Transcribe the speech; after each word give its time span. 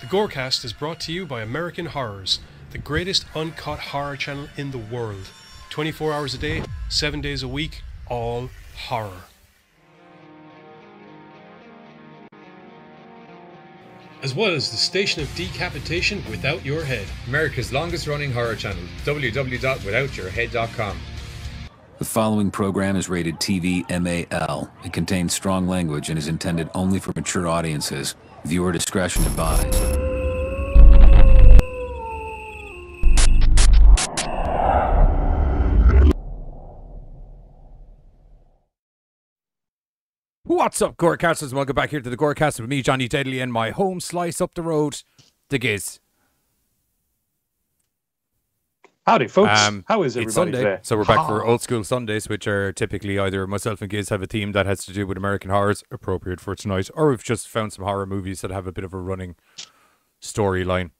The 0.00 0.06
Gorecast 0.06 0.64
is 0.64 0.72
brought 0.72 0.98
to 1.00 1.12
you 1.12 1.26
by 1.26 1.42
American 1.42 1.84
Horrors, 1.84 2.38
the 2.70 2.78
greatest 2.78 3.26
uncut 3.34 3.78
horror 3.78 4.16
channel 4.16 4.48
in 4.56 4.70
the 4.70 4.78
world. 4.78 5.28
24 5.68 6.14
hours 6.14 6.32
a 6.32 6.38
day, 6.38 6.62
7 6.88 7.20
days 7.20 7.42
a 7.42 7.48
week, 7.48 7.82
all 8.08 8.48
horror. 8.88 9.24
As 14.22 14.34
well 14.34 14.54
as 14.54 14.70
the 14.70 14.78
station 14.78 15.22
of 15.22 15.34
decapitation 15.34 16.24
without 16.30 16.64
your 16.64 16.82
head. 16.82 17.06
America's 17.26 17.70
longest 17.70 18.06
running 18.06 18.32
horror 18.32 18.56
channel, 18.56 18.82
www.withoutyourhead.com. 19.04 20.98
The 21.98 22.04
following 22.06 22.50
program 22.50 22.96
is 22.96 23.10
rated 23.10 23.38
TV 23.38 23.84
MAL. 23.90 24.72
It 24.82 24.94
contains 24.94 25.34
strong 25.34 25.68
language 25.68 26.08
and 26.08 26.18
is 26.18 26.28
intended 26.28 26.70
only 26.74 26.98
for 26.98 27.12
mature 27.14 27.46
audiences. 27.46 28.14
Viewer 28.44 28.72
discretion 28.72 29.22
advised. 29.24 29.74
What's 40.44 40.82
up, 40.82 40.96
Gorecasters? 40.96 41.52
Welcome 41.52 41.74
back 41.74 41.90
here 41.90 42.00
to 42.00 42.10
the 42.10 42.16
Gorecast 42.16 42.60
with 42.60 42.68
me, 42.68 42.82
Johnny 42.82 43.08
Deadly, 43.08 43.40
and 43.40 43.52
my 43.52 43.70
home 43.70 44.00
slice 44.00 44.40
up 44.40 44.54
the 44.54 44.62
road, 44.62 45.02
the 45.48 45.58
Giz. 45.58 46.00
Howdy, 49.10 49.26
folks. 49.26 49.58
Um, 49.58 49.84
How 49.88 50.04
is 50.04 50.14
it's 50.16 50.36
everybody 50.36 50.52
Sunday, 50.52 50.70
today? 50.70 50.80
so 50.84 50.96
we're 50.96 51.04
back 51.04 51.26
for 51.26 51.44
old 51.44 51.60
school 51.60 51.82
Sundays, 51.82 52.28
which 52.28 52.46
are 52.46 52.72
typically 52.72 53.18
either 53.18 53.44
myself 53.44 53.82
and 53.82 53.90
Giz 53.90 54.08
have 54.10 54.22
a 54.22 54.26
theme 54.28 54.52
that 54.52 54.66
has 54.66 54.84
to 54.84 54.92
do 54.92 55.04
with 55.04 55.16
American 55.16 55.50
horrors, 55.50 55.82
appropriate 55.90 56.40
for 56.40 56.54
tonight, 56.54 56.88
or 56.94 57.10
we've 57.10 57.24
just 57.24 57.48
found 57.48 57.72
some 57.72 57.84
horror 57.84 58.06
movies 58.06 58.40
that 58.42 58.52
have 58.52 58.68
a 58.68 58.72
bit 58.72 58.84
of 58.84 58.94
a 58.94 58.98
running 58.98 59.34
storyline. 60.22 60.92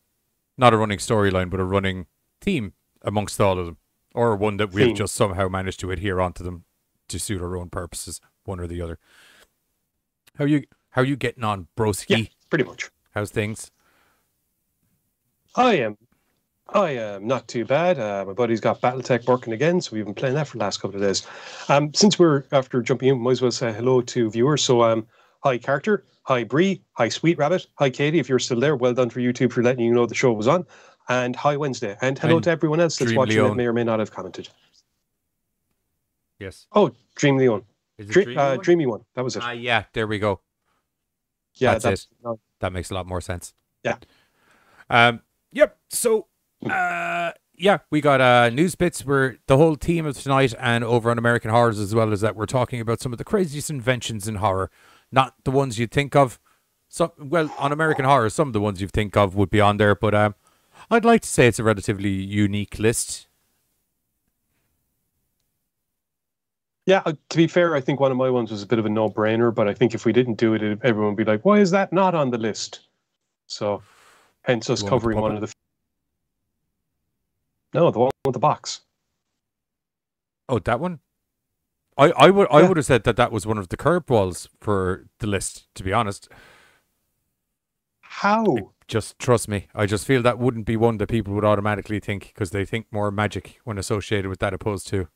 Not 0.58 0.74
a 0.74 0.76
running 0.76 0.98
storyline, 0.98 1.50
but 1.50 1.60
a 1.60 1.64
running 1.64 2.06
theme 2.40 2.72
amongst 3.02 3.40
all 3.40 3.56
of 3.60 3.66
them, 3.66 3.76
or 4.12 4.34
one 4.34 4.56
that 4.56 4.72
we've 4.72 4.86
Theme. 4.86 4.96
just 4.96 5.14
somehow 5.14 5.46
managed 5.48 5.78
to 5.78 5.92
adhere 5.92 6.20
onto 6.20 6.42
them 6.42 6.64
to 7.10 7.20
suit 7.20 7.40
our 7.40 7.56
own 7.56 7.70
purposes, 7.70 8.20
one 8.42 8.58
or 8.58 8.66
the 8.66 8.82
other. 8.82 8.98
How 10.36 10.46
you 10.46 10.64
how 10.90 11.02
you 11.02 11.14
getting 11.14 11.44
on, 11.44 11.68
broski? 11.76 12.06
Yeah, 12.08 12.24
pretty 12.48 12.64
much. 12.64 12.90
How's 13.14 13.30
things? 13.30 13.70
I 15.54 15.74
am. 15.76 15.96
I 16.72 16.90
am 16.90 17.26
not 17.26 17.48
too 17.48 17.64
bad. 17.64 17.98
Uh, 17.98 18.24
my 18.26 18.32
buddy's 18.32 18.60
got 18.60 18.80
BattleTech 18.80 19.26
working 19.26 19.52
again, 19.52 19.80
so 19.80 19.94
we've 19.96 20.04
been 20.04 20.14
playing 20.14 20.34
that 20.36 20.46
for 20.46 20.56
the 20.56 20.64
last 20.64 20.80
couple 20.80 20.96
of 20.96 21.02
days. 21.02 21.26
Um, 21.68 21.92
since 21.94 22.18
we're 22.18 22.44
after 22.52 22.80
jumping 22.82 23.08
in, 23.08 23.18
might 23.20 23.32
as 23.32 23.42
well 23.42 23.50
say 23.50 23.72
hello 23.72 24.00
to 24.02 24.30
viewers. 24.30 24.62
So, 24.62 24.82
um, 24.82 25.06
hi 25.42 25.58
character, 25.58 26.04
hi 26.22 26.44
Bree, 26.44 26.82
hi 26.92 27.08
Sweet 27.08 27.38
Rabbit, 27.38 27.66
hi 27.74 27.90
Katie. 27.90 28.20
If 28.20 28.28
you're 28.28 28.38
still 28.38 28.60
there, 28.60 28.76
well 28.76 28.94
done 28.94 29.10
for 29.10 29.20
YouTube 29.20 29.52
for 29.52 29.62
letting 29.62 29.84
you 29.84 29.92
know 29.92 30.06
the 30.06 30.14
show 30.14 30.32
was 30.32 30.46
on, 30.46 30.64
and 31.08 31.34
hi 31.34 31.56
Wednesday, 31.56 31.96
and 32.02 32.16
hello 32.18 32.36
And 32.36 32.44
to 32.44 32.50
everyone 32.50 32.78
else 32.80 32.96
that's 32.96 33.08
Dream 33.10 33.18
watching 33.18 33.36
Leon. 33.36 33.48
that 33.50 33.56
may 33.56 33.66
or 33.66 33.72
may 33.72 33.84
not 33.84 33.98
have 33.98 34.12
commented. 34.12 34.48
Yes. 36.38 36.66
Oh, 36.72 36.92
Dream 37.16 37.36
Leon, 37.36 37.64
Is 37.98 38.08
it 38.08 38.12
Dre- 38.12 38.24
Dreamy 38.24 38.38
uh, 38.40 38.50
one? 38.50 38.58
Dreamy 38.60 38.86
one. 38.86 39.00
That 39.14 39.24
was 39.24 39.36
it. 39.36 39.42
Ah, 39.44 39.50
yeah, 39.50 39.84
there 39.92 40.06
we 40.06 40.18
go. 40.18 40.40
yeah, 41.56 41.78
that's 41.78 42.04
it. 42.04 42.06
no, 42.24 42.38
That 42.60 42.72
makes 42.72 42.90
a 42.90 42.94
lot 42.94 43.06
more 43.06 43.20
sense. 43.20 43.54
Yeah. 43.84 43.96
Um. 44.88 45.20
Yep. 45.52 45.76
So, 45.88 46.28
uh, 46.68 47.32
yeah, 47.56 47.78
we 47.90 48.00
got 48.00 48.20
uh 48.20 48.50
news 48.50 48.74
bits. 48.74 49.04
We're 49.04 49.36
the 49.46 49.56
whole 49.56 49.76
team 49.76 50.06
of 50.06 50.18
tonight 50.18 50.54
and 50.58 50.82
over 50.82 51.10
on 51.10 51.18
American 51.18 51.50
Horrors 51.50 51.78
as 51.78 51.94
well 51.94 52.12
as 52.12 52.22
that. 52.22 52.36
We're 52.36 52.46
talking 52.46 52.80
about 52.80 53.00
some 53.00 53.12
of 53.12 53.18
the 53.18 53.24
craziest 53.24 53.70
inventions 53.70 54.26
in 54.26 54.36
horror, 54.36 54.70
not 55.12 55.34
the 55.44 55.50
ones 55.50 55.78
you'd 55.78 55.90
think 55.90 56.16
of. 56.16 56.38
Some 56.88 57.12
well 57.18 57.54
on 57.58 57.70
American 57.70 58.04
Horror, 58.04 58.30
some 58.30 58.48
of 58.48 58.52
the 58.52 58.60
ones 58.60 58.80
you 58.80 58.88
think 58.88 59.16
of 59.16 59.36
would 59.36 59.50
be 59.50 59.60
on 59.60 59.76
there, 59.76 59.94
but 59.94 60.14
um, 60.14 60.34
I'd 60.90 61.04
like 61.04 61.22
to 61.22 61.28
say 61.28 61.46
it's 61.46 61.58
a 61.58 61.64
relatively 61.64 62.10
unique 62.10 62.78
list. 62.78 63.28
Yeah, 66.86 67.02
uh, 67.06 67.12
to 67.28 67.36
be 67.36 67.46
fair, 67.46 67.76
I 67.76 67.80
think 67.80 68.00
one 68.00 68.10
of 68.10 68.16
my 68.16 68.30
ones 68.30 68.50
was 68.50 68.62
a 68.62 68.66
bit 68.66 68.80
of 68.80 68.86
a 68.86 68.88
no-brainer, 68.88 69.54
but 69.54 69.68
I 69.68 69.74
think 69.74 69.94
if 69.94 70.04
we 70.04 70.12
didn't 70.12 70.34
do 70.34 70.54
it, 70.54 70.62
everyone 70.82 71.14
would 71.14 71.24
be 71.24 71.30
like, 71.30 71.44
"Why 71.44 71.60
is 71.60 71.70
that 71.70 71.92
not 71.92 72.16
on 72.16 72.30
the 72.30 72.38
list?" 72.38 72.80
So, 73.46 73.82
hence 74.42 74.68
us 74.70 74.80
The 74.80 74.86
one 74.86 74.94
with 74.94 75.02
the 75.02 75.06
covering 75.06 75.20
one 75.20 75.34
of 75.36 75.40
the. 75.42 75.52
No, 77.72 77.90
the 77.90 77.98
one 77.98 78.10
with 78.24 78.32
the 78.34 78.38
box. 78.40 78.80
Oh, 80.48 80.58
that 80.58 80.80
one. 80.80 81.00
I, 81.96 82.10
I 82.12 82.30
would 82.30 82.48
I 82.50 82.60
Yeah. 82.60 82.68
would 82.68 82.76
have 82.76 82.86
said 82.86 83.04
that 83.04 83.16
that 83.16 83.30
was 83.30 83.46
one 83.46 83.58
of 83.58 83.68
the 83.68 83.76
curveballs 83.76 84.48
for 84.60 85.06
the 85.18 85.26
list. 85.26 85.66
To 85.76 85.84
be 85.84 85.92
honest, 85.92 86.28
How? 88.00 88.72
Just 88.88 89.18
trust 89.20 89.46
me. 89.48 89.68
I 89.72 89.86
just 89.86 90.04
feel 90.04 90.20
that 90.22 90.38
wouldn't 90.38 90.66
be 90.66 90.76
one 90.76 90.98
that 90.98 91.08
people 91.08 91.32
would 91.34 91.44
automatically 91.44 92.00
think 92.00 92.32
because 92.34 92.50
they 92.50 92.64
think 92.64 92.86
more 92.90 93.12
magic 93.12 93.60
when 93.64 93.78
associated 93.78 94.28
with 94.28 94.40
that 94.40 94.52
opposed 94.52 94.88
to 94.88 95.06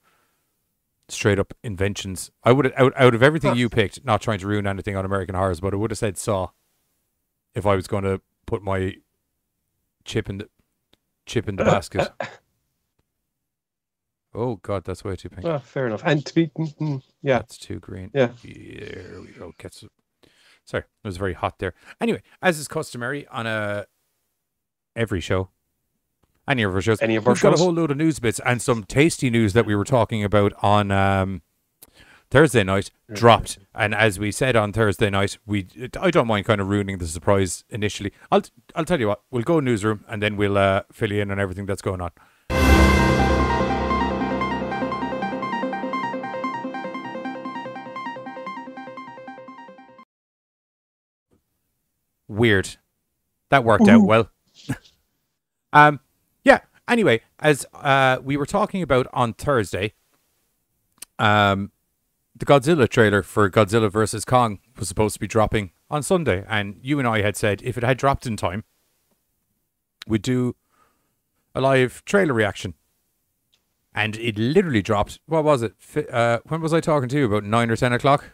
straight 1.09 1.41
up 1.41 1.53
inventions. 1.65 2.31
I 2.45 2.53
would 2.53 2.73
out 2.77 2.93
out 2.97 3.15
of 3.15 3.23
everything 3.23 3.51
Huh. 3.53 3.57
you 3.57 3.69
picked, 3.69 4.05
not 4.05 4.21
trying 4.21 4.39
to 4.39 4.47
ruin 4.47 4.67
anything 4.67 4.95
on 4.97 5.05
American 5.05 5.35
Horrors, 5.35 5.61
but 5.61 5.75
I 5.75 5.77
would 5.77 5.91
have 5.91 5.99
said 5.99 6.17
Saw 6.17 6.51
if 7.55 7.67
I 7.67 7.75
was 7.75 7.87
going 7.89 8.05
to 8.05 8.21
put 8.47 8.63
my 8.63 8.95
chip 10.05 10.29
in 10.31 10.39
the 10.39 10.49
chip 11.27 11.49
in 11.49 11.57
the 11.57 11.65
basket. 11.75 12.13
Oh 14.35 14.57
God, 14.57 14.85
that's 14.85 15.05
way 15.05 15.17
too 15.17 15.29
pink. 15.29 15.47
Ah, 15.47 15.59
fair 15.59 15.87
enough. 15.87 16.03
And 16.05 16.25
to 16.27 16.35
be, 16.35 16.49
mm, 16.49 16.77
mm, 16.79 17.03
yeah, 17.23 17.39
That's 17.39 17.57
too 17.57 17.79
green. 17.79 18.11
Yeah. 18.13 18.31
There 18.43 19.21
we 19.21 19.29
go. 19.29 19.53
Gets 19.59 19.85
Sorry, 20.65 20.83
it 20.83 21.07
was 21.07 21.19
very 21.19 21.35
hot 21.35 21.59
there. 21.59 21.75
Anyway, 22.01 22.23
as 22.43 22.59
is 22.59 22.69
customary 22.69 23.27
on 23.29 23.47
a 23.47 23.87
every 24.97 25.21
show, 25.21 25.51
any 26.49 26.63
of 26.63 26.75
our 26.75 26.81
shows, 26.81 27.01
Any 27.03 27.17
of 27.17 27.27
our 27.27 27.35
we've 27.35 27.43
got 27.43 27.55
a 27.55 27.59
whole 27.59 27.73
load 27.73 27.91
of 27.91 27.97
news 27.97 28.19
bits 28.19 28.41
and 28.45 28.61
some 28.61 28.85
tasty 28.85 29.31
news 29.31 29.53
that 29.53 29.67
we 29.67 29.75
were 29.75 29.85
talking 29.85 30.25
about 30.25 30.53
on 30.63 30.91
um, 30.91 31.43
Thursday 32.31 32.65
night 32.65 32.91
dropped. 33.13 33.59
And 33.75 33.95
as 33.95 34.19
we 34.19 34.33
said 34.33 34.57
on 34.57 34.73
Thursday 34.73 35.11
night, 35.11 35.39
we 35.47 35.67
I 36.01 36.11
don't 36.11 36.27
mind 36.27 36.47
kind 36.47 36.61
of 36.61 36.69
ruining 36.69 36.99
the 36.99 37.07
surprise 37.07 37.65
initially. 37.69 38.13
I'll 38.33 38.43
I'll 38.75 38.85
tell 38.85 39.01
you 39.01 39.09
what, 39.09 39.23
we'll 39.31 39.43
go 39.43 39.61
newsroom 39.61 40.05
and 40.09 40.23
then 40.23 40.37
we'll 40.37 40.59
uh, 40.59 40.83
fill 40.93 41.13
you 41.13 41.23
in 41.23 41.31
on 41.31 41.39
everything 41.39 41.67
that's 41.67 41.83
going 41.83 42.01
on. 42.01 42.11
Weird. 52.29 52.77
That 53.51 53.65
worked 53.65 53.89
out 53.89 54.03
well. 54.03 54.31
um, 55.73 56.01
yeah. 56.43 56.61
Anyway, 56.89 57.21
as 57.41 57.67
uh, 57.75 58.19
we 58.23 58.37
were 58.37 58.47
talking 58.47 58.83
about 58.83 59.07
on 59.13 59.33
Thursday, 59.35 59.95
um, 61.19 61.71
the 62.37 62.45
Godzilla 62.45 62.89
trailer 62.89 63.23
for 63.23 63.49
Godzilla 63.49 63.91
vs 63.91 64.25
Kong 64.25 64.59
was 64.79 64.89
supposed 64.89 65.15
to 65.15 65.21
be 65.21 65.27
dropping 65.27 65.71
on 65.91 66.03
Sunday, 66.03 66.45
and 66.49 66.79
you 66.83 66.99
and 66.99 67.07
I 67.07 67.23
had 67.23 67.37
said 67.37 67.63
if 67.63 67.79
it 67.79 67.85
had 67.85 67.97
dropped 67.97 68.27
in 68.27 68.37
time, 68.37 68.65
we'd 70.07 70.23
do 70.23 70.57
a 71.55 71.61
live 71.61 72.05
trailer 72.05 72.35
reaction. 72.35 72.75
And 73.95 74.17
it 74.17 74.37
literally 74.37 74.83
dropped. 74.83 75.21
What 75.27 75.45
was 75.45 75.63
it? 75.63 75.75
Uh, 76.11 76.41
when 76.49 76.61
was 76.61 76.75
I 76.75 76.81
talking 76.81 77.09
to 77.09 77.17
you? 77.17 77.27
About 77.27 77.45
nine 77.45 77.71
or 77.71 77.77
ten 77.77 77.93
o'clock. 77.93 78.25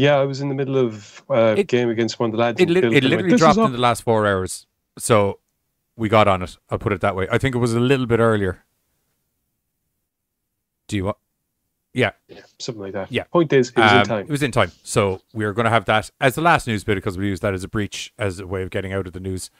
Yeah. 0.00 0.16
I 0.16 0.24
was 0.24 0.40
in 0.40 0.48
the 0.48 0.54
middle 0.54 0.76
of 0.78 1.22
a 1.30 1.58
It- 1.60 1.66
game 1.68 1.88
against 1.90 2.18
one 2.20 2.30
of 2.30 2.32
the 2.32 2.38
lads. 2.38 2.60
It, 2.60 2.68
in 2.68 2.74
lit 2.74 2.82
Build, 2.82 2.94
it 2.94 3.04
and 3.04 3.06
I 3.12 3.16
went, 3.16 3.26
literally 3.26 3.30
"This 3.32 3.40
is 3.40 3.54
dropped 3.56 3.66
in 3.68 3.72
the 3.72 3.78
last 3.88 4.02
four 4.02 4.26
hours. 4.26 4.66
So 4.98 5.38
we 5.96 6.08
got 6.08 6.26
on 6.28 6.42
it. 6.42 6.56
I'll 6.70 6.78
put 6.78 6.92
it 6.92 7.00
that 7.02 7.14
way. 7.16 7.28
I 7.30 7.38
think 7.38 7.54
it 7.54 7.58
was 7.58 7.74
a 7.74 7.80
little 7.80 8.06
bit 8.06 8.20
earlier. 8.20 8.64
Do 10.88 10.96
you 10.96 11.04
want? 11.04 11.16
Yeah, 11.92 12.12
Yeah, 12.28 12.42
something 12.60 12.82
like 12.82 12.92
that. 12.92 13.10
Yeah. 13.10 13.24
Point 13.24 13.52
is, 13.52 13.70
it 13.70 13.76
was 13.76 13.92
in 13.92 13.98
um, 13.98 14.04
time. 14.04 14.20
It 14.26 14.30
was 14.30 14.42
in 14.44 14.52
time. 14.52 14.70
So 14.84 15.22
we 15.32 15.44
are 15.44 15.52
going 15.52 15.64
to 15.64 15.70
have 15.70 15.86
that 15.86 16.08
as 16.20 16.36
the 16.36 16.40
last 16.40 16.68
news 16.68 16.84
bit 16.84 16.94
because 16.94 17.18
we 17.18 17.26
use 17.26 17.40
that 17.40 17.52
as 17.52 17.64
a 17.64 17.68
breach, 17.68 18.12
as 18.16 18.38
a 18.38 18.46
way 18.46 18.62
of 18.62 18.70
getting 18.70 18.92
out 18.92 19.08
of 19.08 19.12
the 19.12 19.18
news 19.18 19.50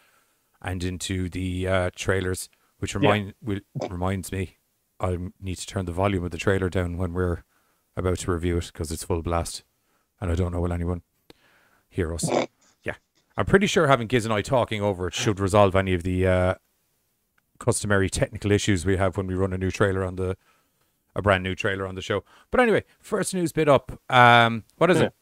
and 0.63 0.85
into 0.85 1.29
the 1.29 1.67
uh, 1.67 1.91
trailers, 1.97 2.49
which 2.79 2.95
remind 2.95 3.35
will, 3.43 3.59
reminds 3.89 4.31
me 4.31 4.59
I 5.01 5.19
need 5.41 5.57
to 5.57 5.67
turn 5.67 5.87
the 5.87 5.93
volume 5.93 6.23
of 6.25 6.31
the 6.31 6.39
trailer 6.39 6.69
down 6.69 6.99
when 6.99 7.13
we're 7.15 7.43
about 7.97 8.19
to 8.21 8.31
review 8.31 8.59
it 8.59 8.67
because 8.73 8.93
it's 8.93 9.03
full 9.03 9.23
blast, 9.23 9.65
and 10.21 10.31
I 10.31 10.35
don't 10.35 10.53
know 10.53 10.61
will 10.61 10.73
anyone 10.73 11.03
hear 11.89 12.13
us. 12.15 12.29
Yeah, 12.85 12.95
I'm 13.37 13.47
pretty 13.47 13.67
sure 13.67 13.87
having 13.87 14.07
Giz 14.07 14.25
and 14.25 14.33
I 14.35 14.43
talking 14.43 14.81
over 14.83 15.09
it 15.09 15.15
should 15.15 15.41
resolve 15.41 15.75
any 15.77 15.95
of 15.95 16.03
the 16.03 16.27
uh, 16.27 16.55
customary 17.59 18.09
technical 18.11 18.51
issues 18.53 18.85
we 18.87 18.97
have 18.97 19.17
when 19.17 19.27
we 19.27 19.35
run 19.35 19.53
a 19.53 19.59
new 19.59 19.71
trailer 19.71 20.05
on 20.05 20.17
the 20.17 20.37
a 21.17 21.23
brand 21.23 21.43
new 21.43 21.55
trailer 21.57 21.87
on 21.87 21.97
the 21.97 22.03
show. 22.03 22.23
But 22.53 22.61
anyway, 22.61 22.85
first 23.01 23.35
news 23.35 23.53
bit 23.53 23.69
up. 23.69 24.01
Um, 24.09 24.63
what 24.77 24.91
is 24.91 24.99
Yeah. 24.99 25.07
it? 25.07 25.13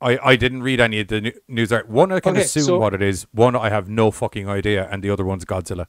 I, 0.00 0.18
I 0.30 0.36
didn't 0.36 0.64
read 0.64 0.80
any 0.80 0.98
of 0.98 1.06
the 1.06 1.32
news. 1.46 1.72
art. 1.72 1.88
One 1.88 2.10
I 2.10 2.18
can 2.18 2.32
Okay, 2.32 2.42
assume 2.42 2.64
so- 2.64 2.78
what 2.80 2.92
it 2.92 3.00
is. 3.02 3.24
One 3.30 3.54
I 3.54 3.68
have 3.70 3.88
no 3.88 4.10
fucking 4.10 4.48
idea, 4.48 4.88
and 4.90 5.00
the 5.00 5.10
other 5.10 5.24
one's 5.24 5.44
Godzilla. 5.44 5.86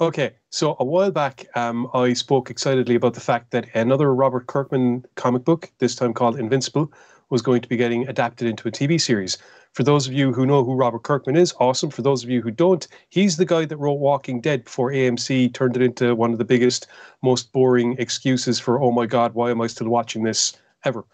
Okay, 0.00 0.32
so 0.50 0.76
a 0.80 0.84
while 0.84 1.12
back, 1.12 1.46
um, 1.54 1.88
I 1.94 2.14
spoke 2.14 2.50
excitedly 2.50 2.96
about 2.96 3.14
the 3.14 3.20
fact 3.20 3.52
that 3.52 3.68
another 3.76 4.12
Robert 4.12 4.48
Kirkman 4.48 5.04
comic 5.14 5.44
book, 5.44 5.70
this 5.78 5.94
time 5.94 6.12
called 6.12 6.36
Invincible, 6.36 6.92
was 7.30 7.42
going 7.42 7.62
to 7.62 7.68
be 7.68 7.76
getting 7.76 8.08
adapted 8.08 8.48
into 8.48 8.66
a 8.66 8.72
TV 8.72 9.00
series. 9.00 9.38
For 9.72 9.84
those 9.84 10.08
of 10.08 10.12
you 10.12 10.32
who 10.32 10.46
know 10.46 10.64
who 10.64 10.74
Robert 10.74 11.04
Kirkman 11.04 11.36
is, 11.36 11.54
awesome. 11.60 11.90
For 11.90 12.02
those 12.02 12.24
of 12.24 12.30
you 12.30 12.42
who 12.42 12.50
don't, 12.50 12.84
he's 13.08 13.36
the 13.36 13.44
guy 13.44 13.66
that 13.66 13.76
wrote 13.76 14.00
Walking 14.00 14.40
Dead 14.40 14.64
before 14.64 14.90
AMC 14.90 15.54
turned 15.54 15.76
it 15.76 15.82
into 15.82 16.16
one 16.16 16.32
of 16.32 16.38
the 16.38 16.44
biggest, 16.44 16.88
most 17.22 17.52
boring 17.52 17.94
excuses 18.00 18.58
for, 18.58 18.82
oh 18.82 18.90
my 18.90 19.06
God, 19.06 19.34
why 19.34 19.52
am 19.52 19.60
I 19.60 19.68
still 19.68 19.88
watching 19.88 20.24
this 20.24 20.54
ever? 20.84 21.04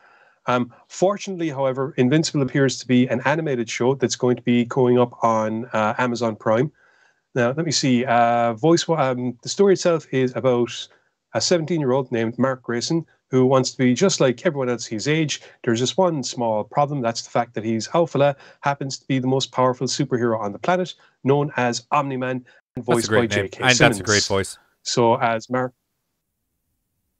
Um, 0.46 0.72
fortunately, 0.88 1.50
however, 1.50 1.92
Invincible 1.98 2.40
appears 2.40 2.78
to 2.78 2.88
be 2.88 3.06
an 3.08 3.20
animated 3.26 3.68
show 3.68 3.94
that's 3.94 4.16
going 4.16 4.36
to 4.36 4.42
be 4.42 4.64
going 4.64 4.98
up 4.98 5.22
on 5.22 5.66
uh, 5.74 5.92
Amazon 5.98 6.34
Prime. 6.34 6.72
Now, 7.34 7.52
let 7.52 7.64
me 7.64 7.72
see. 7.72 8.04
Uh, 8.04 8.54
voice. 8.54 8.88
Um, 8.88 9.38
the 9.42 9.48
story 9.48 9.74
itself 9.74 10.06
is 10.12 10.34
about 10.34 10.88
a 11.34 11.38
17-year-old 11.38 12.10
named 12.10 12.38
Mark 12.38 12.62
Grayson 12.62 13.06
who 13.30 13.46
wants 13.46 13.70
to 13.70 13.78
be 13.78 13.94
just 13.94 14.20
like 14.20 14.44
everyone 14.44 14.68
else 14.68 14.84
his 14.84 15.06
age. 15.06 15.40
There's 15.62 15.78
just 15.78 15.96
one 15.96 16.22
small 16.24 16.64
problem. 16.64 17.00
That's 17.00 17.22
the 17.22 17.30
fact 17.30 17.54
that 17.54 17.64
he's 17.64 17.86
Aufala 17.88 18.34
happens 18.62 18.98
to 18.98 19.06
be 19.06 19.20
the 19.20 19.28
most 19.28 19.52
powerful 19.52 19.86
superhero 19.86 20.40
on 20.40 20.52
the 20.52 20.58
planet, 20.58 20.94
known 21.22 21.52
as 21.56 21.86
Omni-Man, 21.92 22.44
and 22.74 22.84
voiced 22.84 23.10
by 23.10 23.26
J.K. 23.26 23.62
And 23.62 23.76
Simmons. 23.76 23.78
that's 23.78 24.00
a 24.00 24.02
great 24.02 24.24
voice. 24.24 24.58
So 24.82 25.14
as 25.16 25.48
Mark, 25.48 25.72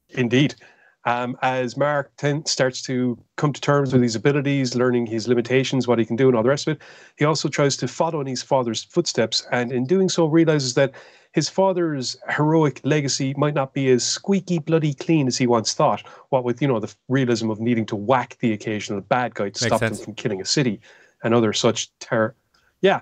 indeed, 0.08 0.56
um, 1.04 1.36
as 1.42 1.76
Mark 1.76 2.12
ten, 2.16 2.44
starts 2.46 2.82
to 2.82 3.18
come 3.36 3.52
to 3.52 3.60
terms 3.60 3.92
with 3.92 4.02
his 4.02 4.14
abilities, 4.14 4.74
learning 4.74 5.06
his 5.06 5.28
limitations, 5.28 5.88
what 5.88 5.98
he 5.98 6.04
can 6.04 6.16
do, 6.16 6.28
and 6.28 6.36
all 6.36 6.42
the 6.42 6.48
rest 6.48 6.68
of 6.68 6.76
it, 6.76 6.82
he 7.16 7.24
also 7.24 7.48
tries 7.48 7.76
to 7.78 7.88
follow 7.88 8.20
in 8.20 8.26
his 8.26 8.42
father's 8.42 8.84
footsteps, 8.84 9.46
and 9.50 9.72
in 9.72 9.86
doing 9.86 10.08
so, 10.08 10.26
realizes 10.26 10.74
that 10.74 10.92
his 11.32 11.48
father's 11.48 12.16
heroic 12.28 12.80
legacy 12.82 13.34
might 13.36 13.54
not 13.54 13.72
be 13.72 13.88
as 13.90 14.04
squeaky 14.04 14.58
bloody 14.58 14.92
clean 14.92 15.28
as 15.28 15.38
he 15.38 15.46
once 15.46 15.72
thought. 15.72 16.02
What 16.30 16.44
with 16.44 16.60
you 16.60 16.68
know 16.68 16.80
the 16.80 16.94
realism 17.08 17.50
of 17.50 17.60
needing 17.60 17.86
to 17.86 17.96
whack 17.96 18.36
the 18.40 18.52
occasional 18.52 19.00
bad 19.00 19.34
guy 19.34 19.44
to 19.44 19.64
Makes 19.64 19.66
stop 19.66 19.78
sense. 19.80 19.98
them 19.98 20.04
from 20.06 20.14
killing 20.14 20.40
a 20.40 20.44
city, 20.44 20.80
and 21.22 21.34
other 21.34 21.52
such 21.52 21.90
terror. 21.98 22.34
Yeah. 22.82 23.00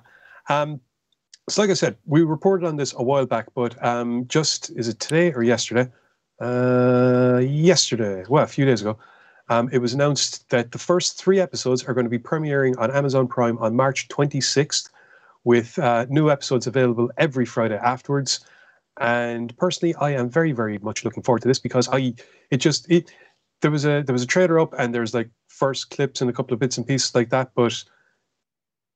Um, 0.49 0.81
so, 1.49 1.63
like 1.63 1.71
I 1.71 1.75
said, 1.75 1.97
we 2.05 2.23
reported 2.23 2.67
on 2.67 2.77
this 2.77 2.93
a 2.93 3.03
while 3.03 3.27
back, 3.27 3.47
but 3.55 3.83
um, 3.85 4.27
just 4.29 4.71
is 4.77 4.89
it 4.89 5.01
today 5.01 5.33
or 5.33 5.43
yesterday? 5.43 5.91
Uh, 6.41 7.43
yesterday, 7.45 8.25
well, 8.29 8.45
a 8.45 8.47
few 8.47 8.65
days 8.65 8.81
ago, 8.81 8.97
um, 9.49 9.69
it 9.73 9.79
was 9.79 9.95
announced 9.95 10.49
that 10.51 10.73
the 10.73 10.79
first 10.79 11.19
three 11.19 11.41
episodes 11.41 11.85
are 11.85 11.95
going 11.95 12.05
to 12.05 12.11
be 12.11 12.19
premiering 12.19 12.79
on 12.79 12.91
Amazon 12.91 13.27
Prime 13.27 13.59
on 13.59 13.75
March 13.75 14.09
26th, 14.09 14.91
with 15.45 15.79
uh, 15.79 16.07
new 16.09 16.31
episodes 16.31 16.67
available 16.67 17.11
every 17.17 17.47
Friday 17.47 17.77
afterwards. 17.77 18.41
And 19.01 19.57
personally, 19.57 19.95
I 19.95 20.11
am 20.11 20.29
very, 20.29 20.53
very 20.53 20.79
much 20.79 21.05
looking 21.05 21.23
forward 21.23 21.43
to 21.43 21.49
this 21.49 21.59
because 21.59 21.89
I, 21.89 22.15
it 22.51 22.59
just 22.59 22.91
it 22.91 23.13
there 23.63 23.71
was 23.71 23.85
a 23.85 24.03
there 24.03 24.13
was 24.13 24.23
a 24.23 24.27
trailer 24.27 24.61
up 24.61 24.75
and 24.79 24.95
there's 24.95 25.15
like 25.15 25.31
first 25.49 25.91
clips 25.91 26.21
and 26.21 26.29
a 26.29 26.33
couple 26.33 26.53
of 26.55 26.61
bits 26.61 26.77
and 26.77 26.87
pieces 26.87 27.15
like 27.15 27.31
that, 27.31 27.53
but 27.55 27.83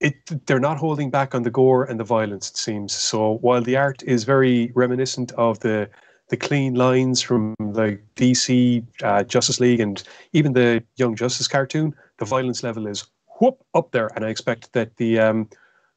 it 0.00 0.14
they're 0.46 0.60
not 0.60 0.76
holding 0.78 1.10
back 1.10 1.34
on 1.34 1.42
the 1.42 1.50
gore 1.50 1.84
and 1.84 1.98
the 1.98 2.04
violence 2.04 2.50
it 2.50 2.56
seems. 2.56 2.92
So 2.92 3.38
while 3.38 3.62
the 3.62 3.76
art 3.76 4.02
is 4.02 4.24
very 4.24 4.72
reminiscent 4.74 5.32
of 5.32 5.60
the 5.60 5.88
the 6.32 6.36
clean 6.38 6.74
lines 6.74 7.20
from 7.20 7.54
the 7.58 7.98
dc 8.16 8.82
uh, 9.02 9.22
justice 9.24 9.60
league 9.60 9.80
and 9.80 10.02
even 10.32 10.54
the 10.54 10.82
young 10.96 11.14
justice 11.14 11.46
cartoon 11.46 11.94
the 12.16 12.24
violence 12.24 12.62
level 12.62 12.86
is 12.86 13.04
whoop 13.38 13.62
up 13.74 13.90
there. 13.92 14.08
And 14.16 14.24
i 14.24 14.30
expect 14.30 14.72
that 14.72 14.96
the 14.96 15.18
um 15.18 15.46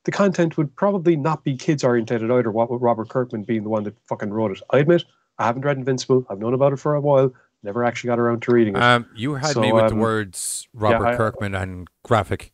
the 0.03 0.11
content 0.11 0.57
would 0.57 0.75
probably 0.75 1.15
not 1.15 1.45
be 1.45 1.55
kids 1.55 1.85
oriented 1.85 2.29
either 2.29 2.51
what 2.51 2.69
with 2.69 2.81
robert 2.81 3.07
kirkman 3.07 3.43
being 3.43 3.63
the 3.63 3.69
one 3.69 3.83
that 3.83 3.95
fucking 4.09 4.29
wrote 4.33 4.51
it. 4.51 4.61
I 4.71 4.79
admit 4.79 5.05
i 5.39 5.45
haven't 5.45 5.63
read 5.63 5.77
invincible. 5.77 6.25
I've 6.29 6.39
known 6.39 6.53
about 6.53 6.73
it 6.73 6.79
for 6.79 6.95
a 6.95 7.01
while. 7.01 7.33
Never 7.63 7.85
actually 7.85 8.09
got 8.09 8.19
around 8.19 8.41
to 8.43 8.51
reading 8.51 8.75
it. 8.75 8.83
Um, 8.83 9.05
you 9.15 9.35
had 9.35 9.53
So, 9.53 9.61
me 9.61 9.71
with 9.71 9.87
the 9.87 9.93
um, 9.93 9.99
words 9.99 10.67
Robert 10.73 11.07
I- 11.07 11.15
Kirkman 11.15 11.55
and 11.55 11.87
graphic. 12.03 12.51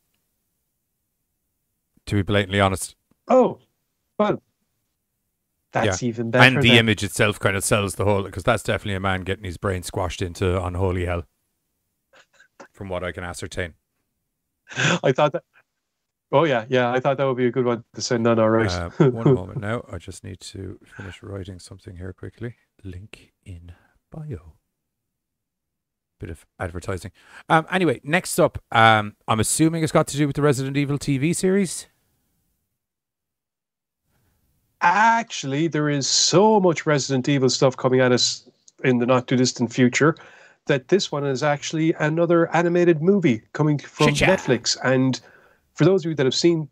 To 2.06 2.16
be 2.16 2.22
blatantly 2.22 2.60
honest, 2.60 2.96
oh 3.28 3.58
well 4.20 4.40
that's 5.72 6.04
even 6.04 6.32
better 6.32 6.46
and 6.46 6.64
the 6.64 6.70
then. 6.70 6.80
image 6.80 7.04
itself 7.04 7.40
kind 7.40 7.56
of 7.56 7.64
sells 7.64 7.96
the 7.96 8.06
whole 8.06 8.24
because 8.24 8.44
that's 8.44 8.64
definitely 8.64 8.96
a 8.96 9.00
man 9.00 9.22
getting 9.22 9.46
his 9.46 9.58
brain 9.58 9.84
squashed 9.84 10.22
into 10.22 10.62
unholy 10.64 11.06
hell, 11.06 11.24
from 12.72 12.90
what 12.90 13.04
I 13.04 13.12
can 13.12 13.24
ascertain. 13.24 13.74
I 15.04 15.12
thought 15.12 15.34
that. 15.34 15.44
Oh 16.32 16.46
yeah, 16.46 16.66
yeah. 16.70 16.92
I 16.92 17.00
thought 17.00 17.18
that 17.18 17.26
would 17.26 17.38
be 17.38 17.48
a 17.48 17.52
good 17.52 17.66
one 17.66 17.84
to 17.94 18.02
send 18.02 18.26
on. 18.26 18.40
All 18.40 18.50
right. 18.50 18.72
Uh, 18.72 18.90
one 19.12 19.34
moment 19.36 19.60
now. 19.60 19.84
I 19.92 19.98
just 19.98 20.24
need 20.24 20.40
to 20.42 20.80
finish 20.86 21.22
writing 21.22 21.60
something 21.60 21.98
here 21.98 22.14
quickly. 22.14 22.56
Link 22.84 23.34
in 23.46 23.74
bio. 24.12 24.54
Bit 26.20 26.30
of 26.30 26.46
advertising. 26.60 27.12
Um, 27.50 27.66
anyway, 27.72 28.00
next 28.04 28.40
up, 28.40 28.62
um, 28.72 29.16
I'm 29.28 29.40
assuming 29.40 29.84
it's 29.84 29.92
got 29.92 30.08
to 30.08 30.18
do 30.18 30.28
with 30.28 30.36
the 30.36 30.42
Resident 30.42 30.78
Evil 30.78 30.98
TV 30.98 31.36
series. 31.36 31.88
Actually, 34.82 35.68
there 35.68 35.90
is 35.90 36.08
so 36.08 36.60
much 36.60 36.86
Resident 36.86 37.30
Evil 37.30 37.50
stuff 37.50 37.78
coming 37.78 38.00
at 38.00 38.12
us 38.12 38.50
in 38.84 38.98
the 38.98 39.06
not 39.06 39.28
too 39.28 39.36
distant 39.36 39.72
future 39.72 40.16
that 40.66 40.88
this 40.88 41.12
one 41.12 41.26
is 41.26 41.44
actually 41.44 41.94
another 41.94 42.54
animated 42.56 43.02
movie 43.02 43.42
coming 43.54 43.78
from 43.78 44.14
Cha-cha. 44.14 44.34
Netflix. 44.34 44.78
And 44.84 45.20
for 45.74 45.86
those 45.86 46.06
of 46.06 46.10
you 46.10 46.16
that 46.16 46.26
have 46.26 46.36
seen, 46.36 46.68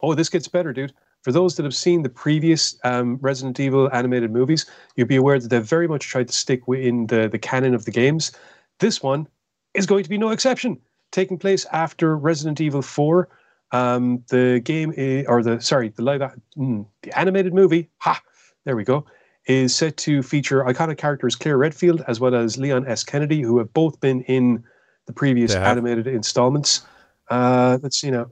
oh, 0.00 0.14
this 0.14 0.28
gets 0.28 0.48
better, 0.48 0.72
dude. 0.72 0.92
For 1.22 1.32
those 1.32 1.56
that 1.56 1.64
have 1.64 1.74
seen 1.74 2.02
the 2.02 2.08
previous 2.08 2.78
um, 2.84 3.18
Resident 3.20 3.58
Evil 3.58 3.92
animated 3.92 4.30
movies, 4.30 4.66
you'll 4.94 5.08
be 5.08 5.16
aware 5.16 5.38
that 5.38 5.48
they've 5.48 5.62
very 5.62 5.88
much 5.88 6.06
tried 6.06 6.28
to 6.28 6.34
stick 6.34 6.68
within 6.68 7.08
the, 7.08 7.28
the 7.28 7.38
canon 7.38 7.74
of 7.74 7.84
the 7.84 7.90
games. 7.90 8.32
This 8.78 9.02
one 9.02 9.26
is 9.74 9.86
going 9.86 10.04
to 10.04 10.10
be 10.10 10.18
no 10.18 10.30
exception. 10.30 10.80
Taking 11.10 11.38
place 11.38 11.66
after 11.72 12.16
Resident 12.16 12.60
Evil 12.60 12.82
4, 12.82 13.28
um, 13.72 14.22
the 14.28 14.60
game 14.64 14.92
i 14.96 15.24
or 15.28 15.42
the 15.42 15.60
sorry, 15.60 15.90
the 15.90 16.02
live 16.02 16.20
mm, 16.56 16.86
the 17.02 17.18
animated 17.18 17.54
movie. 17.54 17.90
Ha, 17.98 18.20
there 18.64 18.76
we 18.76 18.84
go. 18.84 19.04
Is 19.46 19.74
set 19.74 19.96
to 19.98 20.22
feature 20.22 20.62
iconic 20.64 20.98
characters 20.98 21.34
Claire 21.34 21.56
Redfield 21.56 22.02
as 22.06 22.20
well 22.20 22.34
as 22.34 22.58
Leon 22.58 22.86
S. 22.86 23.02
Kennedy, 23.02 23.40
who 23.40 23.58
have 23.58 23.72
both 23.72 23.98
been 24.00 24.22
in 24.22 24.62
the 25.06 25.12
previous 25.12 25.54
have. 25.54 25.64
animated 25.64 26.06
installments. 26.06 26.86
Uh, 27.30 27.78
let's 27.82 27.98
see 27.98 28.10
now. 28.10 28.26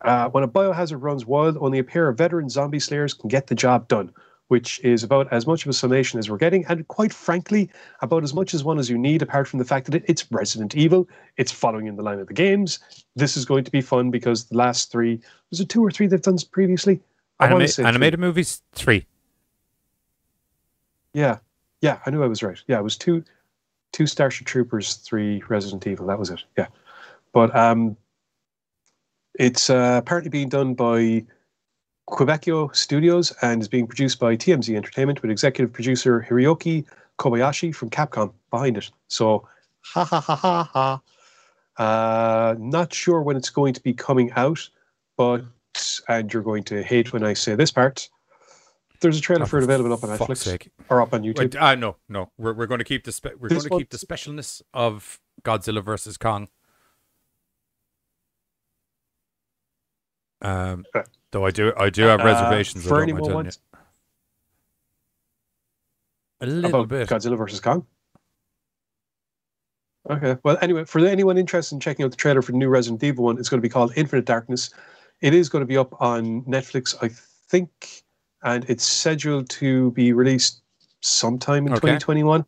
Uh, 0.00 0.28
when 0.30 0.42
a 0.42 0.48
biohazard 0.48 1.00
runs 1.00 1.24
wild, 1.26 1.56
only 1.60 1.78
a 1.78 1.84
pair 1.84 2.08
of 2.08 2.18
veteran 2.18 2.48
zombie 2.48 2.80
slayers 2.80 3.14
can 3.14 3.28
get 3.28 3.46
the 3.46 3.54
job 3.54 3.86
done, 3.86 4.12
which 4.52 4.78
is 4.84 5.02
about 5.02 5.32
as 5.32 5.46
much 5.46 5.64
of 5.64 5.70
a 5.70 5.72
summation 5.72 6.18
as 6.18 6.28
we're 6.28 6.36
getting, 6.36 6.62
and 6.66 6.86
quite 6.88 7.10
frankly, 7.10 7.70
about 8.02 8.22
as 8.22 8.34
much 8.34 8.52
as 8.52 8.62
one 8.62 8.78
as 8.78 8.90
you 8.90 8.98
need, 8.98 9.22
apart 9.22 9.48
from 9.48 9.58
the 9.58 9.64
fact 9.64 9.90
that 9.90 10.04
it's 10.06 10.30
Resident 10.30 10.76
Evil, 10.76 11.08
it's 11.38 11.50
following 11.50 11.86
in 11.86 11.96
the 11.96 12.02
line 12.02 12.18
of 12.18 12.26
the 12.26 12.34
games. 12.34 12.78
This 13.16 13.34
is 13.34 13.46
going 13.46 13.64
to 13.64 13.70
be 13.70 13.80
fun 13.80 14.10
because 14.10 14.44
the 14.44 14.58
last 14.58 14.92
three 14.92 15.18
was 15.48 15.60
it 15.60 15.70
two 15.70 15.82
or 15.82 15.90
three 15.90 16.06
they've 16.06 16.20
done 16.20 16.36
previously? 16.50 17.00
Anima- 17.40 17.66
say 17.66 17.76
three. 17.76 17.88
animated 17.88 18.20
movies 18.20 18.60
three. 18.74 19.06
Yeah, 21.14 21.38
yeah, 21.80 22.00
I 22.04 22.10
knew 22.10 22.22
I 22.22 22.26
was 22.26 22.42
right. 22.42 22.60
Yeah, 22.66 22.78
it 22.78 22.84
was 22.84 22.98
two, 22.98 23.24
two 23.92 24.06
Starship 24.06 24.46
Troopers, 24.46 24.96
three 24.96 25.42
Resident 25.48 25.86
Evil. 25.86 26.08
That 26.08 26.18
was 26.18 26.28
it. 26.28 26.44
Yeah, 26.58 26.66
but 27.32 27.56
um, 27.56 27.96
it's 29.38 29.70
uh, 29.70 29.94
apparently 30.02 30.28
being 30.28 30.50
done 30.50 30.74
by 30.74 31.24
Quebico 32.08 32.74
Studios 32.74 33.32
and 33.42 33.62
is 33.62 33.68
being 33.68 33.86
produced 33.86 34.18
by 34.18 34.36
TMS 34.36 34.74
Entertainment 34.74 35.22
with 35.22 35.30
executive 35.30 35.72
producer 35.72 36.26
Hiroki 36.28 36.84
Kobayashi 37.18 37.74
from 37.74 37.90
Capcom 37.90 38.32
behind 38.50 38.76
it. 38.76 38.90
So, 39.08 39.46
ha 39.82 40.04
ha 40.04 40.20
ha 40.20 40.34
ha 40.36 40.64
ha. 40.64 41.00
Uh, 41.78 42.54
not 42.58 42.92
sure 42.92 43.22
when 43.22 43.36
it's 43.36 43.50
going 43.50 43.72
to 43.74 43.80
be 43.82 43.94
coming 43.94 44.30
out, 44.32 44.68
but 45.16 45.42
and 46.08 46.32
you're 46.32 46.42
going 46.42 46.64
to 46.64 46.82
hate 46.82 47.12
when 47.12 47.24
I 47.24 47.32
say 47.32 47.54
this 47.54 47.70
part. 47.70 48.08
There's 49.00 49.18
a 49.18 49.20
trailer 49.20 49.44
Oh, 49.44 49.46
for 49.46 49.58
it 49.58 49.64
available 49.64 49.92
up 49.92 50.04
on 50.04 50.10
Netflix 50.16 50.38
sake. 50.38 50.70
or 50.88 51.00
up 51.00 51.12
on 51.14 51.22
YouTube. 51.22 51.60
Uh, 51.60 51.74
no, 51.74 51.96
no. 52.08 52.30
We're, 52.38 52.52
we're 52.52 52.66
going 52.66 52.78
to 52.78 52.84
keep 52.84 53.04
the 53.04 53.10
spe- 53.10 53.34
we're 53.38 53.48
This 53.48 53.64
going 53.66 53.70
to 53.70 53.78
keep 53.78 53.90
the 53.90 54.04
specialness 54.06 54.62
of 54.74 55.18
Godzilla 55.44 55.82
versus 55.82 56.16
Kong. 56.16 56.48
Um, 60.40 60.84
though 61.32 61.44
I 61.44 61.50
do 61.50 61.72
I 61.76 61.90
do 61.90 62.02
have 62.02 62.20
Uh, 62.20 62.24
reservations. 62.24 62.86
For 62.86 63.02
anyone 63.02 63.22
mind 63.22 63.34
wants 63.34 63.58
you. 63.72 63.78
A 66.40 66.46
little 66.46 66.80
about 66.82 66.88
bit. 66.88 67.08
Godzilla 67.08 67.36
versus 67.36 67.60
Kong. 67.60 67.86
Okay. 70.10 70.36
Well, 70.42 70.58
anyway, 70.60 70.84
for 70.84 70.98
anyone 71.00 71.38
interested 71.38 71.76
in 71.76 71.80
checking 71.80 72.04
out 72.04 72.10
the 72.10 72.16
trailer 72.16 72.42
for 72.42 72.52
the 72.52 72.58
new 72.58 72.68
Resident 72.68 73.02
Evil 73.04 73.24
one, 73.24 73.38
it's 73.38 73.48
going 73.48 73.58
to 73.60 73.62
be 73.62 73.68
called 73.68 73.92
Infinite 73.96 74.24
Darkness. 74.24 74.70
It 75.20 75.34
is 75.34 75.48
going 75.48 75.62
to 75.62 75.66
be 75.66 75.76
up 75.76 76.00
on 76.00 76.42
Netflix, 76.42 76.96
I 77.00 77.10
think, 77.48 78.02
and 78.42 78.64
it's 78.68 78.84
scheduled 78.84 79.48
to 79.50 79.92
be 79.92 80.12
released 80.12 80.62
sometime 81.00 81.66
in 81.68 81.72
Okay. 81.74 81.98
2021. 81.98 82.44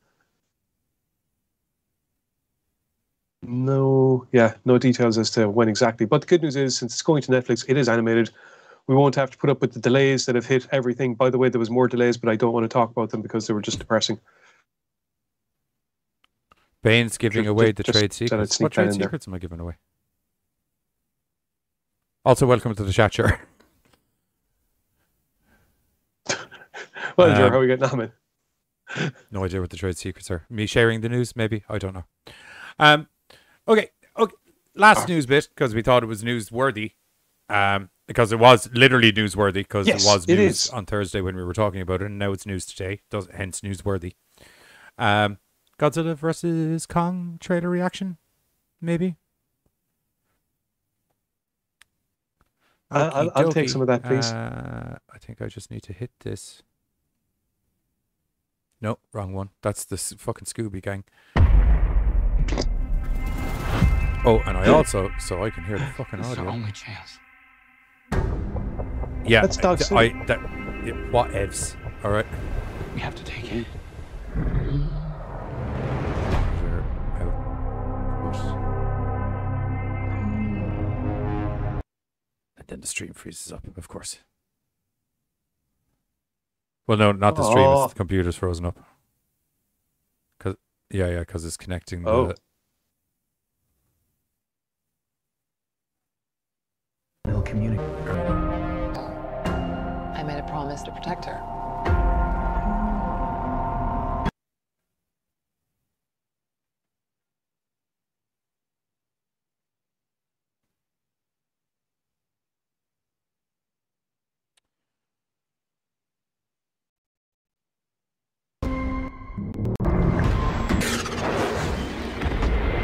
No, 3.46 4.26
yeah, 4.32 4.54
no 4.64 4.78
details 4.78 5.18
as 5.18 5.30
to 5.32 5.48
when 5.48 5.68
exactly. 5.68 6.06
But 6.06 6.22
the 6.22 6.26
good 6.26 6.42
news 6.42 6.56
is, 6.56 6.76
since 6.76 6.94
it's 6.94 7.02
going 7.02 7.22
to 7.22 7.30
Netflix, 7.30 7.64
it 7.68 7.76
is 7.76 7.88
animated. 7.88 8.30
We 8.86 8.94
won't 8.94 9.14
have 9.14 9.30
to 9.30 9.38
put 9.38 9.48
up 9.50 9.60
with 9.60 9.72
the 9.72 9.80
delays 9.80 10.26
that 10.26 10.34
have 10.34 10.44
hit 10.46 10.66
everything. 10.70 11.14
By 11.14 11.30
the 11.30 11.38
way, 11.38 11.48
there 11.48 11.58
was 11.58 11.70
more 11.70 11.88
delays, 11.88 12.16
but 12.18 12.28
I 12.28 12.36
don't 12.36 12.52
want 12.52 12.64
to 12.64 12.68
talk 12.68 12.90
about 12.90 13.10
them 13.10 13.22
because 13.22 13.46
they 13.46 13.54
were 13.54 13.62
just 13.62 13.78
depressing. 13.78 14.20
Bane's 16.82 17.16
giving 17.16 17.44
Just- 17.44 17.50
away 17.50 17.72
the 17.72 17.82
trade 17.82 18.12
secrets. 18.12 18.60
What 18.60 18.72
trade 18.72 18.88
in 18.88 18.98
there. 18.98 19.06
secrets 19.06 19.26
am 19.26 19.32
I 19.34 19.38
giving 19.38 19.58
away? 19.58 19.76
Also, 22.26 22.46
welcome 22.46 22.74
to 22.74 22.84
the 22.84 22.92
chat 22.92 23.12
chair. 23.12 23.40
Well, 27.16 27.30
Um, 27.30 27.36
Ger, 27.36 27.48
how 27.50 27.58
are 27.58 27.60
we 27.60 27.68
getting 27.68 27.84
on, 27.84 27.98
man? 27.98 28.12
No 29.30 29.44
idea 29.44 29.60
what 29.60 29.70
the 29.70 29.76
trade 29.76 29.96
secrets 29.96 30.32
are. 30.32 30.46
Me 30.50 30.66
sharing 30.66 31.00
the 31.00 31.08
news, 31.08 31.36
maybe. 31.36 31.62
I 31.68 31.78
don't 31.78 31.94
know. 31.94 32.04
Um, 32.80 33.06
okay, 33.68 33.90
okay. 34.18 34.34
Last 34.74 35.08
news 35.08 35.24
bit 35.24 35.48
because 35.54 35.76
we 35.76 35.82
thought 35.82 36.02
it 36.02 36.06
was 36.06 36.24
newsworthy. 36.24 36.94
Um, 37.48 37.90
because 38.06 38.32
it 38.32 38.38
was 38.38 38.68
literally 38.72 39.12
newsworthy 39.12 39.54
because 39.54 39.86
Yes, 39.86 40.04
it 40.04 40.08
was 40.08 40.28
news 40.28 40.38
is. 40.66 40.70
on 40.70 40.86
Thursday 40.86 41.20
when 41.20 41.36
we 41.36 41.44
were 41.44 41.54
talking 41.54 41.80
about 41.80 42.02
it, 42.02 42.06
and 42.06 42.18
now 42.18 42.32
it's 42.32 42.46
news 42.46 42.66
today. 42.66 43.00
Does 43.10 43.28
hence 43.34 43.60
newsworthy. 43.62 44.14
Um, 44.98 45.38
Godzilla 45.78 46.14
versus 46.16 46.86
Kong 46.86 47.38
trailer 47.40 47.68
reaction, 47.68 48.18
maybe. 48.80 49.16
I'll- 52.90 53.10
I'll- 53.14 53.32
I'll 53.34 53.52
take 53.52 53.68
some 53.68 53.80
of 53.80 53.88
that, 53.88 54.04
please. 54.04 54.30
Uh, 54.30 54.98
I 55.12 55.18
think 55.18 55.42
I 55.42 55.46
just 55.48 55.70
need 55.70 55.82
to 55.84 55.92
hit 55.92 56.12
this. 56.20 56.62
No, 58.80 58.98
wrong 59.12 59.32
one. 59.32 59.50
That's 59.62 59.84
the 59.84 59.96
fucking 59.96 60.44
Scooby 60.46 60.80
gang. 60.82 61.04
Oh, 64.26 64.40
and 64.46 64.56
I 64.56 64.68
also, 64.74 65.10
so 65.18 65.42
I 65.44 65.50
can 65.50 65.64
hear 65.64 65.78
the 65.78 65.86
fucking 65.96 66.20
This 66.20 66.30
is 66.32 66.38
our 66.38 66.46
audio. 66.46 66.52
only 66.60 66.72
chance. 66.72 67.18
Yeah, 69.26 69.40
That's 69.40 69.56
Dog 69.56 69.80
I, 69.80 69.84
City. 69.84 70.14
I 70.20 70.24
that 70.26 70.38
yeah, 70.84 70.92
what 71.10 71.30
evs? 71.30 71.76
All 72.04 72.10
right. 72.10 72.26
We 72.94 73.00
have 73.00 73.14
to 73.14 73.24
take 73.24 73.50
it. 73.52 73.66
We're 74.36 74.42
out. 77.18 77.34
And 82.58 82.66
then 82.68 82.80
the 82.80 82.86
stream 82.86 83.14
freezes 83.14 83.50
up, 83.50 83.66
of 83.76 83.88
course. 83.88 84.18
Well, 86.86 86.98
no, 86.98 87.12
not 87.12 87.36
the 87.36 87.44
stream. 87.44 87.64
Oh. 87.66 87.84
It's 87.84 87.94
the 87.94 87.96
computer's 87.96 88.36
frozen 88.36 88.66
up. 88.66 88.78
Cause 90.38 90.56
yeah, 90.90 91.08
yeah, 91.08 91.20
because 91.20 91.46
it's 91.46 91.56
connecting. 91.56 92.02
The, 92.02 92.10
Oh. 92.10 92.34
I 97.26 97.30
to 100.82 100.90
protect 100.90 101.24
her. 101.26 101.40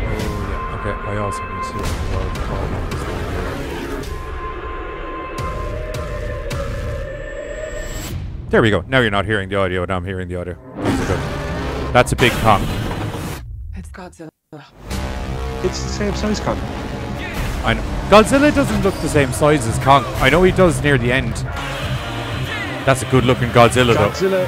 Oh, 0.02 0.24
yeah. 0.48 0.78
Okay, 0.80 0.94
I 1.10 1.16
also 1.18 1.42
to. 1.42 1.99
There 8.50 8.60
we 8.62 8.70
go. 8.70 8.80
Now 8.88 8.98
you're 8.98 9.12
not 9.12 9.26
hearing 9.26 9.48
the 9.48 9.54
audio, 9.54 9.84
and 9.84 9.92
I'm 9.92 10.04
hearing 10.04 10.26
the 10.26 10.34
audio. 10.34 10.54
These 10.78 11.00
are 11.02 11.06
good. 11.06 11.94
That's 11.94 12.10
a 12.10 12.16
big 12.16 12.32
Kong. 12.42 12.60
It's 13.76 13.88
Godzilla. 13.90 14.28
It's 15.62 15.80
the 15.84 15.88
same 15.88 16.14
size, 16.16 16.40
Con. 16.40 16.58
I 17.64 17.74
know. 17.74 17.82
Godzilla 18.10 18.52
doesn't 18.52 18.82
look 18.82 18.94
the 19.02 19.08
same 19.08 19.32
size 19.32 19.68
as 19.68 19.78
Kong. 19.78 20.04
I 20.16 20.30
know 20.30 20.42
he 20.42 20.50
does 20.50 20.82
near 20.82 20.98
the 20.98 21.12
end. 21.12 21.32
That's 22.86 23.02
a 23.02 23.06
good 23.12 23.24
looking 23.24 23.50
Godzilla, 23.50 23.94
though. 23.94 24.08
Godzilla 24.10 24.42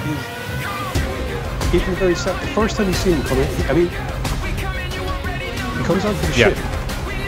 is 1.70 1.74
even 1.74 1.94
very 1.94 2.16
sad. 2.16 2.42
The 2.42 2.48
first 2.54 2.76
time 2.76 2.88
you 2.88 2.94
see 2.94 3.12
him 3.12 3.22
coming, 3.22 3.46
I 3.70 3.72
mean, 3.72 3.88
he 5.78 5.84
comes 5.84 6.04
onto 6.04 6.26
the 6.26 6.34
Yeah. 6.36 6.48
ship. 6.48 6.58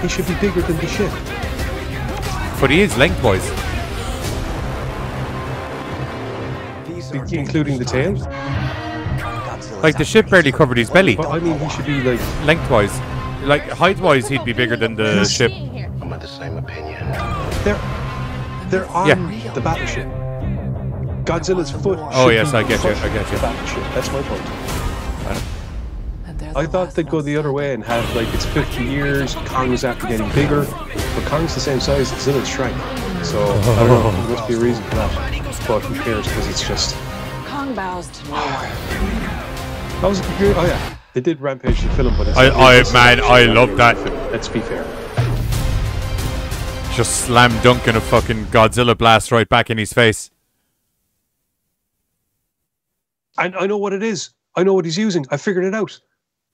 He 0.03 0.09
should 0.09 0.27
be 0.27 0.35
bigger 0.41 0.61
than 0.63 0.77
the 0.79 0.89
ship. 0.89 1.13
But 2.61 2.71
he 2.71 2.81
is 2.81 2.97
lengthwise. 2.97 3.49
Including 7.15 7.79
the 7.79 7.85
tail. 7.85 8.15
Like 9.83 9.99
the 9.99 10.05
ship 10.05 10.31
barely 10.31 10.53
covered 10.53 10.79
his 10.79 10.91
belly. 10.91 11.17
But 11.17 11.29
I 11.29 11.39
mean, 11.39 11.59
he 11.59 11.69
should 11.69 11.87
be 11.87 12.01
like 12.03 12.21
Lengthwise. 12.47 12.99
Like 13.45 13.63
height 13.69 13.99
wise, 14.01 14.29
he'd 14.29 14.45
be 14.45 14.53
bigger 14.53 14.77
than 14.77 14.95
the 14.95 15.25
ship. 15.25 15.53
I'm 15.53 16.13
of 16.13 16.21
the 16.21 16.27
same 16.29 16.57
opinion. 16.57 17.01
they're 17.65 17.81
they're 18.71 18.89
on 18.91 19.09
Yeah. 19.09 19.53
the 19.53 19.61
battleship. 19.61 20.07
Godzilla's 21.25 21.71
foot. 21.71 21.99
Oh, 22.13 22.29
yes, 22.29 22.53
I 22.53 22.63
get 22.63 22.83
you, 22.85 22.91
touching 22.91 23.11
I 23.11 23.15
get 23.15 23.33
you. 23.33 23.39
Battleship. 23.39 23.83
That's 23.95 24.11
my 24.13 24.23
point. 24.23 25.45
I 26.57 26.67
thought 26.67 26.95
they'd 26.95 27.09
go 27.09 27.21
the 27.21 27.37
other 27.37 27.53
way 27.53 27.75
and 27.75 27.83
have 27.85 28.05
like 28.15 28.33
it's 28.33 28.47
50 28.47 28.85
years. 28.85 29.35
Kong 29.47 29.73
is 29.73 29.85
after 29.85 30.07
getting 30.07 30.31
bigger, 30.33 30.65
but 30.65 31.25
Kong's 31.27 31.55
the 31.55 31.61
same 31.61 31.81
size. 31.81 32.13
Godzilla's 32.13 32.49
shrank. 32.49 32.77
So 33.25 33.41
I 33.43 33.87
don't 33.87 33.89
know. 33.89 34.11
There 34.13 34.37
must 34.37 34.49
be 34.49 34.55
a 34.55 34.59
reason 34.59 34.83
for 34.85 34.95
that. 34.97 35.67
But 35.67 35.81
who 35.81 35.95
cares? 36.03 36.27
Because 36.29 36.47
it's 36.49 36.67
just 36.67 36.95
Kong 37.75 37.77
bows 37.77 38.09
to 38.09 38.25
no 38.29 38.33
one. 38.35 40.01
that 40.01 40.09
was 40.09 40.21
a 40.21 40.23
computer. 40.25 40.55
Oh 40.59 40.67
yeah, 40.67 40.97
they 41.13 41.21
did 41.21 41.41
Rampage 41.41 41.81
the 41.83 41.89
film, 41.91 42.17
but 42.17 42.29
it's 42.29 42.37
I- 42.37 42.47
I- 42.49 42.75
it's 42.77 42.93
man, 42.93 43.21
I 43.21 43.45
love 43.45 43.77
that. 43.77 43.97
film. 43.97 44.15
Let's 44.31 44.49
be 44.49 44.61
fair. 44.61 44.85
Just 46.95 47.23
slam 47.25 47.51
dunking 47.63 47.97
a 47.97 48.01
fucking 48.01 48.47
Godzilla 48.47 48.97
blast 48.97 49.33
right 49.33 49.49
back 49.49 49.69
in 49.71 49.79
his 49.79 49.93
face. 49.93 50.31
And 53.37 53.57
I 53.57 53.67
know 53.67 53.79
what 53.79 53.93
it 53.93 54.03
is. 54.05 54.31
I 54.55 54.63
know 54.63 54.75
what 54.75 54.85
he's 54.85 54.97
using. 54.97 55.27
I 55.31 55.37
figured 55.37 55.65
it 55.65 55.75
out. 55.75 55.99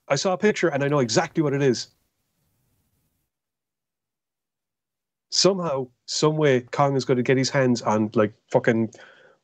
I 0.07 0.15
saw 0.15 0.33
a 0.33 0.37
picture 0.37 0.69
and 0.69 0.83
I 0.83 0.87
know 0.87 0.97
exactly 0.97 1.43
what 1.43 1.53
it 1.53 1.61
is. 1.61 1.89
Somehow, 5.29 5.87
some 6.07 6.37
way, 6.37 6.61
Kong 6.61 6.95
is 6.95 7.05
going 7.05 7.17
to 7.17 7.23
get 7.23 7.37
his 7.37 7.51
hands 7.51 7.83
on 7.83 8.09
like 8.15 8.33
fucking 8.51 8.91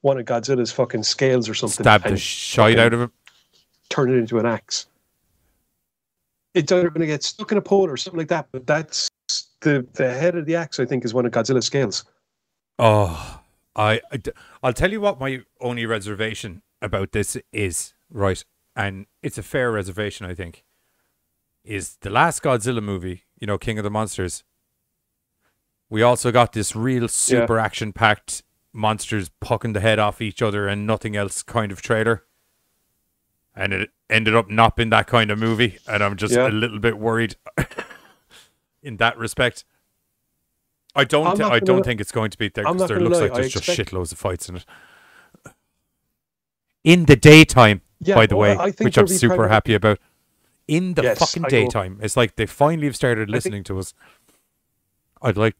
one 0.01 0.17
of 0.17 0.25
Godzilla's 0.25 0.71
fucking 0.71 1.03
scales 1.03 1.49
or 1.49 1.53
something. 1.53 1.83
Stab 1.83 2.03
the 2.03 2.09
and 2.09 2.19
shite 2.19 2.79
out 2.79 2.93
of 2.93 3.01
him. 3.01 3.11
Turn 3.89 4.11
it 4.11 4.17
into 4.17 4.39
an 4.39 4.45
axe. 4.45 4.87
It's 6.53 6.71
either 6.71 6.89
going 6.89 7.01
to 7.01 7.07
get 7.07 7.23
stuck 7.23 7.51
in 7.51 7.57
a 7.57 7.61
pole 7.61 7.89
or 7.89 7.97
something 7.97 8.17
like 8.17 8.29
that. 8.29 8.47
But 8.51 8.67
that's 8.67 9.09
the 9.61 9.85
the 9.93 10.13
head 10.13 10.35
of 10.35 10.45
the 10.45 10.55
axe. 10.55 10.79
I 10.79 10.85
think 10.85 11.05
is 11.05 11.13
one 11.13 11.25
of 11.25 11.31
Godzilla's 11.31 11.65
scales. 11.65 12.03
Oh, 12.79 13.41
I, 13.75 14.01
I 14.11 14.21
I'll 14.63 14.73
tell 14.73 14.91
you 14.91 15.01
what 15.01 15.19
my 15.19 15.41
only 15.61 15.85
reservation 15.85 16.61
about 16.81 17.11
this 17.11 17.37
is, 17.51 17.93
right? 18.09 18.43
And 18.75 19.07
it's 19.23 19.37
a 19.37 19.43
fair 19.43 19.71
reservation, 19.71 20.25
I 20.25 20.35
think. 20.35 20.63
Is 21.63 21.97
the 22.01 22.09
last 22.09 22.43
Godzilla 22.43 22.81
movie, 22.81 23.23
you 23.39 23.47
know, 23.47 23.57
King 23.57 23.77
of 23.77 23.83
the 23.83 23.89
Monsters. 23.89 24.43
We 25.89 26.01
also 26.01 26.31
got 26.31 26.53
this 26.53 26.75
real 26.75 27.07
super 27.07 27.59
action 27.59 27.93
packed 27.93 28.43
monsters 28.77 29.29
pucking 29.41 29.73
the 29.73 29.79
head 29.81 29.99
off 29.99 30.21
each 30.21 30.41
other 30.41 30.67
and 30.67 30.85
nothing 30.87 31.15
else 31.17 31.41
kind 31.43 31.71
of 31.71 31.81
trailer. 31.81 32.23
And 33.55 33.73
it 33.73 33.89
ended 34.09 34.35
up 34.35 34.49
not 34.49 34.75
being 34.75 34.91
that 34.91 35.07
kind 35.07 35.31
of 35.31 35.39
movie. 35.39 35.79
And 35.87 36.03
I'm 36.03 36.15
just 36.15 36.35
Yeah. 36.35 36.47
a 36.47 36.49
little 36.49 36.79
bit 36.79 36.97
worried 36.97 37.35
in 38.83 38.97
that 38.97 39.17
respect. 39.17 39.65
I 40.95 41.03
don't. 41.03 41.37
Thi- 41.37 41.43
I 41.43 41.59
don't 41.59 41.83
think 41.83 41.99
it's 42.01 42.11
going 42.11 42.31
to 42.31 42.37
be 42.37 42.49
there 42.49 42.63
because 42.65 42.87
there 42.87 42.99
looks 42.99 43.17
lie, 43.17 43.23
like 43.23 43.33
there's 43.33 43.45
I 43.47 43.49
just 43.49 43.67
expect- 43.69 43.91
shitloads 43.91 44.11
of 44.11 44.17
fights 44.17 44.47
in 44.49 44.57
it. 44.57 44.65
In 46.83 47.05
the 47.05 47.15
daytime, 47.15 47.81
Yeah, 47.99 48.15
by 48.15 48.25
the 48.27 48.35
well, 48.35 48.57
way, 48.57 48.71
think 48.71 48.85
which 48.85 48.97
I'm 48.97 49.07
super 49.07 49.47
happy 49.49 49.73
about. 49.73 49.99
In 50.67 50.95
the 50.95 51.03
Yes, 51.03 51.19
fucking 51.19 51.43
daytime, 51.43 51.99
it's 52.01 52.17
like 52.17 52.35
they 52.35 52.45
finally 52.45 52.87
have 52.87 52.95
started 52.95 53.27
think- 53.27 53.35
listening 53.35 53.63
to 53.65 53.79
us. 53.79 53.93
I'd 55.21 55.37
like, 55.37 55.55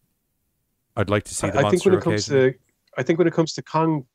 I'd 0.96 1.10
like 1.10 1.24
to 1.26 1.36
see 1.36 1.50
the 1.50 1.58
I, 1.58 1.68
I 1.68 1.72
think 1.72 1.86
monster 1.86 1.90
when 1.92 2.00
it 2.00 2.04
comes 2.04 2.28
occasionally. 2.28 2.52
to, 2.54 2.60
I 2.98 3.04
think 3.04 3.20
when 3.20 3.28
it 3.28 3.34
comes 3.34 3.54
to 3.54 3.62
Kong, 3.62 4.06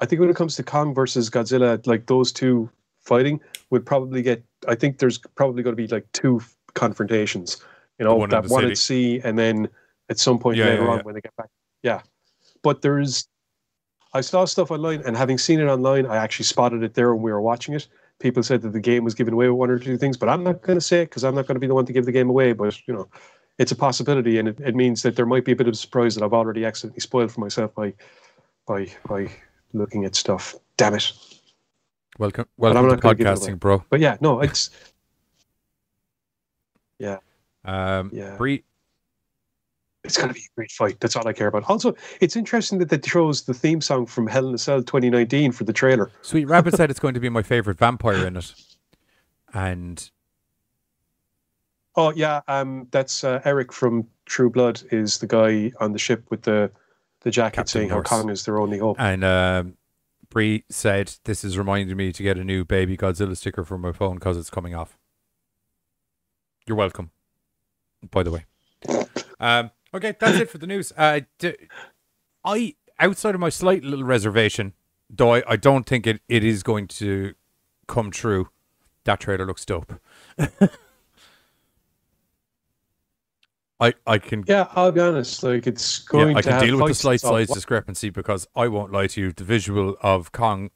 I 0.00 0.06
think 0.06 0.20
when 0.20 0.30
it 0.30 0.36
comes 0.36 0.56
to 0.56 0.62
Kong 0.62 0.94
versus 0.94 1.30
Godzilla, 1.30 1.84
like 1.86 2.06
those 2.06 2.32
two 2.32 2.70
fighting 3.00 3.40
would 3.70 3.84
probably 3.84 4.22
get. 4.22 4.44
I 4.68 4.74
think 4.74 4.98
there's 4.98 5.18
probably 5.18 5.62
going 5.62 5.74
to 5.74 5.82
be 5.82 5.88
like 5.88 6.06
two 6.12 6.40
confrontations. 6.74 7.62
You 7.98 8.04
know, 8.04 8.14
one 8.14 8.30
that 8.30 8.46
one 8.46 8.62
city. 8.62 8.72
at 8.72 8.78
sea, 8.78 9.20
and 9.24 9.38
then 9.38 9.68
at 10.08 10.18
some 10.18 10.38
point 10.38 10.58
Yeah, 10.58 10.66
later 10.66 10.84
yeah, 10.84 10.88
on 10.88 10.96
yeah. 10.98 11.02
when 11.02 11.14
they 11.14 11.20
get 11.20 11.36
back. 11.36 11.48
Yeah, 11.82 12.02
but 12.62 12.82
there's. 12.82 13.26
I 14.12 14.22
saw 14.22 14.44
stuff 14.44 14.70
online, 14.70 15.02
and 15.06 15.16
having 15.16 15.38
seen 15.38 15.60
it 15.60 15.66
online, 15.66 16.04
I 16.04 16.16
actually 16.16 16.46
spotted 16.46 16.82
it 16.82 16.94
there 16.94 17.14
when 17.14 17.22
we 17.22 17.30
were 17.30 17.40
watching 17.40 17.74
it. 17.74 17.86
People 18.18 18.42
said 18.42 18.60
that 18.62 18.72
the 18.72 18.80
game 18.80 19.04
was 19.04 19.14
giving 19.14 19.32
away 19.32 19.48
with 19.48 19.56
one 19.56 19.70
or 19.70 19.78
two 19.78 19.96
things, 19.96 20.16
but 20.16 20.28
I'm 20.28 20.42
not 20.42 20.62
going 20.62 20.76
to 20.76 20.84
say 20.84 21.02
it 21.02 21.06
because 21.06 21.24
I'm 21.24 21.34
not 21.34 21.46
going 21.46 21.54
to 21.54 21.60
be 21.60 21.68
the 21.68 21.74
one 21.74 21.86
to 21.86 21.92
give 21.92 22.06
the 22.06 22.12
game 22.12 22.28
away. 22.28 22.52
But 22.52 22.76
you 22.88 22.94
know, 22.94 23.08
it's 23.60 23.72
a 23.72 23.76
possibility, 23.76 24.38
and 24.38 24.48
it, 24.48 24.58
it 24.60 24.74
means 24.74 25.02
that 25.02 25.16
there 25.16 25.26
might 25.26 25.44
be 25.44 25.52
a 25.52 25.56
bit 25.56 25.68
of 25.68 25.74
a 25.74 25.76
surprise 25.76 26.14
that 26.14 26.24
I've 26.24 26.32
already 26.32 26.64
accidentally 26.64 27.00
spoiled 27.00 27.30
for 27.30 27.40
myself 27.40 27.74
by 27.74 27.92
by 28.66 28.88
by 29.06 29.30
looking 29.74 30.06
at 30.06 30.16
stuff. 30.16 30.56
Damn 30.78 30.94
it! 30.94 31.12
Welcome, 32.18 32.46
I'm 32.58 32.62
welcome 32.62 32.86
not 32.86 32.94
to 32.96 33.00
gonna 33.02 33.14
give 33.14 33.26
it 33.26 33.30
away. 33.30 33.36
podcasting, 33.36 33.60
bro. 33.60 33.84
But 33.90 34.00
yeah, 34.00 34.16
no, 34.20 34.40
it's 34.40 34.70
Yeah. 36.98 37.18
Um, 37.64 38.10
Yeah. 38.14 38.36
Brie, 38.36 38.64
It's 40.04 40.16
going 40.16 40.28
to 40.28 40.34
be 40.34 40.40
a 40.40 40.54
great 40.56 40.70
fight. 40.70 41.00
That's 41.00 41.16
all 41.16 41.26
I 41.28 41.32
care 41.32 41.48
about. 41.48 41.64
Also, 41.68 41.94
it's 42.20 42.36
interesting 42.36 42.78
that 42.78 42.88
they 42.88 42.98
chose 42.98 43.42
the 43.42 43.54
theme 43.54 43.80
song 43.80 44.06
from 44.06 44.26
Hell 44.26 44.48
in 44.48 44.54
a 44.54 44.58
Cell 44.58 44.82
2019 44.82 45.52
for 45.52 45.64
the 45.64 45.72
trailer. 45.72 46.10
Sweet 46.22 46.46
Rabbit 46.46 46.76
said 46.76 46.90
it's 46.90 47.00
going 47.00 47.14
to 47.14 47.20
be 47.20 47.28
my 47.28 47.42
favorite 47.42 47.78
vampire 47.78 48.26
in 48.26 48.36
it, 48.36 48.54
and 49.52 50.10
Oh 51.96 52.12
yeah, 52.12 52.40
um, 52.48 52.86
that's 52.90 53.24
uh, 53.24 53.40
Eric 53.44 53.72
from 53.72 54.06
True 54.26 54.48
Blood 54.50 54.82
is 54.92 55.18
the 55.18 55.26
guy 55.26 55.72
on 55.80 55.92
the 55.92 55.98
ship 55.98 56.24
with 56.30 56.42
the 56.42 56.70
the 57.22 57.30
jacket 57.30 57.56
Captain 57.56 57.66
saying 57.70 57.88
Norse. 57.88 58.08
how 58.08 58.20
Kong 58.22 58.30
is 58.30 58.44
their 58.44 58.58
only 58.60 58.78
hope. 58.78 58.96
and 59.00 59.24
um, 59.24 59.76
Brie 60.30 60.64
said 60.70 61.14
this 61.24 61.42
is 61.44 61.58
reminding 61.58 61.96
me 61.96 62.12
to 62.12 62.22
get 62.22 62.38
a 62.38 62.44
new 62.44 62.64
baby 62.64 62.96
Godzilla 62.96 63.36
sticker 63.36 63.64
for 63.64 63.76
my 63.76 63.92
phone 63.92 64.14
because 64.14 64.36
it's 64.36 64.50
coming 64.50 64.74
off. 64.74 64.96
You're 66.66 66.76
welcome. 66.76 67.10
By 68.10 68.22
the 68.22 68.30
way, 68.30 68.46
um, 69.40 69.70
okay, 69.92 70.14
that's 70.18 70.38
it 70.38 70.48
for 70.48 70.58
the 70.58 70.66
news. 70.66 70.92
Uh, 70.96 71.20
d- 71.38 71.56
I 72.44 72.74
outside 72.98 73.34
of 73.34 73.40
my 73.40 73.48
slight 73.50 73.82
little 73.82 74.04
reservation, 74.06 74.72
though 75.10 75.34
I, 75.34 75.42
I 75.46 75.56
don't 75.56 75.84
think 75.86 76.06
it, 76.06 76.22
it 76.28 76.44
is 76.44 76.62
going 76.62 76.86
to 76.88 77.34
come 77.88 78.10
true. 78.10 78.48
That 79.04 79.20
trailer 79.20 79.44
looks 79.44 79.64
dope. 79.66 80.00
I 83.80 83.94
I 84.06 84.18
can 84.18 84.44
Yeah, 84.46 84.68
I'll 84.72 84.92
be 84.92 85.00
honest. 85.00 85.42
Like 85.42 85.66
it's 85.66 86.06
yeah, 86.12 86.18
going 86.20 86.36
I 86.36 86.42
to 86.42 86.50
can 86.50 86.64
deal 86.64 86.76
with 86.76 86.88
the 86.88 86.94
slight 86.94 87.20
size 87.20 87.48
discrepancy 87.48 88.10
because 88.10 88.46
I 88.54 88.68
won't 88.68 88.92
lie 88.92 89.06
to 89.08 89.20
you. 89.20 89.32
The 89.32 89.44
visual 89.44 89.96
of 90.02 90.32
Kong 90.32 90.70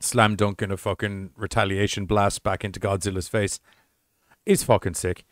slam 0.00 0.36
dunking 0.36 0.70
a 0.70 0.76
fucking 0.76 1.30
retaliation 1.36 2.06
blast 2.06 2.42
back 2.42 2.64
into 2.64 2.80
Godzilla's 2.80 3.28
face 3.28 3.60
is 4.46 4.62
fucking 4.62 4.94
sick. 4.94 5.24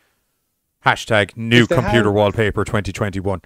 Hashtag 0.85 1.35
new 1.35 1.67
computer 1.67 2.11
wallpaper 2.11 2.63
2021. 2.63 3.41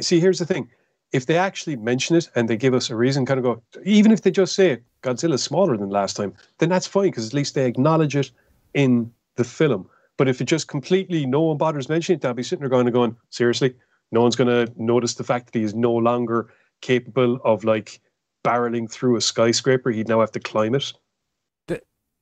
See, 0.00 0.20
here's 0.20 0.38
the 0.38 0.46
thing: 0.46 0.70
if 1.12 1.26
they 1.26 1.36
actually 1.36 1.76
mention 1.76 2.16
it 2.16 2.30
and 2.34 2.48
they 2.48 2.56
give 2.56 2.74
us 2.74 2.90
a 2.90 2.96
reason, 2.96 3.26
kind 3.26 3.38
of 3.38 3.44
go, 3.44 3.62
even 3.84 4.12
if 4.12 4.22
they 4.22 4.30
just 4.30 4.54
say 4.54 4.78
Godzilla's 5.02 5.42
smaller 5.42 5.76
than 5.76 5.90
last 5.90 6.16
time, 6.16 6.34
then 6.58 6.68
that's 6.68 6.86
fine 6.86 7.04
because 7.04 7.26
at 7.26 7.34
least 7.34 7.54
they 7.54 7.66
acknowledge 7.66 8.14
it 8.14 8.30
in 8.74 9.12
the 9.36 9.44
film. 9.44 9.88
But 10.22 10.28
if 10.28 10.40
it 10.40 10.44
just 10.44 10.68
completely 10.68 11.26
no 11.26 11.40
one 11.40 11.56
bothers 11.56 11.88
mentioning 11.88 12.18
it, 12.18 12.20
they'll 12.20 12.32
be 12.32 12.44
sitting 12.44 12.60
there 12.60 12.68
going, 12.68 12.86
and 12.86 12.94
going, 12.94 13.16
seriously, 13.30 13.74
no 14.12 14.22
one's 14.22 14.36
going 14.36 14.46
to 14.46 14.72
notice 14.80 15.14
the 15.14 15.24
fact 15.24 15.46
that 15.46 15.58
he 15.58 15.64
is 15.64 15.74
no 15.74 15.92
longer 15.92 16.48
capable 16.80 17.40
of 17.44 17.64
like 17.64 18.00
barreling 18.44 18.88
through 18.88 19.16
a 19.16 19.20
skyscraper. 19.20 19.90
He'd 19.90 20.06
now 20.06 20.20
have 20.20 20.30
to 20.30 20.38
climb 20.38 20.76
it. 20.76 20.92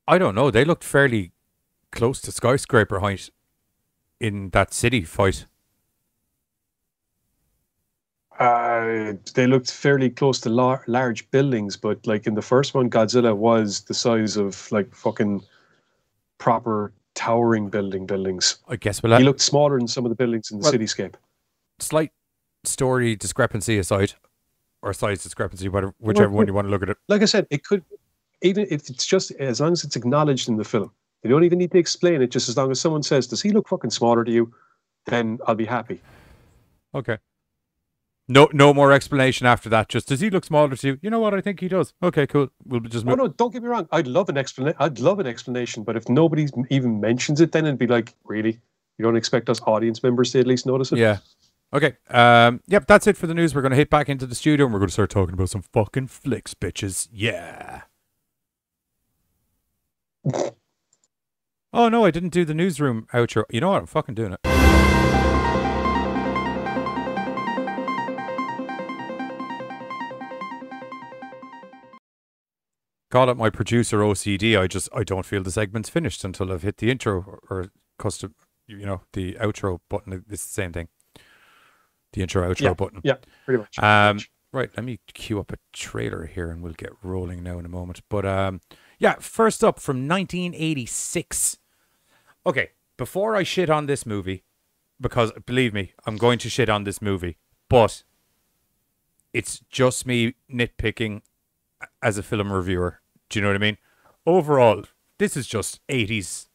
I 0.09 0.17
don't 0.17 0.35
know. 0.35 0.51
They 0.51 0.65
looked 0.65 0.83
fairly 0.83 1.33
close 1.93 2.23
to 2.23 2.33
skyscraper 2.33 3.01
height 3.01 3.29
in 4.19 4.49
that 4.55 4.73
city 4.73 5.03
fight. 5.03 5.45
Uh, 8.39 9.13
they 9.35 9.47
looked 9.47 9.71
fairly 9.71 10.09
close 10.09 10.41
to 10.41 10.49
lar- 10.49 10.85
large 10.87 11.31
buildings, 11.33 11.77
but 11.77 12.07
like 12.07 12.27
in 12.27 12.33
the 12.33 12.41
first 12.41 12.73
one, 12.73 12.89
Godzilla 12.89 13.37
was 13.37 13.83
the 13.83 13.93
size 13.93 14.39
of 14.39 14.73
like 14.73 14.95
fucking 14.95 15.43
proper 16.39 16.95
towering 17.15 17.69
building 17.69 18.07
buildings. 18.07 18.59
I 18.69 18.77
guess 18.77 19.03
we'll 19.03 19.13
have 19.13 19.21
He 19.21 19.25
looked 19.25 19.41
smaller 19.41 19.79
than 19.79 19.89
some 19.89 20.05
of 20.05 20.11
the 20.11 20.15
buildings 20.17 20.51
in 20.51 20.59
the 20.59 20.65
Well- 20.65 20.73
cityscape. 20.73 21.15
slight 21.79 22.13
story 22.65 23.17
discrepancy 23.17 23.79
aside, 23.79 24.15
or 24.83 24.93
size 24.93 25.23
discrepancy, 25.23 25.69
whatever, 25.69 25.95
whichever 25.99 26.31
one 26.31 26.47
you 26.47 26.55
want 26.55 26.67
to 26.67 26.71
look 26.71 26.83
at 26.83 26.91
it. 26.91 26.99
Like 27.09 27.23
I 27.23 27.27
said, 27.27 27.47
it 27.51 27.65
could 27.65 27.85
even 28.43 28.67
if 28.71 28.89
it's 28.89 29.05
just 29.05 29.31
as 29.33 29.61
long 29.61 29.73
as 29.73 29.85
it's 29.85 29.97
acknowledged 29.97 30.49
in 30.49 30.57
the 30.57 30.65
film. 30.65 30.91
You 31.23 31.29
don't 31.29 31.45
even 31.45 31.59
need 31.59 31.71
to 31.73 31.79
explain 31.79 32.23
it. 32.23 32.31
Just 32.31 32.49
as 32.49 32.57
long 32.57 32.71
as 32.71 32.81
someone 32.81 33.03
says, 33.03 33.27
"Does 33.27 33.43
he 33.43 33.51
look 33.51 33.69
fucking 33.69 33.91
smaller 33.91 34.25
to 34.25 34.33
you?" 34.33 34.55
Then 35.07 35.39
I'll 35.47 35.55
be 35.55 35.67
happy. 35.67 36.01
Okay. 36.95 37.19
No, 38.31 38.49
no 38.53 38.73
more 38.73 38.93
explanation 38.93 39.45
after 39.49 39.69
that. 39.71 39.89
Just 39.89 40.07
does 40.07 40.21
he 40.21 40.31
look 40.31 40.45
smaller 40.45 40.77
to 40.77 40.87
you? 40.87 40.99
You 41.03 41.11
know 41.11 41.19
what? 41.19 41.35
I 41.35 41.41
think 41.41 41.59
he 41.59 41.67
does. 41.67 41.95
Okay, 42.01 42.29
cool. 42.29 42.49
We'll 42.65 42.79
just 42.83 43.05
Oh 43.05 43.17
no, 43.17 43.27
don't 43.27 43.53
get 43.53 43.61
me 43.61 43.69
wrong. 43.69 43.89
I'd 43.91 44.07
love 44.07 44.29
an 44.29 44.39
explanation. 44.39 44.77
I'd 44.79 45.01
love 45.01 45.19
an 45.19 45.27
explanation, 45.27 45.83
but 45.83 45.97
if 45.97 46.09
nobody 46.09 46.47
even 46.71 47.01
mentions 47.01 47.41
it, 47.41 47.51
then 47.51 47.67
it'd 47.67 47.77
be 47.77 47.89
like, 47.89 48.15
really, 48.23 48.61
you 48.99 49.05
don't 49.05 49.17
expect 49.17 49.51
us 49.51 49.61
audience 49.63 50.01
members 50.05 50.31
to 50.31 50.39
at 50.39 50.47
least 50.47 50.65
notice 50.65 50.93
it? 50.93 50.99
Yeah. 50.99 51.19
Okay. 51.73 51.97
Um. 52.09 52.61
Yep. 52.69 52.87
That's 52.87 53.09
it 53.09 53.17
for 53.17 53.27
the 53.27 53.35
news. 53.35 53.53
We're 53.53 53.63
gonna 53.63 53.75
hit 53.75 53.91
back 53.91 54.09
into 54.09 54.27
the 54.27 54.37
studio 54.37 54.67
and 54.67 54.73
we're 54.73 54.81
gonna 54.81 54.93
start 54.93 55.11
talking 55.11 55.35
about 55.35 55.51
some 55.51 55.63
fucking 55.63 56.07
flicks, 56.07 56.55
bitches. 56.55 57.09
Yeah. 57.13 57.83
oh 61.73 61.89
no, 61.89 62.05
I 62.05 62.13
didn't 62.13 62.29
do 62.29 62.45
the 62.45 62.55
newsroom 62.55 63.09
outro. 63.13 63.43
You 63.51 63.61
know 63.61 63.71
what? 63.71 63.81
I'm 63.81 63.87
fucking 63.87 64.15
doing 64.15 64.35
it. 64.35 64.70
Call 73.11 73.29
it 73.29 73.37
my 73.37 73.51
producer 73.51 73.99
OCD. 73.99 74.59
I 74.59 74.67
just 74.67 74.89
I 74.95 75.03
don't 75.03 75.27
feel 75.27 75.43
the 75.43 75.51
segment's 75.51 75.89
finished 75.89 76.25
until 76.25 76.53
I've 76.53 76.63
hit 76.63 76.77
the 76.77 76.91
intro 76.91 77.17
or, 77.17 77.41
or 77.51 77.67
custom, 77.99 78.35
you 78.69 78.87
know, 78.87 79.03
the 79.13 79.35
outro 79.35 79.81
button. 79.89 80.25
It's 80.31 80.47
the 80.47 80.53
same 80.53 80.73
thing. 80.73 80.89
The 82.13 82.23
intro 82.23 82.49
outro 82.49 82.61
Yeah, 82.61 82.75
button. 82.75 83.01
Yeah, 83.03 83.17
pretty 83.45 83.59
much. 83.59 83.79
Um, 83.81 84.21
right, 84.53 84.71
let 84.77 84.85
me 84.85 85.01
queue 85.13 85.41
up 85.41 85.53
a 85.53 85.57
trailer 85.73 86.27
here 86.27 86.51
and 86.51 86.63
we'll 86.63 86.73
get 86.73 86.93
rolling 87.03 87.43
now 87.43 87.59
in 87.59 87.65
a 87.67 87.69
moment. 87.69 88.01
But 88.09 88.25
um, 88.25 88.61
yeah, 88.99 89.17
first 89.19 89.65
up 89.65 89.81
from 89.81 90.09
1986. 90.09 91.59
Okay, 92.47 92.71
before 92.97 93.35
I 93.35 93.43
shit 93.43 93.71
on 93.71 93.87
this 93.87 94.07
movie, 94.07 94.45
because 95.01 95.33
believe 95.47 95.75
me, 95.75 95.95
I'm 96.07 96.17
going 96.17 96.39
to 96.41 96.49
shit 96.49 96.69
on 96.69 96.85
this 96.85 97.03
movie, 97.03 97.39
but 97.69 98.05
it's 99.33 99.61
just 99.69 100.07
me 100.07 100.35
nitpicking 100.53 101.23
as 102.03 102.19
a 102.19 102.23
film 102.23 102.53
reviewer. 102.53 103.01
Do 103.29 103.39
you 103.39 103.43
know 103.43 103.49
what 103.51 103.57
I 103.57 103.61
mean? 103.61 103.79
Overall, 104.27 104.85
this 105.19 105.37
is 105.37 105.47
just 105.47 105.81
80s 105.89 106.49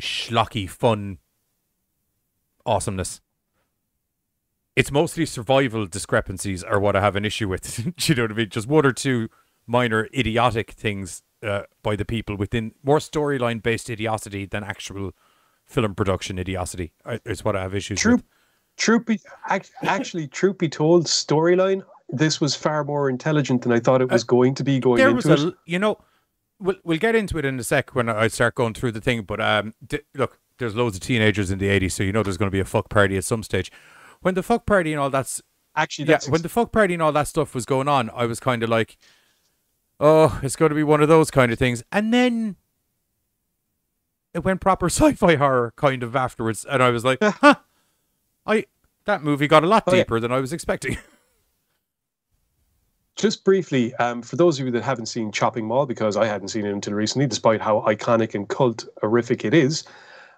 schlocky 0.00 0.68
fun 0.68 1.18
awesomeness 2.66 3.20
it's 4.76 4.90
mostly 4.90 5.26
survival 5.26 5.86
discrepancies 5.86 6.64
are 6.64 6.80
what 6.80 6.96
I 6.96 7.00
have 7.00 7.16
an 7.16 7.24
issue 7.24 7.48
with. 7.48 7.76
Do 7.96 8.12
you 8.12 8.14
know 8.14 8.22
what 8.22 8.32
I 8.32 8.34
mean? 8.34 8.48
Just 8.48 8.68
one 8.68 8.86
or 8.86 8.92
two 8.92 9.28
minor 9.66 10.08
idiotic 10.14 10.72
things 10.72 11.22
uh, 11.42 11.62
by 11.82 11.96
the 11.96 12.04
people 12.04 12.36
within 12.36 12.72
more 12.82 12.98
storyline 12.98 13.62
based 13.62 13.90
idiocy 13.90 14.46
than 14.46 14.64
actual 14.64 15.12
film 15.66 15.94
production 15.94 16.38
idiocy 16.38 16.92
uh, 17.04 17.18
is 17.24 17.44
what 17.44 17.56
I 17.56 17.62
have 17.62 17.74
issues 17.74 18.00
True. 18.00 18.14
with. 18.16 19.06
Be, 19.06 19.20
actually, 19.82 20.26
truth 20.28 20.58
be 20.58 20.68
told, 20.68 21.06
storyline, 21.06 21.84
this 22.12 22.40
was 22.40 22.54
far 22.54 22.84
more 22.84 23.08
intelligent 23.10 23.62
than 23.62 23.72
I 23.72 23.80
thought 23.80 24.00
it 24.02 24.10
was 24.10 24.22
going 24.22 24.54
to 24.54 24.62
be 24.64 24.78
going 24.78 25.00
Uh, 25.00 25.06
There 25.06 25.14
was 25.14 25.26
into 25.26 25.42
a, 25.44 25.48
it. 25.48 25.54
you 25.66 25.78
know, 25.78 25.98
we'll 26.60 26.76
we'll 26.84 26.98
get 26.98 27.14
into 27.14 27.38
it 27.38 27.44
in 27.44 27.58
a 27.58 27.64
sec 27.64 27.94
when 27.94 28.08
I 28.08 28.28
start 28.28 28.54
going 28.54 28.74
through 28.74 28.92
the 28.92 29.00
thing. 29.00 29.22
But 29.22 29.40
um, 29.40 29.74
d- 29.86 30.00
look, 30.14 30.38
there's 30.58 30.76
loads 30.76 30.96
of 30.96 31.02
teenagers 31.02 31.50
in 31.50 31.58
the 31.58 31.66
'80s, 31.68 31.92
so 31.92 32.02
you 32.02 32.12
know 32.12 32.22
there's 32.22 32.36
going 32.36 32.50
to 32.50 32.54
be 32.54 32.60
a 32.60 32.64
fuck 32.64 32.88
party 32.90 33.16
at 33.16 33.24
some 33.24 33.42
stage. 33.42 33.72
When 34.20 34.34
the 34.34 34.42
fuck 34.42 34.66
party 34.66 34.92
and 34.92 35.00
all 35.00 35.10
that's 35.10 35.42
Actually, 35.74 36.04
yeah, 36.04 36.12
that's 36.16 36.28
when 36.28 36.42
the 36.42 36.48
fuck 36.50 36.70
party 36.70 36.92
and 36.94 37.02
all 37.02 37.12
that 37.12 37.26
stuff 37.28 37.54
was 37.54 37.64
going 37.64 37.88
on, 37.88 38.10
I 38.14 38.26
was 38.26 38.38
kind 38.40 38.62
of 38.62 38.68
like, 38.68 38.98
oh, 39.98 40.38
it's 40.42 40.54
going 40.54 40.68
to 40.68 40.74
be 40.76 40.82
one 40.82 41.00
of 41.02 41.08
those 41.08 41.30
kind 41.30 41.50
of 41.50 41.58
things. 41.58 41.82
And 41.90 42.12
then 42.12 42.56
it 44.34 44.44
went 44.44 44.60
proper 44.60 44.86
sci-fi 44.90 45.36
horror 45.36 45.72
kind 45.76 46.02
of 46.02 46.14
afterwards, 46.14 46.66
and 46.68 46.82
I 46.82 46.90
was 46.90 47.04
like, 47.06 47.18
huh, 47.22 47.54
I 48.46 48.66
that 49.06 49.22
movie 49.22 49.48
got 49.48 49.64
a 49.64 49.66
lot 49.66 49.84
Oh, 49.86 49.92
yeah. 49.94 50.02
deeper 50.02 50.20
than 50.20 50.30
I 50.30 50.40
was 50.40 50.52
expecting. 50.52 50.98
just 53.16 53.44
briefly, 53.44 53.94
um, 53.96 54.22
for 54.22 54.36
those 54.36 54.58
of 54.58 54.66
you 54.66 54.72
that 54.72 54.82
haven't 54.82 55.06
seen 55.06 55.30
Chopping 55.32 55.66
Mall, 55.66 55.86
because 55.86 56.16
I 56.16 56.26
hadn't 56.26 56.48
seen 56.48 56.64
it 56.66 56.72
until 56.72 56.94
recently, 56.94 57.26
despite 57.26 57.60
how 57.60 57.80
iconic 57.82 58.34
and 58.34 58.48
cult 58.48 58.86
horrific 59.00 59.44
it 59.44 59.54
is. 59.54 59.84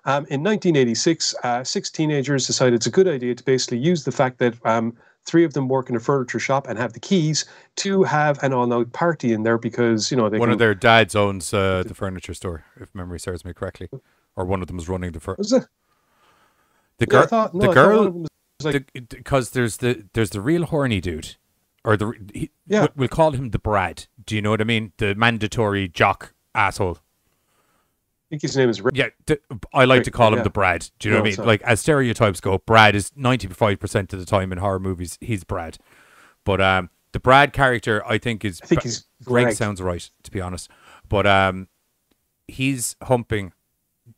Um, 0.06 0.26
in 0.28 0.42
1986, 0.42 1.34
uh, 1.44 1.64
six 1.64 1.90
teenagers 1.90 2.46
decided 2.46 2.74
it's 2.74 2.87
a 2.87 2.90
good 2.90 3.08
idea 3.08 3.34
to 3.34 3.44
basically 3.44 3.78
use 3.78 4.04
the 4.04 4.12
fact 4.12 4.38
that 4.38 4.54
um, 4.66 4.94
three 5.24 5.44
of 5.44 5.54
them 5.54 5.66
work 5.68 5.88
in 5.88 5.96
a 5.96 6.00
furniture 6.00 6.38
shop 6.38 6.66
and 6.68 6.78
have 6.78 6.92
the 6.92 7.00
keys 7.00 7.46
to 7.76 8.02
have 8.02 8.42
an 8.42 8.52
all-night 8.52 8.92
party 8.92 9.32
in 9.32 9.44
there 9.44 9.56
because 9.56 10.10
you 10.10 10.16
know 10.16 10.28
they 10.28 10.38
one 10.38 10.48
can, 10.48 10.52
of 10.54 10.58
their 10.58 10.74
dads 10.74 11.16
owns 11.16 11.54
uh, 11.54 11.82
the 11.87 11.94
furniture 11.94 12.34
store, 12.34 12.64
if 12.78 12.94
memory 12.94 13.18
serves 13.18 13.44
me 13.46 13.54
correctly, 13.54 13.88
or 14.37 14.44
one 14.44 14.60
of 14.60 14.66
them 14.68 14.78
is 14.78 14.88
running 14.88 15.12
the 15.12 15.20
fur- 15.20 15.37
Was 15.38 15.52
it? 15.52 15.64
the 16.98 17.06
Yeah, 17.10 17.18
I 17.18 17.20
girl. 17.20 17.26
thought- 17.28 17.54
no, 17.54 17.60
the 17.60 17.70
I 17.70 17.74
thought 17.74 17.96
one 17.96 18.12
girl 18.12 18.26
like- 18.62 19.08
because 19.08 19.50
there's 19.50 19.78
the 19.78 20.04
there's 20.12 20.30
the 20.30 20.40
real 20.42 20.66
horny 20.66 21.00
dude, 21.00 21.37
or 21.84 21.96
the 21.96 22.12
he, 22.32 22.50
Yeah. 22.66 22.86
we'll, 22.96 23.08
call 23.08 23.32
him 23.32 23.50
the 23.50 23.58
Brad. 23.58 24.06
Do 24.24 24.34
you 24.34 24.42
know 24.42 24.50
what 24.50 24.60
I 24.60 24.64
mean? 24.64 24.92
The 24.98 25.14
mandatory 25.14 25.88
jock 25.88 26.32
asshole. 26.54 26.98
I 26.98 28.26
think 28.30 28.42
his 28.42 28.56
name 28.56 28.68
is 28.70 28.80
Rick. 28.80 28.96
Yeah, 28.96 29.08
I 29.72 29.84
like 29.84 29.98
Right, 29.98 30.04
to 30.04 30.10
call 30.10 30.28
him 30.32 30.38
yeah. 30.38 30.42
the 30.44 30.50
Brad. 30.50 30.90
Do 30.98 31.08
you 31.08 31.12
know 31.12 31.18
No, 31.18 31.22
what 31.22 31.26
I 31.26 31.28
mean? 31.28 31.36
sorry. 31.36 31.46
Like 31.46 31.62
as 31.62 31.80
stereotypes 31.80 32.40
go, 32.40 32.58
Brad 32.58 32.94
is 32.94 33.12
ninety 33.14 33.46
five 33.48 33.78
percent 33.78 34.12
of 34.12 34.18
the 34.18 34.26
time 34.26 34.50
in 34.50 34.58
horror 34.58 34.80
movies 34.80 35.18
he's 35.20 35.44
Brad, 35.44 35.78
but 36.44 36.60
um, 36.60 36.90
the 37.12 37.20
Brad 37.20 37.52
character 37.52 38.04
I 38.06 38.18
think 38.18 38.44
is 38.44 38.60
I 38.62 38.66
think 38.66 38.82
he's 38.82 39.06
Greg 39.22 39.44
Greg. 39.46 39.56
sounds 39.56 39.80
right 39.82 40.10
to 40.22 40.30
be 40.30 40.40
honest, 40.40 40.70
but 41.08 41.26
um, 41.26 41.68
he's 42.48 42.96
humping 43.02 43.52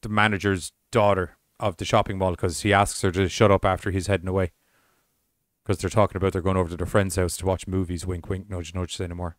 the 0.02 0.08
manager's 0.08 0.72
daughter 0.92 1.36
of 1.60 1.76
the 1.78 1.84
shopping 1.84 2.16
mall 2.18 2.30
because 2.30 2.60
he 2.60 2.72
asks 2.72 3.02
her 3.02 3.10
to 3.10 3.28
shut 3.28 3.50
up 3.50 3.64
after 3.64 3.90
he's 3.90 4.06
heading 4.06 4.28
away. 4.28 4.52
Because 5.66 5.80
they're 5.80 5.90
talking 5.90 6.16
about 6.16 6.32
they're 6.32 6.42
going 6.42 6.56
over 6.56 6.70
to 6.70 6.76
their 6.76 6.86
friend's 6.86 7.16
house 7.16 7.36
to 7.38 7.46
watch 7.46 7.66
movies. 7.66 8.06
Wink, 8.06 8.28
wink, 8.28 8.48
nudge, 8.48 8.72
nudge. 8.72 8.94
Say 8.94 9.08
no 9.08 9.16
more. 9.16 9.36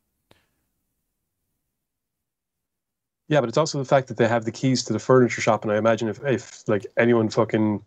Yeah, 3.29 3.39
but 3.39 3.47
it's 3.47 3.57
also 3.57 3.77
the 3.77 3.85
fact 3.85 4.09
that 4.09 4.17
they 4.17 4.27
have 4.27 4.43
the 4.43 4.51
keys 4.51 4.83
to 4.85 4.93
the 4.93 4.99
furniture 4.99 5.39
shop, 5.39 5.63
and 5.63 5.71
I 5.71 5.77
imagine 5.77 6.09
if, 6.09 6.19
if 6.25 6.67
like 6.67 6.85
anyone 6.97 7.29
fucking 7.29 7.81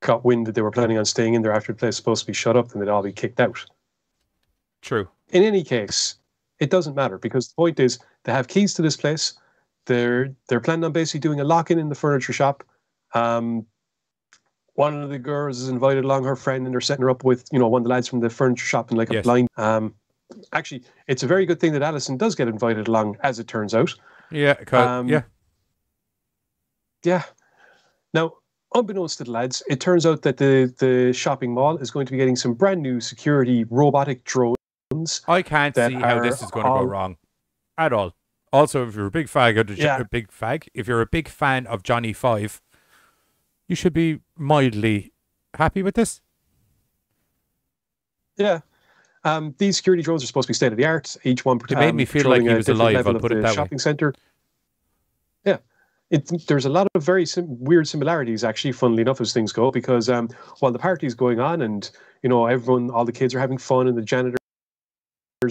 got 0.00 0.24
wind 0.24 0.46
that 0.46 0.54
they 0.54 0.60
were 0.60 0.70
planning 0.70 0.98
on 0.98 1.06
staying 1.06 1.32
in 1.32 1.40
there 1.40 1.52
after 1.52 1.72
the 1.72 1.78
place 1.78 1.88
was 1.88 1.96
supposed 1.96 2.22
to 2.22 2.26
be 2.26 2.32
shut 2.34 2.56
up, 2.56 2.68
then 2.68 2.80
they'd 2.80 2.90
all 2.90 3.02
be 3.02 3.12
kicked 3.12 3.40
out. 3.40 3.64
True. 4.82 5.08
In 5.30 5.42
any 5.42 5.64
case, 5.64 6.16
it 6.58 6.68
doesn't 6.68 6.94
matter 6.94 7.16
because 7.16 7.48
the 7.48 7.54
point 7.54 7.80
is 7.80 7.98
they 8.24 8.32
have 8.32 8.48
keys 8.48 8.74
to 8.74 8.82
this 8.82 8.96
place. 8.98 9.32
They're 9.86 10.34
they're 10.48 10.60
planning 10.60 10.84
on 10.84 10.92
basically 10.92 11.20
doing 11.20 11.40
a 11.40 11.44
lock-in 11.44 11.78
in 11.78 11.88
the 11.88 11.94
furniture 11.94 12.34
shop. 12.34 12.64
Um, 13.14 13.64
one 14.78 15.02
of 15.02 15.10
the 15.10 15.18
girls 15.18 15.60
is 15.60 15.68
invited 15.68 16.04
along 16.04 16.22
her 16.22 16.36
friend, 16.36 16.64
and 16.64 16.72
they're 16.72 16.80
setting 16.80 17.02
her 17.02 17.10
up 17.10 17.24
with 17.24 17.48
you 17.50 17.58
know 17.58 17.66
one 17.66 17.80
of 17.80 17.84
the 17.84 17.90
lads 17.90 18.06
from 18.06 18.20
the 18.20 18.30
furniture 18.30 18.64
shop 18.64 18.90
and 18.90 18.98
like 18.98 19.10
a 19.12 19.20
blind. 19.22 19.48
Um, 19.56 19.92
actually, 20.52 20.84
it's 21.08 21.24
a 21.24 21.26
very 21.26 21.46
good 21.46 21.58
thing 21.58 21.72
that 21.72 21.82
Alison 21.82 22.16
does 22.16 22.36
get 22.36 22.46
invited 22.46 22.86
along, 22.86 23.16
as 23.22 23.40
it 23.40 23.48
turns 23.48 23.74
out. 23.74 23.92
Yeah. 24.30 24.54
Um, 24.72 25.08
yeah. 25.08 25.22
Yeah. 27.04 27.24
Now, 28.14 28.34
unbeknownst 28.72 29.18
to 29.18 29.24
the 29.24 29.32
lads, 29.32 29.64
it 29.68 29.80
turns 29.80 30.06
out 30.06 30.22
that 30.22 30.36
the 30.36 30.72
the 30.78 31.12
shopping 31.12 31.52
mall 31.54 31.76
is 31.78 31.90
going 31.90 32.06
to 32.06 32.12
be 32.12 32.18
getting 32.18 32.36
some 32.36 32.54
brand 32.54 32.80
new 32.80 33.00
security 33.00 33.64
robotic 33.64 34.22
drones. 34.24 35.22
I 35.26 35.42
can't 35.42 35.74
see 35.74 35.94
how 35.94 36.22
this 36.22 36.40
is 36.40 36.52
going 36.52 36.66
to 36.66 36.70
go 36.70 36.84
wrong 36.84 37.16
at 37.76 37.92
all. 37.92 38.14
Also, 38.52 38.86
if 38.86 38.94
you're 38.94 39.06
a 39.06 39.10
big 39.10 39.26
fag 39.26 39.76
Yeah. 39.76 39.98
a 39.98 40.04
big 40.04 40.28
fag, 40.30 40.68
if 40.72 40.86
you're 40.86 41.02
a 41.02 41.06
big 41.06 41.28
fan 41.28 41.66
of 41.66 41.82
Johnny 41.82 42.12
Five, 42.12 42.60
you 43.68 43.76
should 43.76 43.92
be 43.92 44.20
mildly 44.36 45.12
happy 45.54 45.82
with 45.82 45.94
this. 45.94 46.20
Yeah. 48.36 48.60
Um, 49.24 49.54
these 49.58 49.76
security 49.76 50.02
drones 50.02 50.22
are 50.22 50.26
supposed 50.26 50.46
to 50.46 50.50
be 50.50 50.54
state 50.54 50.72
of 50.72 50.78
the 50.78 50.86
art. 50.86 51.16
Each 51.24 51.44
one 51.44 51.58
They 51.68 51.74
made 51.74 51.90
um, 51.90 51.96
me 51.96 52.04
feel 52.04 52.28
like 52.28 52.42
he 52.42 52.48
was 52.48 52.68
alive, 52.68 53.06
I'll 53.06 53.18
put 53.18 53.32
it 53.32 53.42
that 53.42 53.50
way. 53.50 53.54
shopping 53.54 53.78
center. 53.78 54.14
Yeah, 55.44 55.58
it, 56.10 56.46
there's 56.46 56.64
a 56.64 56.70
lot 56.70 56.86
of 56.94 57.02
very 57.02 57.26
sim- 57.26 57.58
weird 57.62 57.88
similarities, 57.88 58.44
actually. 58.44 58.72
Funnily 58.72 59.02
enough, 59.02 59.20
as 59.20 59.32
things 59.32 59.52
go, 59.52 59.70
because 59.70 60.08
um, 60.08 60.28
while 60.60 60.72
the 60.72 60.78
party's 60.78 61.14
going 61.14 61.40
on, 61.40 61.62
and 61.62 61.90
you 62.22 62.28
know 62.28 62.46
everyone, 62.46 62.90
all 62.90 63.04
the 63.04 63.12
kids 63.12 63.34
are 63.34 63.40
having 63.40 63.58
fun, 63.58 63.88
and 63.88 63.98
the 63.98 64.02
janitors 64.02 64.38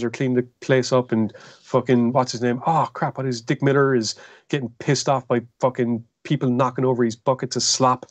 are 0.02 0.10
cleaning 0.10 0.36
the 0.36 0.44
place 0.62 0.92
up, 0.92 1.12
and 1.12 1.34
fucking 1.62 2.14
what's 2.14 2.32
his 2.32 2.42
name? 2.42 2.62
Oh 2.66 2.90
crap! 2.94 3.18
What 3.18 3.28
is 3.28 3.42
Dick 3.42 3.62
Miller 3.62 3.94
is 3.94 4.16
getting 4.50 4.70
pissed 4.80 5.10
off 5.10 5.28
by 5.28 5.42
fucking 5.60 6.04
people 6.28 6.50
knocking 6.50 6.86
over 6.86 7.04
his 7.04 7.16
buckets 7.16 7.56
of 7.56 7.64
slop. 7.64 8.06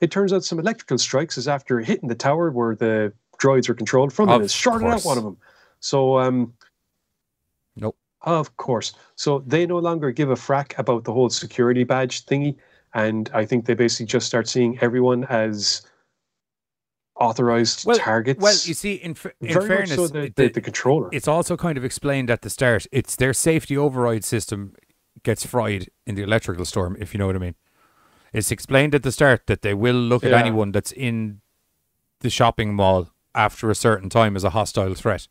It 0.00 0.10
turns 0.10 0.32
out 0.32 0.44
some 0.44 0.58
electrical 0.58 0.98
strikes 0.98 1.38
is 1.38 1.48
after 1.48 1.80
hitting 1.80 2.08
the 2.08 2.14
tower 2.14 2.50
where 2.50 2.74
the 2.74 3.12
droids 3.40 3.68
are 3.68 3.74
controlled 3.74 4.12
from, 4.12 4.28
Of 4.28 4.34
and 4.36 4.44
it's 4.44 4.52
shorted 4.54 4.86
out 4.88 5.02
one 5.02 5.16
of 5.18 5.24
them. 5.24 5.36
So 5.80 6.18
um, 6.18 6.52
Nope. 7.76 7.96
of 8.22 8.56
course. 8.58 8.92
So 9.16 9.42
they 9.46 9.66
no 9.66 9.78
longer 9.78 10.10
give 10.12 10.30
a 10.30 10.34
frack 10.34 10.78
about 10.78 11.04
the 11.04 11.12
whole 11.12 11.30
security 11.30 11.84
badge 11.84 12.26
thingy. 12.26 12.56
And 12.92 13.30
I 13.34 13.44
think 13.46 13.64
they 13.66 13.74
basically 13.74 14.06
just 14.06 14.26
start 14.26 14.46
seeing 14.46 14.78
everyone 14.80 15.24
as 15.24 15.82
authorized 17.16 17.86
Well, 17.86 17.96
targets. 17.98 18.40
well, 18.40 18.52
you 18.52 18.74
see, 18.74 18.94
in, 18.94 19.12
f- 19.12 19.26
in 19.40 19.52
fairness, 19.52 19.94
so 19.94 20.06
the, 20.08 20.22
the- 20.22 20.32
the, 20.36 20.48
the 20.48 20.60
controller. 20.60 21.08
it's 21.12 21.28
also 21.28 21.56
kind 21.56 21.78
of 21.78 21.84
explained 21.84 22.30
at 22.30 22.42
the 22.42 22.50
start. 22.50 22.86
It's 22.92 23.16
their 23.16 23.32
safety 23.32 23.76
override 23.76 24.24
system 24.24 24.74
gets 25.24 25.44
fried 25.44 25.88
in 26.06 26.14
the 26.14 26.22
electrical 26.22 26.64
storm, 26.64 26.96
if 27.00 27.12
you 27.12 27.18
know 27.18 27.26
what 27.26 27.34
I 27.34 27.40
mean. 27.40 27.56
It's 28.32 28.50
explained 28.52 28.94
at 28.94 29.02
the 29.02 29.10
start 29.12 29.46
that 29.46 29.62
they 29.62 29.74
will 29.74 29.94
look 29.96 30.22
at 30.24 30.32
anyone 30.32 30.70
that's 30.72 30.92
in 30.92 31.40
the 32.20 32.30
shopping 32.30 32.74
mall 32.74 33.08
after 33.34 33.70
a 33.70 33.74
certain 33.74 34.08
time 34.08 34.36
as 34.36 34.44
a 34.44 34.50
hostile 34.50 34.94
threat. 34.94 35.26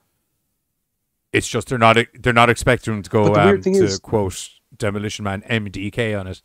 It's 1.32 1.48
just 1.48 1.68
they're 1.70 1.78
not 1.78 1.98
they're 2.20 2.34
not 2.34 2.50
expecting 2.50 2.94
them 2.94 3.04
to 3.04 3.10
go 3.10 3.24
But 3.30 3.34
the 3.34 3.46
weird 3.46 3.60
um, 3.60 3.64
thing 3.64 3.74
to 3.74 3.84
is- 3.84 4.00
quote 4.00 4.50
Demolition 4.78 5.24
Man 5.24 5.42
MDK 5.50 6.20
on 6.20 6.28
it. 6.28 6.42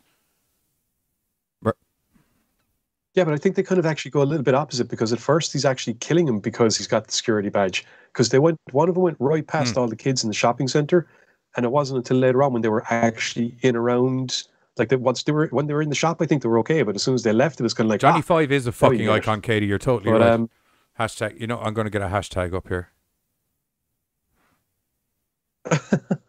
Yeah, 3.15 3.23
but 3.23 3.33
I 3.33 3.37
think 3.37 3.55
they 3.55 3.63
kind 3.63 3.79
of 3.79 3.85
actually 3.87 4.11
go 4.11 4.21
a 4.21 4.23
little 4.23 4.43
bit 4.43 4.53
opposite 4.53 4.87
because 4.87 5.11
at 5.11 5.19
first 5.19 5.51
he's 5.51 5.65
actually 5.65 5.95
killing 5.95 6.27
him 6.27 6.39
because 6.39 6.77
he's 6.77 6.85
got 6.87 7.05
the 7.07 7.11
security 7.11 7.49
badge. 7.49 7.83
Because 8.13 8.29
they 8.29 8.37
went, 8.37 8.59
one 8.71 8.87
of 8.87 8.95
them 8.95 9.03
went 9.03 9.17
right 9.19 9.45
past 9.45 9.73
Hmm. 9.73 9.79
all 9.81 9.87
the 9.87 9.95
kids 9.95 10.23
in 10.23 10.29
the 10.29 10.33
shopping 10.33 10.67
center, 10.67 11.07
and 11.55 11.65
it 11.65 11.69
wasn't 11.71 11.97
until 11.97 12.17
later 12.17 12.43
on 12.43 12.53
when 12.53 12.61
they 12.61 12.69
were 12.69 12.83
actually 12.89 13.55
in 13.61 13.75
around, 13.75 14.43
like 14.77 14.89
they, 14.89 14.95
once 14.95 15.23
they 15.23 15.31
were 15.31 15.47
when 15.47 15.67
they 15.67 15.73
were 15.73 15.81
in 15.81 15.89
the 15.89 15.95
shop, 15.95 16.21
I 16.21 16.25
think 16.25 16.43
they 16.43 16.49
were 16.49 16.59
okay. 16.59 16.83
But 16.83 16.95
as 16.95 17.03
soon 17.03 17.15
as 17.15 17.23
they 17.23 17.33
left, 17.33 17.59
it 17.59 17.63
was 17.63 17.73
kind 17.73 17.85
of 17.87 17.91
like 17.91 18.01
Johnny 18.01 18.19
ah, 18.19 18.21
Five 18.21 18.51
is 18.51 18.67
a 18.67 18.71
fucking 18.71 19.09
icon, 19.09 19.41
Katie. 19.41 19.65
You're 19.65 19.77
totally 19.77 20.11
But 20.11 20.21
right. 20.21 20.31
um, 20.31 20.49
hashtag. 20.99 21.39
You 21.39 21.47
know, 21.47 21.59
I'm 21.59 21.73
going 21.73 21.85
to 21.85 21.91
get 21.91 22.01
a 22.01 22.07
hashtag 22.07 22.53
up 22.53 22.67
here. 22.67 22.89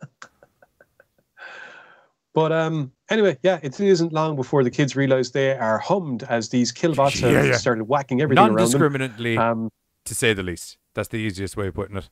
But 2.33 2.53
um, 2.53 2.93
anyway, 3.09 3.39
yeah, 3.43 3.59
it 3.63 3.79
isn't 3.81 4.13
long 4.13 4.37
before 4.37 4.63
the 4.63 4.71
kids 4.71 4.95
realize 4.95 5.33
they 5.33 5.57
are 5.57 5.79
hummed 5.79 6.23
as 6.25 6.49
these 6.51 6.73
killbots 6.73 7.21
Yeah, 7.21 7.31
have 7.31 7.47
yeah. 7.47 7.57
started 7.57 7.85
whacking 7.85 8.21
everything 8.21 8.39
around 8.45 8.51
them. 8.51 8.57
Non-discriminately, 8.59 9.37
Um, 9.37 9.71
to 10.05 10.15
say 10.15 10.33
the 10.33 10.43
least. 10.43 10.79
That's 10.95 11.09
the 11.09 11.17
easiest 11.17 11.57
way 11.57 11.69
of 11.69 11.75
putting 11.75 11.97
it. 11.97 12.09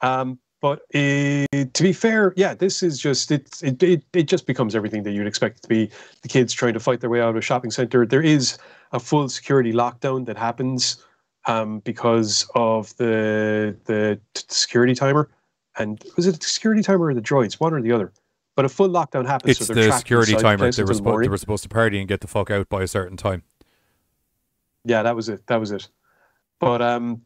Um, 0.00 0.38
but 0.60 0.80
uh, 0.94 1.46
to 1.52 1.82
be 1.82 1.92
fair, 1.92 2.34
yeah, 2.36 2.54
this 2.54 2.82
is 2.82 2.98
just 2.98 3.30
it, 3.30 3.62
it. 3.62 3.82
It 3.82 4.04
it 4.12 4.22
just 4.24 4.46
becomes 4.46 4.76
everything 4.76 5.02
that 5.04 5.12
you'd 5.12 5.26
expect 5.26 5.58
it 5.58 5.62
to 5.62 5.68
be. 5.68 5.90
The 6.22 6.28
kids 6.28 6.52
trying 6.52 6.74
to 6.74 6.80
fight 6.80 7.00
their 7.00 7.08
way 7.08 7.20
out 7.20 7.30
of 7.30 7.36
a 7.36 7.40
shopping 7.40 7.70
center. 7.70 8.04
There 8.04 8.22
is 8.22 8.58
a 8.92 9.00
full 9.00 9.28
security 9.28 9.72
lockdown 9.72 10.26
that 10.26 10.36
happens 10.36 11.02
um, 11.46 11.78
because 11.80 12.46
of 12.54 12.94
the 12.98 13.76
the 13.86 14.20
security 14.34 14.94
timer. 14.94 15.30
And 15.78 16.02
was 16.16 16.26
it 16.26 16.38
the 16.38 16.46
security 16.46 16.82
timer 16.82 17.06
or 17.06 17.14
the 17.14 17.22
droids? 17.22 17.54
One 17.54 17.72
or 17.72 17.80
the 17.80 17.92
other. 17.92 18.12
But 18.54 18.64
a 18.64 18.68
full 18.68 18.90
lockdown 18.90 19.26
happens. 19.26 19.58
It's 19.58 19.66
so 19.66 19.72
the 19.72 19.92
security 19.92 20.34
timer. 20.34 20.70
They 20.70 20.82
were, 20.82 20.92
supposed, 20.92 21.24
they 21.24 21.28
were 21.28 21.38
supposed 21.38 21.62
to 21.62 21.68
party 21.70 22.00
and 22.00 22.08
get 22.08 22.20
the 22.20 22.26
fuck 22.26 22.50
out 22.50 22.68
by 22.68 22.82
a 22.82 22.88
certain 22.88 23.16
time. 23.16 23.44
Yeah, 24.84 25.02
that 25.02 25.16
was 25.16 25.30
it. 25.30 25.46
That 25.46 25.60
was 25.60 25.70
it. 25.70 25.88
But 26.58 26.82
um, 26.82 27.22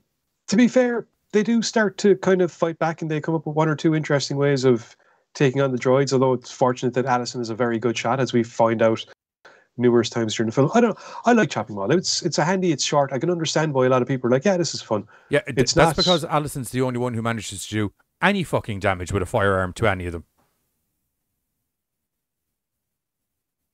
to 0.48 0.56
be 0.56 0.68
fair, 0.68 1.08
they 1.34 1.42
do 1.42 1.60
start 1.60 1.98
to 1.98 2.16
kind 2.16 2.40
of 2.40 2.50
fight 2.50 2.78
back, 2.78 3.02
and 3.02 3.10
they 3.10 3.20
come 3.20 3.34
up 3.34 3.46
with 3.46 3.54
one 3.54 3.68
or 3.68 3.76
two 3.76 3.94
interesting 3.94 4.38
ways 4.38 4.64
of 4.64 4.96
taking 5.34 5.60
on 5.60 5.72
the 5.72 5.78
droids. 5.78 6.12
Although 6.12 6.32
it's 6.32 6.50
fortunate 6.50 6.94
that 6.94 7.04
Allison 7.04 7.40
is 7.42 7.50
a 7.50 7.54
very 7.54 7.78
good 7.78 7.98
shot, 7.98 8.20
as 8.20 8.32
we 8.32 8.42
find 8.42 8.80
out 8.80 9.04
numerous 9.76 10.08
times 10.08 10.34
during 10.36 10.48
the 10.48 10.54
film. 10.54 10.70
I 10.74 10.80
don't. 10.80 10.96
I 11.26 11.32
like 11.32 11.50
chopping 11.50 11.76
mall. 11.76 11.90
It's 11.90 12.22
it's 12.22 12.38
a 12.38 12.44
handy. 12.44 12.72
It's 12.72 12.84
short. 12.84 13.12
I 13.12 13.18
can 13.18 13.28
understand 13.30 13.74
why 13.74 13.86
a 13.86 13.88
lot 13.90 14.00
of 14.02 14.08
people 14.08 14.28
are 14.28 14.30
like, 14.30 14.44
yeah, 14.44 14.56
this 14.56 14.72
is 14.74 14.80
fun. 14.80 15.06
Yeah, 15.28 15.40
It's 15.48 15.74
that's 15.74 15.88
not- 15.88 15.96
because 15.96 16.24
Allison's 16.24 16.70
the 16.70 16.80
only 16.80 16.98
one 16.98 17.12
who 17.14 17.20
manages 17.22 17.66
to 17.66 17.74
do 17.74 17.92
any 18.22 18.44
fucking 18.44 18.78
damage 18.80 19.12
with 19.12 19.22
a 19.22 19.26
firearm 19.26 19.72
to 19.74 19.86
any 19.86 20.06
of 20.06 20.12
them. 20.12 20.24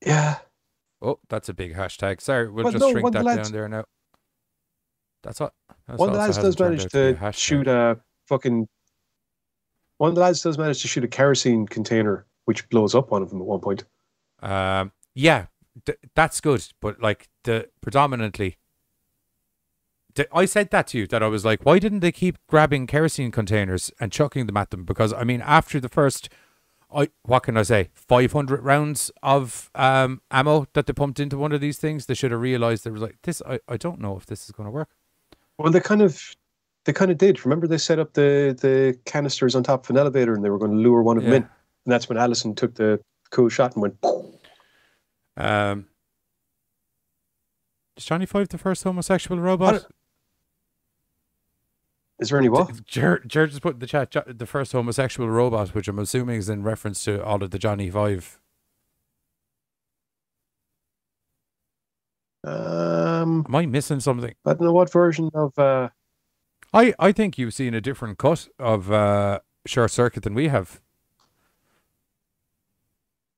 Yeah, 0.04 0.38
Oh, 1.02 1.18
that's 1.28 1.48
a 1.48 1.54
big 1.54 1.74
hashtag. 1.74 2.20
Sorry, 2.20 2.48
we'll 2.50 2.64
Well, 2.64 2.72
just 2.72 2.82
no, 2.82 2.90
shrink 2.92 3.12
that 3.12 3.24
lads- 3.24 3.48
down 3.48 3.52
there 3.52 3.68
now. 3.68 3.84
That's 5.22 5.40
what. 5.40 5.52
That's 5.86 5.98
one 5.98 6.08
of 6.08 6.14
the 6.14 6.20
lads 6.20 6.38
does 6.38 6.58
manage 6.58 6.84
out 6.84 6.92
be 6.92 6.98
a 6.98 7.14
to 7.14 7.32
shoot 7.32 7.68
a 7.68 7.98
fucking. 8.26 8.68
One 9.98 10.08
of 10.08 10.14
the 10.14 10.20
lads 10.20 10.42
does 10.42 10.56
manage 10.56 10.82
to 10.82 10.88
shoot 10.88 11.04
a 11.04 11.08
kerosene 11.08 11.66
container, 11.66 12.26
which 12.44 12.68
blows 12.70 12.94
up 12.94 13.10
one 13.10 13.22
of 13.22 13.30
them 13.30 13.40
at 13.40 13.46
one 13.46 13.60
point. 13.60 13.84
Um, 14.40 14.92
yeah, 15.14 15.46
th- 15.84 15.98
that's 16.14 16.40
good, 16.40 16.66
but 16.80 17.00
like 17.00 17.28
the 17.44 17.68
predominantly. 17.80 18.56
I 20.32 20.44
said 20.44 20.70
that 20.70 20.88
to 20.88 20.98
you 20.98 21.06
that 21.06 21.22
I 21.22 21.28
was 21.28 21.44
like, 21.44 21.64
why 21.64 21.78
didn't 21.78 22.00
they 22.00 22.10
keep 22.10 22.36
grabbing 22.48 22.88
kerosene 22.88 23.30
containers 23.30 23.92
and 24.00 24.10
chucking 24.10 24.46
them 24.46 24.56
at 24.56 24.70
them? 24.70 24.84
Because 24.84 25.12
I 25.12 25.22
mean, 25.22 25.40
after 25.40 25.78
the 25.78 25.88
first, 25.88 26.28
I 26.94 27.10
what 27.22 27.44
can 27.44 27.56
I 27.56 27.62
say, 27.62 27.90
five 27.94 28.32
hundred 28.32 28.62
rounds 28.62 29.10
of 29.22 29.70
um 29.74 30.20
ammo 30.30 30.66
that 30.72 30.86
they 30.86 30.92
pumped 30.92 31.20
into 31.20 31.38
one 31.38 31.52
of 31.52 31.60
these 31.60 31.78
things, 31.78 32.06
they 32.06 32.14
should 32.14 32.32
have 32.32 32.40
realized 32.40 32.84
there 32.84 32.92
was 32.92 33.02
like 33.02 33.18
this. 33.22 33.40
I, 33.46 33.60
I 33.68 33.76
don't 33.76 34.00
know 34.00 34.16
if 34.16 34.26
this 34.26 34.44
is 34.44 34.50
going 34.50 34.66
to 34.66 34.72
work. 34.72 34.90
Well, 35.60 35.70
they 35.70 35.80
kind 35.80 36.00
of, 36.00 36.34
they 36.86 36.94
kind 36.94 37.10
of 37.10 37.18
did. 37.18 37.44
Remember, 37.44 37.66
they 37.66 37.76
set 37.76 37.98
up 37.98 38.14
the 38.14 38.56
the 38.58 38.98
canisters 39.04 39.54
on 39.54 39.62
top 39.62 39.84
of 39.84 39.90
an 39.90 39.98
elevator, 39.98 40.32
and 40.32 40.42
they 40.42 40.48
were 40.48 40.58
going 40.58 40.70
to 40.70 40.78
lure 40.78 41.02
one 41.02 41.18
of 41.18 41.24
them 41.24 41.34
in, 41.34 41.42
and 41.42 41.92
that's 41.92 42.08
when 42.08 42.16
Allison 42.16 42.54
took 42.54 42.74
the 42.76 42.98
cool 43.30 43.50
shot 43.50 43.74
and 43.74 43.82
went. 43.82 43.96
Um, 45.36 45.86
is 47.94 48.06
Johnny 48.06 48.24
Five 48.24 48.48
the 48.48 48.56
first 48.56 48.84
homosexual 48.84 49.38
robot? 49.38 49.84
Is 52.20 52.30
there 52.30 52.38
any 52.38 52.48
what? 52.48 52.82
Ger 52.86 53.20
just 53.26 53.60
put 53.60 53.74
in 53.74 53.80
the 53.80 53.86
chat 53.86 54.14
the 54.26 54.46
first 54.46 54.72
homosexual 54.72 55.28
robot, 55.28 55.74
which 55.74 55.88
I'm 55.88 55.98
assuming 55.98 56.36
is 56.36 56.48
in 56.48 56.62
reference 56.62 57.04
to 57.04 57.22
all 57.22 57.42
of 57.42 57.50
the 57.50 57.58
Johnny 57.58 57.90
Five. 57.90 58.39
Um, 62.42 63.44
Am 63.48 63.54
I 63.54 63.66
missing 63.66 64.00
something? 64.00 64.34
I 64.46 64.54
don't 64.54 64.62
know 64.62 64.72
what 64.72 64.90
version 64.92 65.30
of. 65.34 65.58
uh 65.58 65.88
I, 66.72 66.94
I 67.00 67.10
think 67.12 67.36
you've 67.36 67.52
seen 67.52 67.74
a 67.74 67.80
different 67.80 68.16
cut 68.18 68.48
of 68.58 68.92
uh, 68.92 69.40
Short 69.66 69.90
Circuit 69.90 70.22
than 70.22 70.34
we 70.34 70.46
have. 70.48 70.80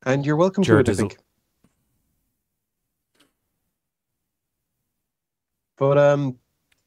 And 0.05 0.27
you're 0.27 0.37
welcome 0.37 0.63
Jared 0.63 0.85
to 0.87 0.93
it, 0.93 0.95
I 0.95 0.99
think. 0.99 1.17
But 5.79 5.97
um, 5.97 6.37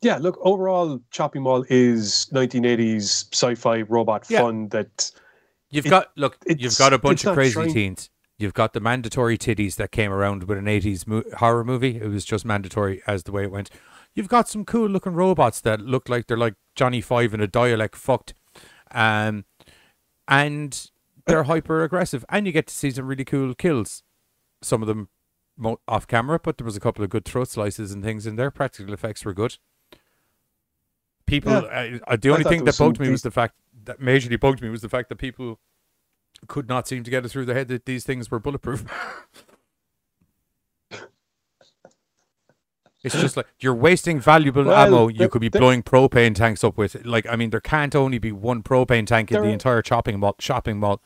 yeah, 0.02 0.18
look, 0.18 0.38
overall, 0.42 1.02
Chopping 1.10 1.42
Mall 1.42 1.66
is 1.70 2.28
1980s 2.32 3.34
sci-fi 3.34 3.82
robot 3.82 4.26
Yeah. 4.30 4.42
fun 4.42 4.70
that 4.70 5.12
You've 5.72 5.88
It- 5.88 5.90
got 5.90 6.12
look. 6.16 6.38
You've 6.48 6.78
got 6.78 6.94
a 6.94 7.00
bunch 7.00 7.26
of 7.26 7.34
crazy 7.34 7.54
trying- 7.54 7.74
teens. 7.74 8.10
You've 8.38 8.54
got 8.54 8.74
the 8.74 8.80
mandatory 8.82 9.38
titties 9.38 9.76
that 9.76 9.92
came 9.92 10.12
around 10.12 10.44
with 10.44 10.58
an 10.58 10.66
'80s 10.66 11.08
mo- 11.08 11.24
horror 11.38 11.64
movie. 11.64 11.98
It 12.02 12.08
was 12.10 12.26
just 12.26 12.46
mandatory 12.46 13.02
as 13.08 13.24
the 13.24 13.32
way 13.32 13.44
it 13.44 13.52
went. 13.52 13.70
You've 14.14 14.28
got 14.30 14.48
some 14.50 14.66
cool 14.66 14.88
looking 14.90 15.14
robots 15.14 15.62
that 15.62 15.82
look 15.82 16.10
like 16.10 16.28
they're 16.28 16.38
like 16.38 16.56
Johnny 16.76 17.02
Five 17.02 17.34
in 17.34 17.40
a 17.42 17.48
dialect 17.48 17.96
fucked, 17.96 18.34
um, 18.92 19.46
and 20.28 20.90
they're 21.26 21.44
hyper 21.44 21.84
aggressive. 21.84 22.26
And 22.30 22.46
you 22.46 22.52
get 22.52 22.68
to 22.68 22.74
see 22.74 22.92
some 22.92 23.08
really 23.08 23.26
cool 23.26 23.54
kills. 23.56 24.04
Some 24.62 24.82
of 24.82 24.88
them 24.88 25.10
mo- 25.58 25.80
off 25.88 26.06
camera, 26.08 26.40
but 26.42 26.58
there 26.58 26.66
was 26.66 26.76
a 26.76 26.82
couple 26.82 27.04
of 27.04 27.10
good 27.10 27.26
throat 27.26 27.50
slices 27.50 27.92
and 27.92 28.04
things 28.04 28.28
in 28.28 28.36
there. 28.36 28.52
Practical 28.52 28.94
effects 28.94 29.24
were 29.24 29.34
good. 29.34 29.58
People, 31.26 31.54
Yeah. 31.54 32.00
uh, 32.08 32.16
the 32.18 32.30
only 32.30 32.44
thing 32.44 32.66
that 32.66 32.78
bugged 32.78 33.00
me 33.00 33.10
was 33.10 33.24
the 33.24 33.32
fact 33.32 33.56
that 33.86 34.00
majorly 34.00 34.40
bugged 34.40 34.62
me 34.62 34.70
was 34.70 34.82
the 34.82 34.90
fact 34.90 35.10
that 35.10 35.16
people 35.16 35.60
could 36.48 36.68
not 36.68 36.88
seem 36.88 37.04
to 37.04 37.12
get 37.12 37.26
it 37.26 37.30
through 37.30 37.46
their 37.46 37.56
head 37.56 37.68
that 37.70 37.86
these 37.86 38.04
things 38.04 38.30
were 38.30 38.40
bulletproof. 38.40 38.86
it's 43.04 43.16
just 43.20 43.38
like 43.38 43.46
you're 43.60 43.74
wasting 43.76 44.20
valuable 44.20 44.64
Well, 44.66 44.76
ammo 44.88 45.08
you 45.08 45.30
could 45.30 45.42
be 45.42 45.50
blowing 45.50 45.84
propane 45.84 46.34
tanks 46.36 46.64
up 46.64 46.78
with. 46.78 47.06
Like, 47.06 47.28
I 47.28 47.36
mean, 47.36 47.52
there 47.52 47.62
can't 47.62 47.96
only 47.96 48.18
be 48.18 48.32
one 48.32 48.64
propane 48.64 49.06
tank 49.06 49.32
in 49.32 49.42
the 49.42 49.50
entire 49.50 49.84
shopping 49.84 50.20
mall. 50.20 50.36
Shopping 50.40 50.80
mall. 50.80 51.02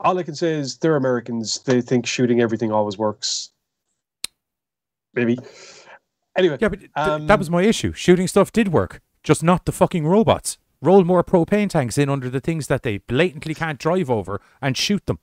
all 0.00 0.16
I 0.18 0.22
can 0.22 0.34
say 0.36 0.52
is 0.52 0.78
they're 0.78 0.96
Americans. 0.96 1.58
They 1.60 1.80
think 1.80 2.06
shooting 2.06 2.40
everything 2.40 2.70
always 2.70 2.96
works. 2.96 3.50
Maybe. 5.14 5.36
Anyway, 6.36 6.58
Yeah, 6.60 6.68
but 6.68 6.78
th- 6.78 6.90
Um, 6.94 7.26
that 7.26 7.38
was 7.40 7.50
my 7.50 7.62
issue. 7.62 7.92
Shooting 7.92 8.28
stuff 8.28 8.52
did 8.52 8.68
work, 8.68 9.00
just 9.24 9.42
not 9.42 9.64
the 9.64 9.72
fucking 9.72 10.06
robots. 10.06 10.58
Roll 10.80 11.04
more 11.04 11.24
propane 11.24 11.68
tanks 11.68 11.98
in 11.98 12.08
under 12.08 12.30
the 12.30 12.40
things 12.40 12.68
that 12.68 12.82
they 12.82 12.98
blatantly 12.98 13.54
can't 13.54 13.78
drive 13.78 14.10
over 14.10 14.40
and 14.62 14.76
shoot 14.76 15.04
them. 15.06 15.18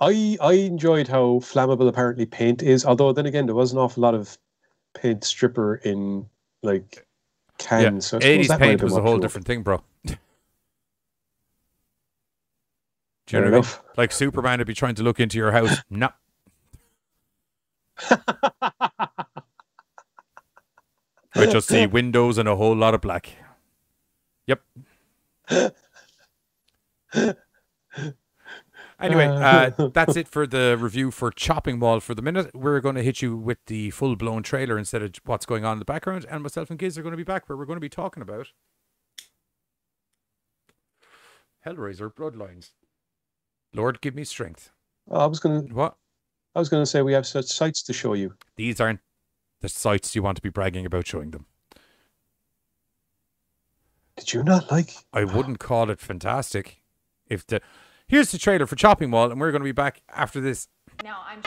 I 0.00 0.36
I 0.40 0.52
enjoyed 0.54 1.08
how 1.08 1.40
flammable 1.40 1.88
apparently 1.88 2.24
paint 2.26 2.62
is. 2.62 2.84
Although 2.86 3.12
then 3.12 3.26
again, 3.26 3.46
there 3.46 3.54
was 3.54 3.72
an 3.72 3.78
awful 3.78 4.02
lot 4.02 4.14
of 4.14 4.38
paint 4.94 5.24
stripper 5.24 5.76
in 5.76 6.26
like 6.62 7.06
cans. 7.58 8.06
so 8.06 8.18
I 8.18 8.20
80s 8.20 8.48
that 8.48 8.60
might 8.60 8.70
have 8.70 8.78
paint 8.78 8.82
was 8.82 8.96
a 8.96 9.02
whole 9.02 9.16
up. 9.16 9.20
different 9.20 9.46
thing, 9.46 9.62
bro. 9.62 9.82
Do 10.06 10.14
you 13.36 13.38
Fair 13.42 13.42
know 13.42 13.50
what 13.58 13.66
I 13.66 13.68
mean? 13.68 13.78
Like 13.96 14.12
Superman 14.12 14.58
would 14.58 14.66
be 14.66 14.74
trying 14.74 14.94
to 14.96 15.02
look 15.02 15.20
into 15.20 15.36
your 15.36 15.52
house. 15.52 15.76
no. 15.90 16.08
I 21.38 21.46
just 21.46 21.68
see 21.68 21.86
windows 21.98 22.38
and 22.38 22.48
a 22.48 22.56
whole 22.56 22.76
lot 22.76 22.94
of 22.94 23.00
black. 23.00 23.30
Yep. 24.46 24.60
Anyway, 29.00 29.26
uh, 29.26 29.70
that's 29.94 30.16
it 30.16 30.26
for 30.26 30.46
the 30.46 30.76
review 30.78 31.10
for 31.10 31.30
Chopping 31.30 31.78
Mall 31.78 32.00
for 32.00 32.14
the 32.14 32.22
minute. 32.22 32.50
We're 32.54 32.80
going 32.80 32.96
to 32.96 33.02
hit 33.02 33.22
you 33.22 33.36
with 33.36 33.58
the 33.66 33.90
full 33.90 34.16
blown 34.16 34.42
trailer 34.42 34.76
instead 34.76 35.02
of 35.02 35.12
what's 35.24 35.46
going 35.46 35.64
on 35.64 35.74
in 35.74 35.78
the 35.78 35.84
background. 35.84 36.26
And 36.28 36.42
myself 36.42 36.70
and 36.70 36.78
Giz 36.78 36.98
are 36.98 37.02
going 37.02 37.12
to 37.12 37.16
be 37.16 37.22
back 37.22 37.48
where 37.48 37.56
we're 37.56 37.64
going 37.64 37.76
to 37.76 37.80
be 37.80 37.88
talking 37.88 38.22
about 38.22 38.48
Hellraiser 41.64 42.12
Bloodlines. 42.12 42.70
Lord, 43.72 44.00
give 44.00 44.14
me 44.14 44.24
strength. 44.24 44.70
I 45.10 45.26
was 45.26 45.40
gonna 45.40 45.60
What? 45.60 45.96
I 46.54 46.58
was 46.58 46.68
gonna 46.68 46.86
say 46.86 47.02
we 47.02 47.12
have 47.12 47.26
such 47.26 47.46
sights 47.46 47.82
to 47.84 47.92
show 47.92 48.14
you. 48.14 48.34
These 48.56 48.80
aren't 48.80 49.00
the 49.60 49.68
sites 49.68 50.14
you 50.14 50.22
want 50.22 50.36
to 50.36 50.42
be 50.42 50.48
bragging 50.48 50.86
about 50.86 51.06
showing 51.06 51.30
them. 51.30 51.46
Did 54.16 54.32
you 54.32 54.42
not 54.42 54.70
like? 54.70 54.90
I 55.12 55.24
wouldn't 55.24 55.60
call 55.60 55.90
it 55.90 56.00
fantastic. 56.00 56.82
If 57.28 57.46
the 57.46 57.60
here's 58.08 58.32
the 58.32 58.38
trailer 58.38 58.66
for 58.66 58.74
Chopping 58.74 59.10
Mall, 59.10 59.30
and 59.30 59.40
we're 59.40 59.52
going 59.52 59.60
to 59.60 59.64
be 59.64 59.72
back 59.72 60.02
after 60.12 60.40
this. 60.40 60.68
Now, 61.04 61.22
I'm 61.26 61.42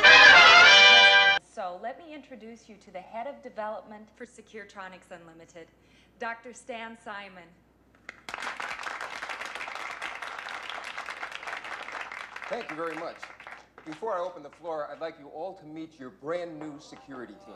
so 1.54 1.80
let 1.84 2.00
me 2.00 2.16
introduce 2.16 2.70
you 2.70 2.76
to 2.78 2.92
the 2.92 3.02
head 3.02 3.28
of 3.28 3.42
development 3.44 4.08
for 4.16 4.26
Securetronics 4.26 5.12
Unlimited, 5.12 5.68
Dr. 6.18 6.54
Stan 6.54 6.98
Simon. 7.04 7.44
Thank 12.48 12.70
you 12.70 12.76
very 12.76 12.96
much. 12.96 13.18
Before 13.86 14.14
I 14.14 14.20
open 14.20 14.44
the 14.44 14.50
floor, 14.50 14.88
I'd 14.92 15.02
like 15.02 15.16
you 15.20 15.28
all 15.28 15.54
to 15.56 15.66
meet 15.66 16.00
your 16.00 16.10
brand 16.10 16.58
new 16.60 16.76
security 16.80 17.34
team, 17.46 17.56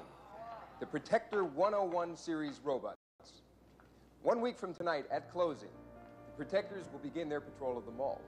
the 0.80 0.86
Protector 0.86 1.46
101 1.46 2.18
series 2.18 2.60
robots. 2.64 2.98
One 4.24 4.42
week 4.42 4.58
from 4.58 4.74
tonight 4.74 5.06
at 5.10 5.32
closing, 5.32 5.70
the 6.28 6.44
Protectors 6.44 6.86
will 6.92 7.00
begin 7.00 7.30
their 7.30 7.40
patrol 7.40 7.78
of 7.78 7.86
the 7.86 7.92
mall. 7.92 8.20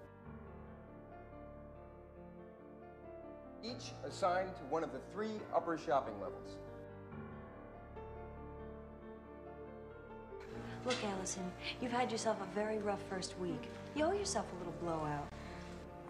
Each 3.63 3.91
assigned 4.05 4.55
to 4.55 4.61
one 4.69 4.83
of 4.83 4.93
the 4.93 4.99
three 5.11 5.41
upper 5.53 5.77
shopping 5.77 6.13
levels. 6.21 6.55
Look, 10.85 10.95
Allison, 11.03 11.51
you've 11.81 11.91
had 11.91 12.09
yourself 12.09 12.37
a 12.41 12.55
very 12.55 12.77
rough 12.77 13.01
first 13.09 13.37
week. 13.39 13.61
You 13.93 14.05
owe 14.05 14.13
yourself 14.13 14.45
a 14.53 14.57
little 14.59 14.75
blowout. 14.81 15.27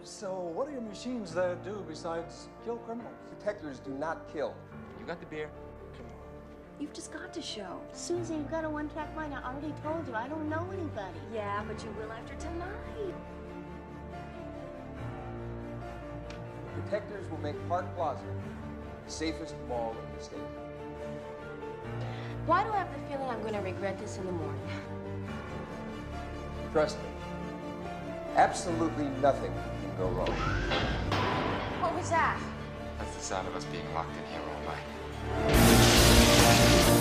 So, 0.04 0.34
what 0.34 0.68
are 0.68 0.70
your 0.70 0.82
machines 0.82 1.34
there 1.34 1.56
do 1.64 1.84
besides 1.88 2.48
kill 2.64 2.76
criminals? 2.76 3.16
Protectors 3.36 3.80
do 3.80 3.90
not 3.90 4.32
kill. 4.32 4.54
You 5.00 5.06
got 5.06 5.18
the 5.18 5.26
beer? 5.26 5.50
Come 6.78 6.86
on. 6.86 6.86
You've 6.86 6.94
just 6.94 7.12
got 7.12 7.32
to 7.32 7.42
show. 7.42 7.80
Susie, 7.92 8.34
you've 8.34 8.50
got 8.50 8.64
a 8.64 8.70
one-track 8.70 9.14
mind. 9.16 9.34
I 9.34 9.42
already 9.42 9.74
told 9.82 10.06
you. 10.06 10.14
I 10.14 10.28
don't 10.28 10.48
know 10.48 10.66
anybody. 10.72 11.18
Yeah, 11.32 11.62
but 11.66 11.82
you 11.82 11.90
will 11.98 12.12
after 12.12 12.34
tonight. 12.36 13.14
The 16.74 16.82
Protectors 16.82 17.28
will 17.30 17.40
make 17.40 17.56
Park 17.68 17.86
Plaza 17.96 18.22
the 19.04 19.10
safest 19.10 19.54
mall 19.68 19.92
in 19.92 20.16
the 20.16 20.24
state. 20.24 20.38
Why 22.46 22.64
do 22.64 22.70
I 22.70 22.78
have 22.78 22.92
the 22.92 22.98
feeling 23.08 23.28
I'm 23.28 23.40
going 23.42 23.54
to 23.54 23.60
regret 23.60 23.98
this 23.98 24.16
in 24.18 24.26
the 24.26 24.32
morning? 24.32 24.68
Trust 26.72 26.98
me, 26.98 27.08
absolutely 28.36 29.08
nothing 29.20 29.52
can 29.52 29.96
go 29.98 30.08
wrong. 30.08 30.36
What 31.80 31.94
was 31.94 32.10
that? 32.10 32.38
That's 32.98 33.14
the 33.16 33.22
sound 33.22 33.48
of 33.48 33.56
us 33.56 33.64
being 33.64 33.92
locked 33.94 34.16
in 34.16 34.24
here 34.30 34.40
all 34.40 34.62
night. 34.64 35.57
Go 36.58 36.97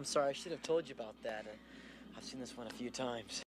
I'm 0.00 0.06
sorry, 0.06 0.30
I 0.30 0.32
should 0.32 0.52
have 0.52 0.62
told 0.62 0.88
you 0.88 0.94
about 0.94 1.14
that. 1.24 1.44
I've 2.16 2.24
seen 2.24 2.40
this 2.40 2.56
one 2.56 2.66
a 2.66 2.70
few 2.70 2.88
times. 2.88 3.42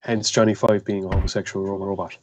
Hence 0.00 0.28
Johnny 0.32 0.52
Five 0.52 0.84
being 0.84 1.04
a 1.04 1.08
homosexual 1.08 1.64
robot. 1.78 2.18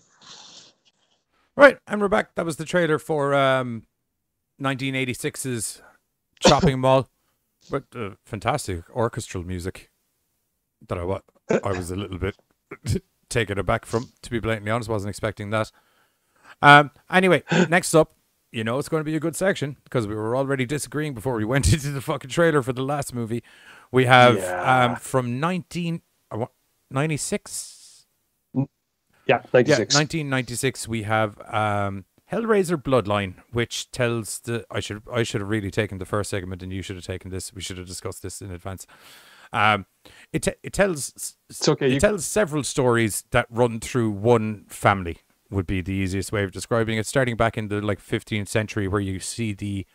Right, 1.55 1.77
and 1.87 2.01
we're 2.01 2.09
back. 2.09 2.35
That 2.35 2.43
was 2.43 2.57
the 2.57 2.65
trailer 2.65 2.99
for 2.99 3.33
um, 3.33 3.83
1986's 4.61 5.81
Shopping 6.45 6.79
Mall, 6.81 7.07
with 7.71 7.85
uh, 7.95 8.15
fantastic 8.25 8.81
orchestral 8.93 9.45
music 9.45 9.89
that 10.89 10.97
I, 10.97 11.05
wa- 11.05 11.21
I 11.63 11.71
was 11.71 11.89
a 11.89 11.95
little 11.95 12.17
bit 12.17 12.35
taken 13.29 13.57
aback 13.57 13.85
from, 13.85 14.09
to 14.23 14.29
be 14.29 14.41
blatantly 14.41 14.71
honest. 14.71 14.89
Wasn't 14.89 15.09
expecting 15.09 15.51
that. 15.51 15.71
Um, 16.61 16.91
anyway, 17.09 17.43
next 17.69 17.95
up, 17.95 18.13
you 18.51 18.63
know 18.63 18.79
it's 18.79 18.89
going 18.89 19.01
to 19.01 19.05
be 19.05 19.15
a 19.15 19.19
good 19.19 19.35
section 19.35 19.77
because 19.83 20.07
we 20.07 20.15
were 20.15 20.35
already 20.35 20.65
disagreeing 20.65 21.13
before 21.13 21.35
we 21.35 21.45
went 21.53 21.71
into 21.73 21.91
the 21.91 22.01
fucking 22.01 22.29
trailer 22.29 22.61
for 22.61 22.73
the 22.73 22.83
last 22.83 23.13
movie. 23.13 23.43
We 23.91 24.05
have 24.05 24.37
Yeah. 24.37 24.85
um, 24.91 24.95
from 24.95 25.39
1996. 25.39 28.05
Yeah, 29.25 29.41
96. 29.53 29.93
1996 29.95 30.87
we 30.87 31.03
have 31.03 31.39
um, 31.53 32.05
Hellraiser 32.31 32.81
Bloodline, 32.81 33.35
which 33.51 33.91
tells 33.91 34.39
the 34.39 34.65
I 34.71 34.79
should 34.79 35.03
I 35.11 35.21
should 35.23 35.41
have 35.41 35.49
really 35.49 35.71
taken 35.71 35.97
the 35.99 36.05
first 36.05 36.29
segment 36.31 36.63
and 36.63 36.71
you 36.73 36.81
should 36.81 36.95
have 36.95 37.05
taken 37.05 37.29
this. 37.31 37.53
We 37.53 37.61
should 37.61 37.77
have 37.77 37.87
discussed 37.87 38.23
this 38.23 38.41
in 38.41 38.51
advance. 38.51 38.87
Um, 39.53 39.85
it 40.33 40.47
it 40.63 40.73
tells 40.73 41.35
It's 41.49 41.67
okay. 41.69 41.87
it 41.87 41.93
You, 41.93 41.99
tells 41.99 42.25
several 42.25 42.63
stories 42.63 43.23
that 43.31 43.45
run 43.49 43.79
through 43.79 44.11
one 44.11 44.65
family 44.67 45.17
would 45.49 45.65
be 45.65 45.81
the 45.81 45.93
easiest 45.93 46.31
way 46.31 46.43
of 46.43 46.51
describing 46.51 46.97
it 46.97 47.05
starting 47.05 47.35
back 47.35 47.57
in 47.57 47.67
the 47.67 47.81
like 47.81 47.99
15th 47.99 48.47
century 48.47 48.87
where 48.87 49.01
you 49.01 49.19
see 49.19 49.53
the 49.53 49.85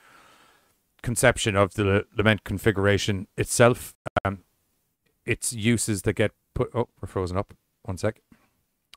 conception 1.02 1.54
of 1.54 1.74
the 1.74 2.06
lament 2.16 2.44
configuration 2.44 3.26
itself. 3.36 3.94
Um 4.24 4.40
its 5.24 5.52
uses 5.52 6.02
that 6.02 6.14
get 6.14 6.32
put 6.54 6.70
oh 6.74 6.88
we're 7.00 7.08
frozen 7.08 7.36
up. 7.36 7.54
One 7.82 7.98
sec. 7.98 8.20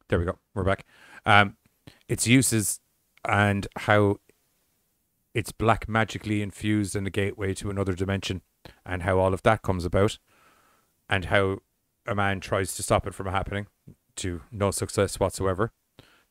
There 0.08 0.20
we 0.20 0.26
go. 0.26 0.40
We're 0.54 0.64
back. 0.64 0.86
Um 1.26 1.58
its 2.08 2.26
uses 2.28 2.80
and 3.26 3.68
how 3.78 4.18
it's 5.34 5.52
black 5.52 5.88
magically 5.88 6.42
infused 6.42 6.96
in 6.96 7.04
the 7.04 7.10
gateway 7.12 7.54
to 7.54 7.70
another 7.70 7.94
dimension 7.94 8.42
and 8.86 9.04
how 9.04 9.20
all 9.20 9.34
of 9.34 9.44
that 9.44 9.62
comes 9.62 9.86
about 9.86 10.18
and 11.10 11.26
how 11.26 11.60
a 12.08 12.16
man 12.16 12.40
tries 12.40 12.76
to 12.76 12.84
stop 12.84 13.06
it 13.06 13.14
from 13.14 13.28
happening 13.28 13.68
to 14.16 14.42
no 14.52 14.72
success 14.72 15.20
whatsoever. 15.20 15.72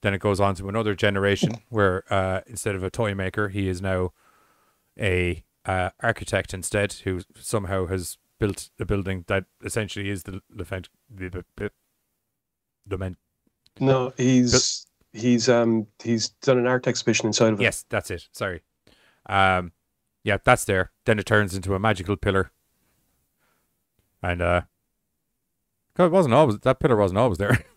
Then 0.02 0.14
it 0.14 0.18
goes 0.20 0.40
on 0.40 0.54
to 0.56 0.68
another 0.68 0.94
generation 0.94 1.54
where 1.68 2.04
uh, 2.12 2.42
instead 2.46 2.74
of 2.74 2.82
a 2.82 2.90
toy 2.90 3.14
maker, 3.14 3.48
he 3.48 3.68
is 3.68 3.80
now 3.80 4.12
a 4.98 5.42
uh, 5.64 5.90
architect 6.00 6.52
instead, 6.54 6.92
who 7.04 7.20
somehow 7.38 7.86
has 7.86 8.18
built 8.38 8.70
a 8.78 8.84
building 8.84 9.24
that 9.28 9.44
essentially 9.64 10.10
is 10.10 10.24
the 10.24 10.40
Levent, 10.50 10.88
the 11.10 11.28
the- 11.30 11.44
the 11.56 11.70
Lament. 12.88 13.16
no, 13.80 14.12
he's 14.16 14.86
he's 15.12 15.48
um 15.48 15.86
he's 16.02 16.28
done 16.28 16.58
an 16.58 16.66
art 16.66 16.86
exhibition 16.86 17.26
inside 17.26 17.54
of 17.54 17.60
it. 17.60 17.64
Yes, 17.64 17.84
that's 17.88 18.10
it. 18.10 18.28
Sorry. 18.32 18.62
Um, 19.28 19.72
yeah, 20.22 20.36
that's 20.44 20.64
there. 20.66 20.92
Then 21.04 21.18
it 21.18 21.26
turns 21.26 21.54
into 21.54 21.74
a 21.74 21.78
magical 21.80 22.16
pillar, 22.16 22.52
and 24.22 24.40
uh, 24.42 24.60
it 25.98 26.10
wasn't 26.12 26.34
always 26.34 26.58
that 26.60 26.78
pillar 26.80 26.96
wasn't 26.96 27.18
always 27.18 27.38
there. 27.38 27.64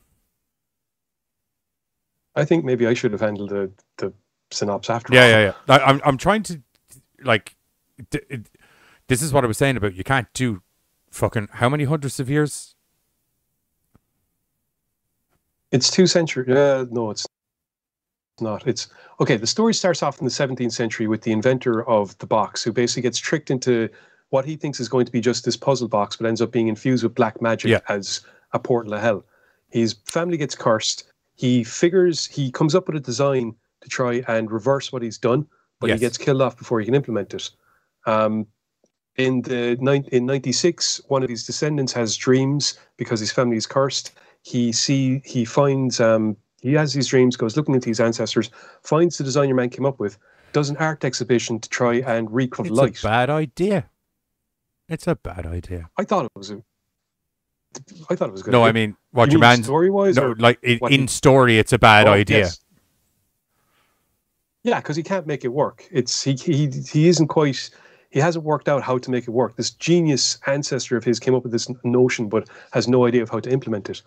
I 2.39 2.45
think 2.45 2.65
maybe 2.65 2.87
I 2.87 2.93
should 2.93 3.11
have 3.11 3.21
handled 3.21 3.49
the 3.49 3.71
the 3.97 4.13
synopsis 4.51 4.89
after. 4.89 5.13
Yeah, 5.13 5.27
yeah, 5.27 5.53
yeah. 5.67 5.75
I, 5.75 5.79
I'm 5.79 6.01
I'm 6.05 6.17
trying 6.17 6.43
to 6.43 6.61
like. 7.23 7.55
D- 8.09 8.19
it, 8.29 8.49
this 9.07 9.21
is 9.21 9.33
what 9.33 9.43
I 9.43 9.47
was 9.47 9.57
saying 9.57 9.75
about 9.77 9.95
you 9.95 10.03
can't 10.03 10.31
do 10.33 10.61
fucking 11.09 11.49
how 11.53 11.67
many 11.69 11.83
hundreds 11.85 12.19
of 12.19 12.29
years? 12.29 12.75
It's 15.71 15.89
two 15.91 16.07
centuries. 16.07 16.49
Uh, 16.49 16.85
no, 16.89 17.11
it's 17.11 17.27
not. 18.41 18.65
It's 18.67 18.87
okay. 19.19 19.37
The 19.37 19.47
story 19.47 19.73
starts 19.73 20.01
off 20.01 20.19
in 20.19 20.25
the 20.25 20.31
17th 20.31 20.71
century 20.71 21.07
with 21.07 21.21
the 21.21 21.31
inventor 21.31 21.87
of 21.87 22.17
the 22.19 22.25
box, 22.27 22.63
who 22.63 22.71
basically 22.71 23.03
gets 23.03 23.19
tricked 23.19 23.51
into 23.51 23.89
what 24.29 24.45
he 24.45 24.55
thinks 24.55 24.79
is 24.79 24.89
going 24.89 25.05
to 25.05 25.11
be 25.11 25.21
just 25.21 25.45
this 25.45 25.57
puzzle 25.57 25.87
box, 25.87 26.15
but 26.15 26.27
ends 26.27 26.41
up 26.41 26.51
being 26.51 26.67
infused 26.67 27.03
with 27.03 27.15
black 27.15 27.41
magic 27.41 27.69
Yeah. 27.71 27.79
as 27.89 28.21
a 28.53 28.59
portal 28.59 28.93
of 28.93 29.01
hell. 29.01 29.25
His 29.69 29.95
family 30.05 30.37
gets 30.37 30.55
cursed. 30.55 31.03
He 31.39 31.63
figures 31.63 32.25
he 32.25 32.51
comes 32.51 32.75
up 32.75 32.87
with 32.87 32.97
a 32.97 32.99
design 32.99 33.55
to 33.81 33.87
try 33.89 34.21
and 34.27 34.51
reverse 34.51 34.91
what 34.91 35.01
he's 35.01 35.17
done, 35.17 35.47
but 35.79 35.87
Yes. 35.87 35.99
he 35.99 36.05
gets 36.05 36.17
killed 36.17 36.41
off 36.41 36.57
before 36.57 36.79
he 36.81 36.85
can 36.85 36.95
implement 36.95 37.33
it. 37.33 37.49
Um, 38.05 38.45
in 39.15 39.41
the 39.43 39.77
in 40.11 40.25
96 40.25 41.01
one 41.07 41.23
of 41.23 41.29
his 41.29 41.45
descendants 41.45 41.93
has 41.93 42.17
dreams 42.17 42.77
because 42.97 43.19
his 43.19 43.31
family 43.31 43.57
is 43.57 43.65
cursed 43.67 44.11
he 44.43 44.71
see 44.71 45.21
he 45.25 45.43
finds 45.43 45.99
um 45.99 46.37
he 46.61 46.73
has 46.73 46.93
these 46.93 47.07
dreams 47.07 47.35
goes 47.35 47.57
looking 47.57 47.75
into 47.75 47.89
his 47.89 47.99
ancestors 47.99 48.49
finds 48.83 49.17
the 49.17 49.23
design 49.23 49.49
your 49.49 49.57
man 49.57 49.69
came 49.69 49.85
up 49.85 49.99
with 49.99 50.17
does 50.53 50.69
an 50.69 50.77
art 50.77 51.03
exhibition 51.03 51.59
to 51.59 51.67
try 51.69 51.95
and 51.95 52.31
recover 52.31 52.67
It's 52.69 52.77
light 52.77 52.99
a 53.03 53.07
bad 53.07 53.29
idea. 53.29 53.89
It's 54.87 55.07
a 55.07 55.15
bad 55.15 55.45
idea. 55.45 55.89
i 55.97 56.03
thought 56.05 56.25
it 56.25 56.31
was 56.35 56.51
a 56.51 56.61
i 58.09 58.15
thought 58.15 58.29
it 58.29 58.31
was 58.31 58.43
good 58.43 58.51
No, 58.51 58.63
I 58.63 58.71
mean 58.71 58.95
what 59.11 59.31
your 59.31 59.39
man's 59.39 59.65
story 59.65 59.89
wise 59.89 60.15
No, 60.15 60.33
like 60.39 60.59
in, 60.63 60.79
in 60.89 61.07
story, 61.07 61.57
it's 61.59 61.73
a 61.73 61.79
bad 61.79 62.07
Oh, 62.07 62.13
idea. 62.13 62.49
yeah 64.63 64.79
because 64.79 64.95
he 64.95 65.03
can't 65.03 65.27
make 65.27 65.43
it 65.45 65.49
work 65.49 65.87
it's 65.91 66.23
he, 66.23 66.33
he 66.33 66.67
he 66.67 67.07
isn't 67.07 67.27
quite 67.27 67.69
he 68.11 68.19
hasn't 68.19 68.43
worked 68.43 68.67
out 68.67 68.81
how 68.83 68.97
to 68.97 69.11
make 69.11 69.23
it 69.27 69.31
work 69.31 69.55
this 69.55 69.71
genius 69.71 70.39
ancestor 70.47 70.97
of 70.97 71.03
his 71.03 71.19
came 71.19 71.35
up 71.35 71.43
with 71.43 71.51
this 71.51 71.69
notion 71.83 72.27
but 72.29 72.49
has 72.71 72.87
no 72.87 73.05
idea 73.05 73.21
of 73.23 73.29
how 73.29 73.39
to 73.39 73.49
implement 73.51 73.89
it 73.89 74.01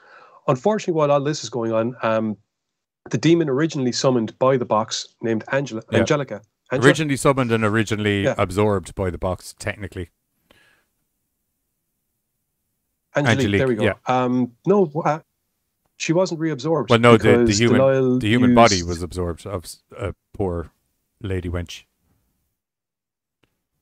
unfortunately 0.49 0.95
while 0.95 1.11
all 1.11 1.21
this 1.21 1.43
is 1.45 1.51
going 1.51 1.73
on 1.73 1.95
um 2.03 2.37
the 3.11 3.19
demon 3.19 3.49
originally 3.49 3.93
summoned 3.93 4.37
by 4.39 4.57
the 4.57 4.65
box 4.65 5.07
named 5.23 5.45
angela 5.53 5.83
Yeah. 5.91 6.01
angelica 6.01 6.43
Originally 6.73 7.17
summoned 7.19 7.53
and 7.53 7.65
originally 7.65 8.23
Yeah. 8.25 8.35
absorbed 8.39 8.95
by 8.95 9.11
the 9.11 9.19
box, 9.19 9.55
technically. 9.59 10.09
Angelique, 13.15 13.39
Angelique, 13.39 13.59
there 13.59 13.69
we 13.69 13.75
go 13.75 13.85
yeah. 13.85 13.95
um 14.07 14.53
no 14.67 14.91
uh, 15.05 15.21
she 15.97 16.13
wasn't 16.13 16.41
reabsorbed 16.41 16.89
Well, 16.91 16.99
no, 16.99 17.17
the, 17.17 17.45
the 17.45 17.53
human 17.53 17.81
Delisle 17.81 18.19
the 18.21 18.29
human 18.29 18.55
body 18.55 18.83
was 18.83 19.03
absorbed 19.03 19.47
of 19.47 19.65
a 19.97 20.15
poor 20.33 20.71
lady 21.21 21.49
wench. 21.49 21.85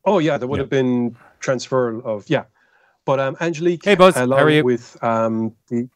Oh 0.05 0.19
yeah, 0.19 0.37
there 0.39 0.49
would 0.49 0.57
Yeah. 0.57 0.63
have 0.63 0.71
been 0.71 1.17
transfer 1.41 2.01
of 2.03 2.29
yeah, 2.29 2.45
but 3.05 3.21
um, 3.21 3.37
Angelique. 3.41 3.85
Hey, 3.85 3.95
Buzz, 3.95 4.17
along 4.17 4.65
with 4.65 5.03
um 5.03 5.55
the 5.69 5.89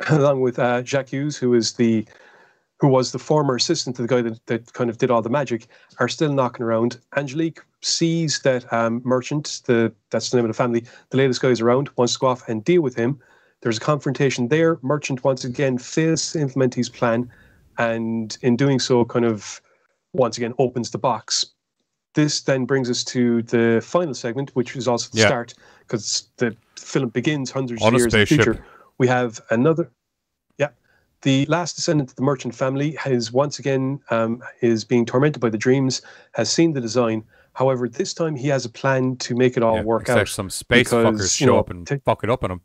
along 0.10 0.40
with 0.40 0.58
uh, 0.58 0.82
Jacques 0.82 1.08
Hughes, 1.10 1.36
who 1.36 1.54
is 1.54 1.74
the 1.74 2.06
who 2.80 2.88
was 2.88 3.12
the 3.12 3.18
former 3.18 3.54
assistant 3.54 3.94
to 3.96 4.02
the 4.02 4.08
guy 4.08 4.22
that, 4.22 4.44
that 4.46 4.72
kind 4.72 4.88
of 4.88 4.96
did 4.98 5.10
all 5.10 5.20
the 5.20 5.28
magic, 5.28 5.66
are 5.98 6.08
still 6.08 6.32
knocking 6.32 6.64
around. 6.64 6.98
Angelique 7.16 7.60
sees 7.82 8.40
that 8.40 8.70
um, 8.72 9.02
merchant, 9.04 9.60
the 9.66 9.92
that's 10.10 10.30
the 10.30 10.36
name 10.36 10.46
of 10.46 10.48
the 10.48 10.54
family, 10.54 10.84
the 11.10 11.18
latest 11.18 11.42
guy 11.42 11.48
is 11.48 11.60
around, 11.60 11.90
wants 11.96 12.14
to 12.14 12.18
go 12.18 12.26
off 12.28 12.48
and 12.48 12.64
deal 12.64 12.80
with 12.80 12.96
him. 12.96 13.20
There's 13.60 13.76
a 13.76 13.80
confrontation 13.80 14.48
there. 14.48 14.78
Merchant 14.80 15.22
once 15.22 15.44
again 15.44 15.76
fails 15.76 16.32
to 16.32 16.40
implement 16.40 16.74
his 16.74 16.88
plan, 16.88 17.30
and 17.76 18.36
in 18.40 18.56
doing 18.56 18.78
so, 18.80 19.04
kind 19.04 19.26
of 19.26 19.60
once 20.14 20.38
again 20.38 20.54
opens 20.58 20.90
the 20.90 20.98
box. 20.98 21.44
This 22.14 22.40
then 22.40 22.64
brings 22.64 22.90
us 22.90 23.04
to 23.04 23.42
the 23.42 23.80
final 23.84 24.14
segment, 24.14 24.50
which 24.56 24.74
is 24.74 24.88
also 24.88 25.10
the 25.12 25.18
Yeah. 25.18 25.26
start, 25.26 25.54
because 25.80 26.28
the 26.38 26.56
film 26.76 27.10
begins 27.10 27.50
hundreds 27.50 27.82
On 27.82 27.94
of 27.94 28.00
years 28.00 28.14
in 28.14 28.20
the 28.20 28.26
future. 28.26 28.64
We 28.98 29.06
have 29.06 29.40
another, 29.50 29.90
the 31.22 31.44
last 31.46 31.76
descendant 31.76 32.10
of 32.10 32.16
the 32.16 32.22
merchant 32.22 32.54
family 32.54 32.92
has 32.92 33.32
once 33.32 33.58
again 33.58 34.00
um, 34.10 34.42
is 34.62 34.84
being 34.84 35.04
tormented 35.04 35.40
by 35.40 35.50
the 35.50 35.58
dreams, 35.58 36.02
has 36.32 36.50
seen 36.50 36.72
the 36.72 36.80
design. 36.80 37.24
However, 37.52 37.88
this 37.88 38.14
time 38.14 38.36
he 38.36 38.48
has 38.48 38.64
a 38.64 38.70
plan 38.70 39.16
to 39.16 39.34
make 39.34 39.56
it 39.56 39.62
all 39.62 39.76
Yeah, 39.76 39.82
work 39.82 40.08
out. 40.08 40.28
some 40.28 40.48
space 40.50 40.88
because, 40.88 41.04
fuckers 41.20 41.40
you 41.40 41.46
show 41.46 41.52
know, 41.54 41.58
up 41.58 41.70
and 41.70 41.86
ta- 41.86 41.98
fuck 42.04 42.24
it 42.24 42.30
up 42.30 42.44
on 42.44 42.52
him. 42.52 42.60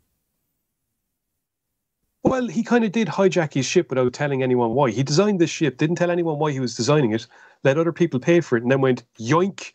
Well, 2.22 2.48
he 2.48 2.62
kind 2.62 2.84
of 2.84 2.92
did 2.92 3.06
hijack 3.08 3.54
his 3.54 3.66
ship 3.66 3.90
without 3.90 4.12
telling 4.12 4.42
anyone 4.42 4.70
why. 4.70 4.90
He 4.90 5.02
designed 5.02 5.40
this 5.40 5.50
ship, 5.50 5.76
didn't 5.76 5.96
tell 5.96 6.10
anyone 6.10 6.38
why 6.38 6.50
he 6.50 6.60
was 6.60 6.74
designing 6.74 7.12
it, 7.12 7.26
let 7.62 7.78
other 7.78 7.92
people 7.92 8.18
pay 8.18 8.40
for 8.40 8.56
it, 8.56 8.62
and 8.62 8.72
then 8.72 8.80
went 8.80 9.04
yoink. 9.18 9.72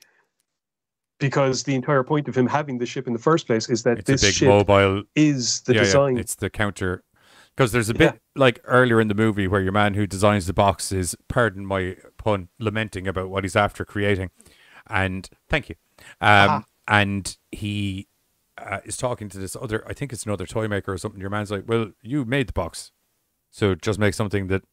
Because 1.19 1.63
the 1.63 1.75
entire 1.75 2.03
point 2.03 2.27
of 2.27 2.35
him 2.35 2.47
having 2.47 2.79
the 2.79 2.85
ship 2.85 3.05
in 3.05 3.13
the 3.13 3.19
first 3.19 3.45
place 3.45 3.69
is 3.69 3.83
that 3.83 3.99
It's 3.99 4.07
this 4.09 4.33
ship 4.33 4.47
mobile 4.47 5.03
is 5.15 5.61
the 5.61 5.73
yeah, 5.73 5.79
yeah, 5.81 5.83
design. 5.83 6.17
It's 6.17 6.35
the 6.35 6.49
counter 6.49 7.03
because 7.61 7.71
there's 7.73 7.89
a 7.89 7.93
bit 7.93 8.19
like 8.35 8.59
earlier 8.63 8.99
in 8.99 9.07
the 9.07 9.13
movie 9.13 9.47
where 9.47 9.61
your 9.61 9.71
man 9.71 9.93
who 9.93 10.07
designs 10.07 10.47
the 10.47 10.53
box 10.53 10.91
is, 10.91 11.15
pardon 11.27 11.63
my 11.63 11.95
pun, 12.17 12.49
lamenting 12.59 13.07
about 13.07 13.29
what 13.29 13.43
he's 13.43 13.55
after 13.55 13.85
creating, 13.85 14.31
and 14.87 15.29
thank 15.47 15.69
you, 15.69 15.75
um, 16.19 16.49
Ah. 16.49 16.65
and 16.87 17.37
he 17.51 18.07
uh, 18.57 18.79
is 18.83 18.97
talking 18.97 19.29
to 19.29 19.37
this 19.37 19.55
other, 19.55 19.83
I 19.87 19.93
think 19.93 20.11
it's 20.11 20.25
another 20.25 20.45
toy 20.47 20.67
maker 20.67 20.91
or 20.93 20.97
something. 20.97 21.21
Your 21.21 21.29
man's 21.29 21.51
like, 21.51 21.63
"Well, 21.67 21.91
you 22.01 22.25
made 22.25 22.47
the 22.47 22.53
box, 22.53 22.91
so 23.51 23.75
just 23.75 23.97
make 23.99 24.13
something 24.15 24.47
that 24.47 24.63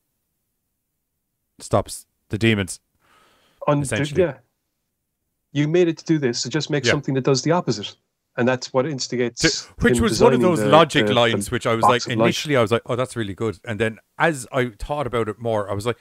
stops 1.58 2.06
the 2.30 2.38
demons." 2.38 2.80
On- 3.66 3.82
essentially. 3.82 4.22
yeah. 4.22 4.38
You 5.52 5.68
made 5.68 5.88
it 5.88 5.98
to 5.98 6.04
do 6.04 6.18
this, 6.18 6.40
so 6.40 6.48
just 6.50 6.70
make 6.70 6.84
Yeah. 6.84 6.92
something 6.92 7.14
that 7.14 7.24
does 7.24 7.42
the 7.42 7.52
opposite. 7.52 7.96
And 8.38 8.48
that's 8.48 8.72
what 8.72 8.86
instigates. 8.86 9.66
which 9.80 10.00
was 10.00 10.22
one 10.22 10.32
of 10.32 10.40
those 10.40 10.60
the- 10.60 10.68
logic 10.68 11.06
the- 11.06 11.12
the 11.12 11.20
lines 11.20 11.50
which 11.50 11.66
I 11.66 11.74
was 11.74 11.82
like 11.84 12.02
of 12.06 12.06
light. 12.16 12.18
initially 12.26 12.56
I 12.56 12.62
was 12.62 12.70
like 12.72 12.82
oh 12.86 12.96
that's 12.96 13.16
really 13.16 13.34
good 13.34 13.58
and 13.66 13.78
then 13.78 13.98
as 14.16 14.46
I 14.52 14.70
thought 14.78 15.06
about 15.06 15.28
it 15.28 15.38
more 15.40 15.68
I 15.70 15.74
was 15.74 15.84
like 15.84 15.98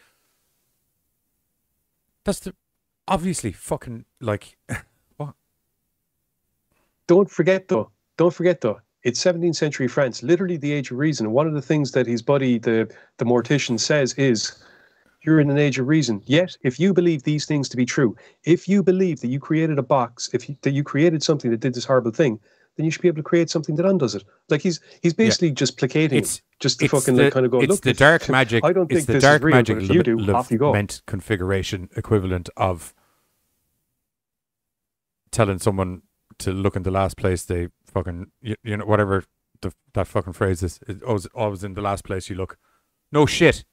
That's 2.24 2.40
the 2.40 2.54
obviously 3.08 3.52
fucking 3.52 4.06
like 4.22 4.58
what? 5.18 5.34
Don't 7.08 7.30
forget 7.30 7.68
though. 7.70 7.90
Don't 8.18 8.34
forget 8.34 8.62
though. 8.62 8.80
It's 9.04 9.24
17th 9.24 9.56
century 9.56 9.88
France, 9.88 10.22
literally 10.24 10.58
the 10.58 10.74
age 10.74 10.92
of 10.92 10.98
reason. 10.98 11.32
One 11.32 11.48
of 11.48 11.54
the 11.54 11.62
things 11.62 11.92
that 11.94 12.06
his 12.08 12.22
buddy, 12.22 12.58
the 12.58 12.92
the 13.18 13.26
mortician, 13.26 13.80
says 13.80 14.14
is, 14.16 14.62
"You're 15.22 15.40
in 15.40 15.50
an 15.50 15.58
age 15.58 15.80
of 15.80 15.88
reason." 15.88 16.22
Yet, 16.26 16.58
if 16.62 16.80
you 16.80 16.94
believe 16.94 17.24
these 17.24 17.46
things 17.46 17.70
to 17.70 17.78
be 17.78 17.86
true, 17.86 18.16
if 18.44 18.68
you 18.68 18.84
believe 18.84 19.22
that 19.22 19.28
you 19.28 19.40
created 19.40 19.78
a 19.80 19.84
box, 19.84 20.30
if 20.34 20.48
you, 20.50 20.56
that 20.62 20.72
you 20.72 20.84
created 20.84 21.24
something 21.24 21.52
that 21.52 21.60
did 21.60 21.74
this 21.74 21.86
horrible 21.86 22.12
thing, 22.12 22.40
then 22.76 22.86
you 22.86 22.92
should 22.92 23.02
be 23.02 23.08
able 23.08 23.18
to 23.18 23.24
create 23.24 23.50
something 23.50 23.76
that 23.76 23.86
undoes 23.86 24.16
it. 24.16 24.24
Like 24.50 24.62
he's 24.62 24.80
he's 25.02 25.14
basically 25.14 25.52
just 25.52 25.78
placating, 25.78 26.20
It's- 26.20 26.42
just 26.60 26.80
to 26.80 26.88
fucking 26.88 27.16
the, 27.16 27.24
like 27.26 27.34
kind 27.34 27.46
of 27.46 27.52
go. 27.52 27.60
it's 27.62 27.70
Look, 27.70 27.82
the 27.82 27.94
dark 27.94 28.28
magic. 28.30 28.64
I 28.64 28.74
don't 28.74 28.92
it's 28.92 29.00
think 29.06 29.08
the 29.08 29.14
this 29.14 29.24
dark 29.24 29.42
is 29.42 29.46
real, 29.46 29.56
magic 29.56 29.78
if 29.78 29.90
you 29.90 30.02
do, 30.04 30.18
li- 30.18 30.34
off 30.34 30.50
you 30.52 30.58
go. 30.58 30.74
meant 30.74 31.02
configuration 31.06 31.90
equivalent 31.96 32.50
of 32.58 32.94
telling 35.32 35.60
someone 35.60 36.02
to 36.40 36.52
look 36.52 36.76
in 36.76 36.84
the 36.84 36.92
last 36.92 37.18
place 37.18 37.44
they 37.46 37.68
fucking 37.86 38.28
you, 38.42 38.56
you 38.64 38.78
know 38.78 38.86
whatever 38.86 39.24
the 39.62 39.72
that 39.94 40.08
fucking 40.08 40.34
phrase 40.34 40.62
is. 40.64 40.80
It 40.88 41.02
always 41.04 41.26
always 41.28 41.64
in 41.64 41.74
the 41.74 41.82
last 41.82 42.04
place 42.04 42.30
you 42.30 42.36
look. 42.36 42.58
No 43.12 43.26
shit. 43.26 43.64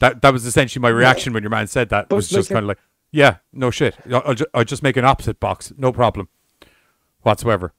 That 0.00 0.22
that 0.22 0.32
was 0.32 0.44
essentially 0.44 0.80
my 0.80 0.88
reaction 0.88 1.32
when 1.32 1.42
your 1.42 1.50
man 1.50 1.66
said 1.66 1.88
that. 1.90 2.08
But 2.08 2.16
was 2.16 2.32
like 2.32 2.38
just 2.40 2.50
kind 2.50 2.64
of 2.64 2.68
like, 2.68 2.78
yeah, 3.10 3.36
no 3.52 3.70
shit. 3.70 3.96
I'll, 4.10 4.22
I'll, 4.24 4.34
ju- 4.34 4.46
I'll 4.54 4.64
just 4.64 4.82
make 4.82 4.96
an 4.96 5.04
opposite 5.04 5.38
box, 5.40 5.72
no 5.76 5.92
problem, 5.92 6.28
whatsoever. 7.22 7.72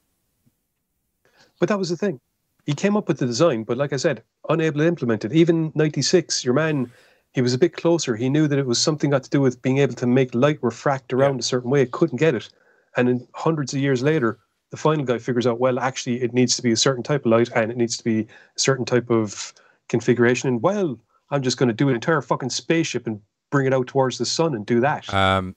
But 1.59 1.69
that 1.69 1.79
was 1.79 1.89
the 1.89 1.97
thing. 1.97 2.19
He 2.65 2.73
came 2.73 2.97
up 2.97 3.07
with 3.07 3.19
the 3.19 3.25
design, 3.25 3.63
but 3.63 3.77
like 3.77 3.93
I 3.93 3.97
said, 3.97 4.23
unable 4.49 4.79
to 4.79 4.87
implement 4.87 5.23
it. 5.23 5.33
Even 5.33 5.71
96, 5.75 6.43
your 6.43 6.53
man, 6.53 6.91
he 7.33 7.41
was 7.41 7.53
a 7.53 7.57
bit 7.57 7.73
closer. 7.73 8.15
He 8.15 8.29
knew 8.29 8.47
that 8.47 8.57
it 8.57 8.65
was 8.65 8.81
something 8.81 9.09
got 9.11 9.23
to 9.23 9.29
do 9.29 9.41
with 9.41 9.61
being 9.61 9.77
able 9.77 9.93
to 9.95 10.07
make 10.07 10.33
light 10.33 10.57
refract 10.61 11.13
around 11.13 11.39
a 11.39 11.43
certain 11.43 11.69
way. 11.69 11.83
It 11.83 11.91
Couldn't 11.91 12.17
get 12.17 12.33
it. 12.33 12.49
And 12.97 13.07
then 13.07 13.27
hundreds 13.33 13.73
of 13.73 13.81
years 13.81 14.01
later, 14.01 14.39
the 14.71 14.77
final 14.77 15.05
guy 15.05 15.19
figures 15.19 15.45
out, 15.45 15.59
well, 15.59 15.79
actually, 15.79 16.21
it 16.21 16.33
needs 16.33 16.55
to 16.55 16.63
be 16.63 16.71
a 16.71 16.77
certain 16.77 17.03
type 17.03 17.25
of 17.25 17.31
light 17.31 17.49
and 17.53 17.71
it 17.71 17.77
needs 17.77 17.97
to 17.97 18.03
be 18.03 18.21
a 18.21 18.59
certain 18.59 18.85
type 18.85 19.09
of 19.09 19.53
configuration. 19.89 20.49
And 20.49 20.61
well, 20.61 20.97
I'm 21.29 21.41
just 21.41 21.57
going 21.57 21.67
to 21.67 21.73
do 21.73 21.89
an 21.89 21.95
entire 21.95 22.21
fucking 22.21 22.49
spaceship 22.49 23.07
and 23.07 23.21
bring 23.49 23.65
it 23.65 23.73
out 23.73 23.87
towards 23.87 24.17
the 24.17 24.25
sun 24.25 24.53
and 24.53 24.65
do 24.65 24.79
that. 24.81 25.11
Um, 25.13 25.55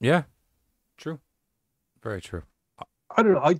yeah, 0.00 0.22
true, 0.96 1.18
very 2.02 2.20
true. 2.20 2.42
I 3.16 3.22
don't 3.22 3.32
know. 3.32 3.40
I, 3.40 3.58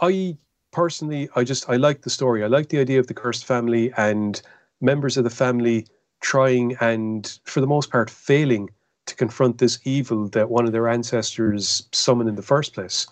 I 0.00 0.36
personally, 0.72 1.28
I 1.36 1.44
just 1.44 1.68
I 1.68 1.76
like 1.76 2.02
the 2.02 2.10
story. 2.10 2.42
I 2.42 2.46
like 2.46 2.68
the 2.68 2.78
idea 2.78 2.98
of 2.98 3.06
the 3.06 3.14
cursed 3.14 3.44
family 3.44 3.92
and 3.96 4.40
members 4.80 5.16
of 5.16 5.24
the 5.24 5.30
family 5.30 5.86
trying 6.20 6.76
and, 6.80 7.38
for 7.44 7.60
the 7.60 7.66
most 7.66 7.90
part, 7.90 8.10
failing 8.10 8.70
to 9.06 9.14
confront 9.14 9.58
this 9.58 9.78
evil 9.84 10.28
that 10.28 10.50
one 10.50 10.66
of 10.66 10.72
their 10.72 10.88
ancestors 10.88 11.88
summoned 11.92 12.28
in 12.28 12.34
the 12.34 12.42
first 12.42 12.74
place. 12.74 13.06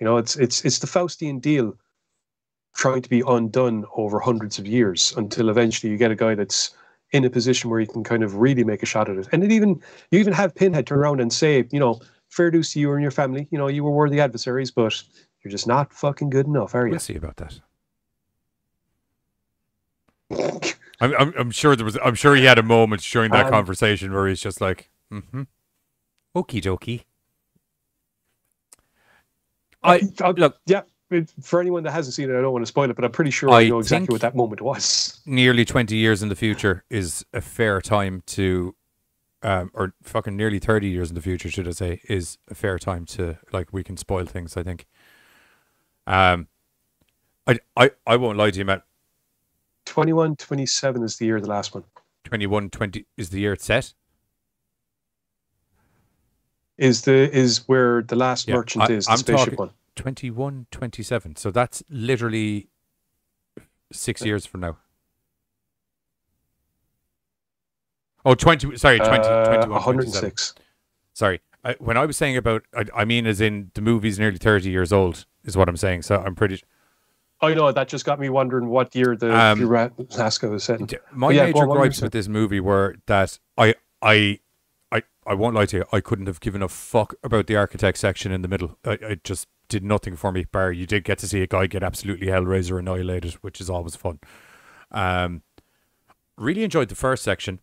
You 0.00 0.04
know, 0.04 0.16
it's 0.16 0.36
it's 0.36 0.64
it's 0.64 0.78
the 0.78 0.86
Faustian 0.86 1.40
deal 1.40 1.76
trying 2.74 3.02
to 3.02 3.08
be 3.08 3.22
undone 3.26 3.84
over 3.96 4.18
hundreds 4.18 4.58
of 4.58 4.66
years 4.66 5.12
until 5.16 5.50
eventually 5.50 5.90
you 5.90 5.98
get 5.98 6.10
a 6.10 6.16
guy 6.16 6.34
that's 6.34 6.70
in 7.12 7.24
a 7.24 7.30
position 7.30 7.70
where 7.70 7.80
you 7.80 7.86
can 7.86 8.02
kind 8.02 8.22
of 8.22 8.36
really 8.36 8.64
make 8.64 8.82
a 8.82 8.86
shot 8.86 9.08
at 9.08 9.16
it. 9.16 9.28
And 9.32 9.44
it 9.44 9.52
even 9.52 9.80
you 10.10 10.18
even 10.18 10.32
have 10.32 10.54
Pinhead 10.54 10.86
turn 10.86 10.98
around 10.98 11.20
and 11.20 11.32
say, 11.32 11.66
you 11.70 11.78
know, 11.78 12.00
fair 12.30 12.50
dues 12.50 12.72
to 12.72 12.80
you 12.80 12.92
and 12.92 13.02
your 13.02 13.10
family. 13.10 13.46
You 13.50 13.58
know, 13.58 13.68
you 13.68 13.84
were 13.84 13.90
worthy 13.90 14.20
adversaries, 14.20 14.70
but 14.70 15.02
you're 15.42 15.50
just 15.50 15.66
not 15.66 15.92
fucking 15.92 16.30
good 16.30 16.46
enough, 16.46 16.74
are 16.74 16.86
you? 16.86 16.92
We'll 16.92 17.00
see 17.00 17.16
about 17.16 17.36
that. 17.36 17.60
I'm, 21.00 21.14
I'm, 21.18 21.34
I'm 21.36 21.50
sure 21.50 21.76
there 21.76 21.84
was. 21.84 21.98
I'm 22.02 22.14
sure 22.14 22.34
he 22.36 22.44
had 22.44 22.58
a 22.58 22.62
moment 22.62 23.02
during 23.02 23.32
that 23.32 23.46
Um, 23.46 23.50
conversation 23.50 24.12
where 24.12 24.28
he's 24.28 24.40
just 24.40 24.60
like, 24.60 24.88
"Mm-hmm, 25.12 25.42
okie 26.36 26.62
dokie." 26.62 27.04
I 29.82 30.00
look, 30.36 30.58
yeah. 30.64 30.82
For 31.42 31.60
anyone 31.60 31.82
that 31.84 31.92
hasn't 31.92 32.14
seen 32.14 32.30
it, 32.30 32.36
I 32.38 32.40
don't 32.40 32.52
want 32.52 32.62
to 32.62 32.66
spoil 32.68 32.90
it, 32.90 32.96
but 32.96 33.04
I'm 33.04 33.12
pretty 33.12 33.30
sure 33.30 33.50
I 33.50 33.60
I 33.60 33.68
know 33.68 33.78
exactly 33.78 34.12
what 34.12 34.20
that 34.22 34.34
moment 34.34 34.60
was. 34.60 35.20
Nearly 35.26 35.64
twenty 35.64 35.96
years 35.96 36.22
in 36.22 36.28
the 36.28 36.36
future 36.36 36.84
is 36.90 37.24
a 37.32 37.40
fair 37.40 37.80
time 37.80 38.22
to, 38.26 38.74
um, 39.42 39.70
or 39.74 39.94
fucking 40.02 40.36
nearly 40.36 40.58
thirty 40.58 40.88
years 40.88 41.08
in 41.10 41.14
the 41.14 41.20
future, 41.20 41.50
should 41.50 41.68
I 41.68 41.72
say, 41.72 42.00
is 42.08 42.38
a 42.48 42.54
fair 42.54 42.78
time 42.78 43.04
to 43.06 43.38
like 43.52 43.72
we 43.72 43.82
can 43.84 43.96
spoil 43.96 44.24
things. 44.26 44.56
I 44.56 44.62
think. 44.62 44.86
Um, 46.06 46.48
I 47.46 47.58
I 47.76 47.90
I 48.06 48.16
won't 48.16 48.38
lie 48.38 48.50
to 48.50 48.58
you, 48.58 48.64
Matt. 48.64 48.84
21, 49.84 50.36
27 50.36 51.02
is 51.02 51.16
the 51.16 51.26
year 51.26 51.36
of 51.36 51.42
the 51.42 51.48
last 51.48 51.74
one. 51.74 51.82
21, 52.24 52.70
20 52.70 53.04
is 53.16 53.30
the 53.30 53.40
year 53.40 53.52
it's 53.52 53.64
set. 53.64 53.92
Is 56.78 57.02
the 57.02 57.30
is 57.36 57.66
where 57.68 58.02
the 58.02 58.16
last 58.16 58.48
Yeah, 58.48 58.54
merchant 58.56 58.84
I- 58.90 58.92
is 58.94 59.06
the 59.06 59.12
I'm 59.12 59.18
spaceship 59.18 59.44
talking 59.56 59.56
one. 59.58 59.70
21, 59.96 60.66
27. 60.70 61.36
So 61.36 61.50
that's 61.50 61.82
literally 61.88 62.68
six 63.92 64.24
years 64.24 64.46
from 64.46 64.60
now. 64.60 64.78
Oh, 68.24 68.34
20, 68.34 68.76
sorry, 68.76 68.98
20, 68.98 69.10
Uh, 69.18 69.44
21, 69.46 69.70
106. 69.70 70.52
27. 70.52 70.62
Sorry. 71.12 71.40
I, 71.64 71.74
when 71.78 71.96
I 71.96 72.06
was 72.06 72.16
saying 72.16 72.36
about, 72.36 72.62
I, 72.74 72.84
I 72.94 73.04
mean, 73.04 73.26
as 73.26 73.40
in 73.40 73.70
the 73.74 73.80
movie's 73.80 74.18
nearly 74.18 74.38
30 74.38 74.70
years 74.70 74.92
old, 74.92 75.26
is 75.44 75.56
what 75.56 75.68
I'm 75.68 75.76
saying. 75.76 76.02
So 76.02 76.16
I'm 76.24 76.34
pretty. 76.34 76.62
I 77.40 77.54
know 77.54 77.70
that 77.72 77.88
just 77.88 78.04
got 78.04 78.20
me 78.20 78.28
wondering 78.28 78.68
what 78.68 78.94
year 78.94 79.16
the 79.16 79.36
Um, 79.36 79.60
Alaska 79.62 80.48
was 80.48 80.62
set. 80.64 80.80
in. 80.80 80.86
My 81.12 81.28
But 81.28 81.34
yeah, 81.34 81.44
major 81.46 81.58
on, 81.58 81.68
what 81.68 81.78
were 81.78 81.84
you 81.84 81.90
gripes 81.90 82.00
with 82.02 82.12
this 82.12 82.28
movie 82.28 82.60
were 82.60 82.96
that 83.06 83.38
I, 83.58 83.74
I, 84.00 84.38
I, 85.26 85.30
I 85.30 85.34
won't 85.34 85.54
lie 85.54 85.66
to 85.66 85.78
you. 85.78 85.84
I 85.92 86.00
couldn't 86.00 86.26
have 86.26 86.40
given 86.40 86.62
a 86.62 86.68
fuck 86.68 87.14
about 87.22 87.46
the 87.46 87.56
architect 87.56 87.98
section 87.98 88.32
in 88.32 88.42
the 88.42 88.48
middle. 88.48 88.78
I, 88.84 88.92
it 88.92 89.24
just 89.24 89.48
did 89.68 89.84
nothing 89.84 90.16
for 90.16 90.32
me. 90.32 90.44
Bar 90.44 90.72
you 90.72 90.86
did 90.86 91.04
get 91.04 91.18
to 91.18 91.28
see 91.28 91.42
a 91.42 91.46
guy 91.46 91.66
get 91.66 91.82
absolutely 91.82 92.26
Hellraiser 92.28 92.78
annihilated, 92.78 93.34
which 93.34 93.60
is 93.60 93.70
always 93.70 93.96
fun. 93.96 94.20
Um, 94.90 95.42
really 96.36 96.64
enjoyed 96.64 96.88
the 96.88 96.94
first 96.94 97.22
section. 97.22 97.60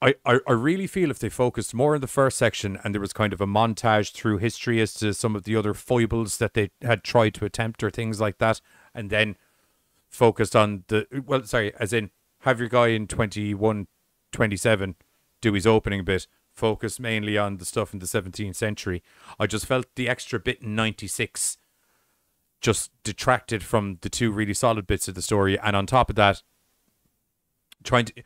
I, 0.00 0.14
I, 0.24 0.38
I 0.46 0.52
really 0.52 0.86
feel 0.86 1.10
if 1.10 1.18
they 1.18 1.28
focused 1.28 1.74
more 1.74 1.96
on 1.96 2.00
the 2.00 2.06
first 2.06 2.38
section 2.38 2.78
and 2.84 2.94
there 2.94 3.00
was 3.00 3.12
kind 3.12 3.32
of 3.32 3.40
a 3.40 3.46
montage 3.46 4.12
through 4.12 4.38
history 4.38 4.80
as 4.80 4.94
to 4.94 5.12
some 5.12 5.34
of 5.34 5.42
the 5.42 5.56
other 5.56 5.74
foibles 5.74 6.36
that 6.38 6.54
they 6.54 6.70
had 6.82 7.02
tried 7.02 7.34
to 7.34 7.44
attempt 7.44 7.82
or 7.82 7.90
things 7.90 8.20
like 8.20 8.38
that, 8.38 8.60
and 8.94 9.10
then 9.10 9.36
focused 10.08 10.54
on 10.54 10.84
the 10.86 11.06
well, 11.26 11.42
sorry, 11.44 11.74
as 11.80 11.92
in 11.92 12.10
have 12.42 12.60
your 12.60 12.68
guy 12.68 12.88
in 12.88 13.08
21, 13.08 13.88
27 14.30 14.94
do 15.40 15.52
his 15.52 15.66
opening 15.66 16.04
bit, 16.04 16.26
focus 16.52 16.98
mainly 16.98 17.38
on 17.38 17.58
the 17.58 17.64
stuff 17.64 17.92
in 17.92 18.00
the 18.00 18.06
17th 18.06 18.56
century. 18.56 19.02
I 19.38 19.46
just 19.46 19.66
felt 19.66 19.86
the 19.94 20.08
extra 20.08 20.38
bit 20.38 20.62
in 20.62 20.74
96 20.74 21.58
just 22.60 22.90
detracted 23.04 23.62
from 23.62 23.98
the 24.00 24.08
two 24.08 24.32
really 24.32 24.54
solid 24.54 24.86
bits 24.86 25.08
of 25.08 25.14
the 25.14 25.22
story, 25.22 25.58
and 25.58 25.76
on 25.76 25.86
top 25.86 26.10
of 26.10 26.16
that, 26.16 26.42
trying 27.84 28.06
to 28.06 28.22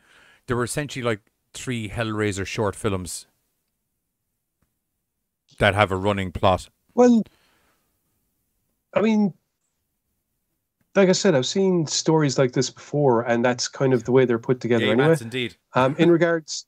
there 0.47 0.57
were 0.57 0.63
essentially 0.63 1.03
like 1.03 1.21
three 1.53 1.89
Hellraiser 1.89 2.45
short 2.45 2.75
films 2.75 3.27
that 5.59 5.75
have 5.75 5.91
a 5.91 5.95
running 5.95 6.31
plot. 6.31 6.69
Well, 6.95 7.23
I 8.93 9.01
mean, 9.01 9.33
like 10.95 11.09
I 11.09 11.13
said, 11.13 11.35
I've 11.35 11.45
seen 11.45 11.87
stories 11.87 12.37
like 12.37 12.53
this 12.53 12.69
before, 12.69 13.21
and 13.21 13.43
that's 13.43 13.67
kind 13.67 13.93
of 13.93 14.03
the 14.03 14.11
way 14.11 14.25
they're 14.25 14.39
put 14.39 14.59
together 14.59 14.85
Yeah, 14.85 14.91
anyway. 14.93 15.17
Indeed. 15.19 15.55
Um, 15.73 15.95
in 15.97 16.11
regards, 16.11 16.65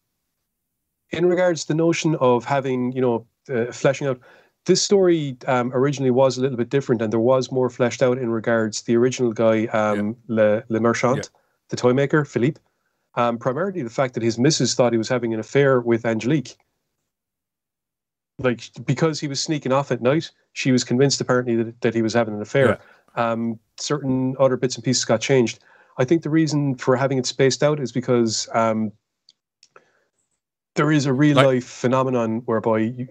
in 1.12 1.26
regards 1.26 1.62
to 1.62 1.68
the 1.70 1.76
notion 1.76 2.16
of 2.16 2.46
having, 2.46 2.92
you 2.92 3.02
know, 3.02 3.26
uh, 3.50 3.72
fleshing 3.72 4.08
out, 4.08 4.20
this 4.66 4.82
story 4.82 5.38
um, 5.48 5.72
originally 5.74 6.12
was 6.12 6.38
a 6.38 6.42
little 6.42 6.58
bit 6.58 6.70
different, 6.70 7.02
and 7.02 7.14
there 7.14 7.20
was 7.20 7.52
more 7.52 7.70
fleshed 7.70 8.02
out 8.02 8.18
in 8.18 8.30
regards 8.30 8.82
the 8.84 8.96
original 8.96 9.32
guy, 9.32 9.66
um, 9.68 10.16
Le, 10.28 10.64
Le 10.70 10.80
Merchant, 10.80 11.30
the 11.70 11.76
toy 11.76 11.94
maker, 11.94 12.26
Philippe. 12.26 12.60
Um, 13.16 13.38
primarily 13.38 13.82
the 13.82 13.90
fact 13.90 14.14
that 14.16 14.24
his 14.24 14.38
missus 14.38 14.74
thought 14.74 14.92
he 14.92 14.98
was 14.98 15.08
having 15.08 15.34
an 15.34 15.40
affair 15.40 15.80
with 15.80 16.06
Angelique. 16.06 16.58
Like 18.40 18.70
because 18.86 19.22
he 19.22 19.30
was 19.30 19.40
sneaking 19.40 19.72
off 19.72 19.92
at 19.92 20.02
night, 20.02 20.32
she 20.52 20.74
was 20.74 20.84
convinced 20.84 21.22
apparently 21.22 21.56
that, 21.56 21.80
that 21.82 21.96
he 21.96 22.02
was 22.02 22.14
having 22.14 22.34
an 22.34 22.42
affair. 22.42 22.80
Um, 23.16 23.58
certain 23.80 24.36
other 24.38 24.58
bits 24.58 24.76
and 24.76 24.84
pieces 24.84 25.06
got 25.06 25.22
changed. 25.22 25.60
I 25.98 26.04
think 26.04 26.24
the 26.24 26.30
reason 26.30 26.76
for 26.76 26.98
having 26.98 27.18
it 27.18 27.26
spaced 27.26 27.64
out 27.64 27.80
is 27.80 27.94
because 27.94 28.50
um, 28.54 28.92
there 30.76 30.92
is 30.92 31.06
a 31.06 31.14
real 31.14 31.38
life 31.38 31.66
phenomenon 31.66 32.42
whereby 32.46 32.80
you, 32.80 33.08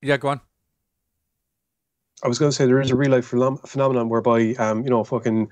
Yeah, 0.00 0.16
go 0.16 0.28
on. 0.28 0.40
I 2.22 2.28
was 2.28 2.38
going 2.38 2.50
to 2.50 2.56
say 2.56 2.66
there 2.66 2.80
is 2.80 2.90
a 2.90 2.96
real 2.96 3.12
life 3.12 3.26
phenomenon 3.26 4.08
whereby 4.08 4.54
um, 4.54 4.82
you 4.82 4.90
know 4.90 5.04
fucking 5.04 5.50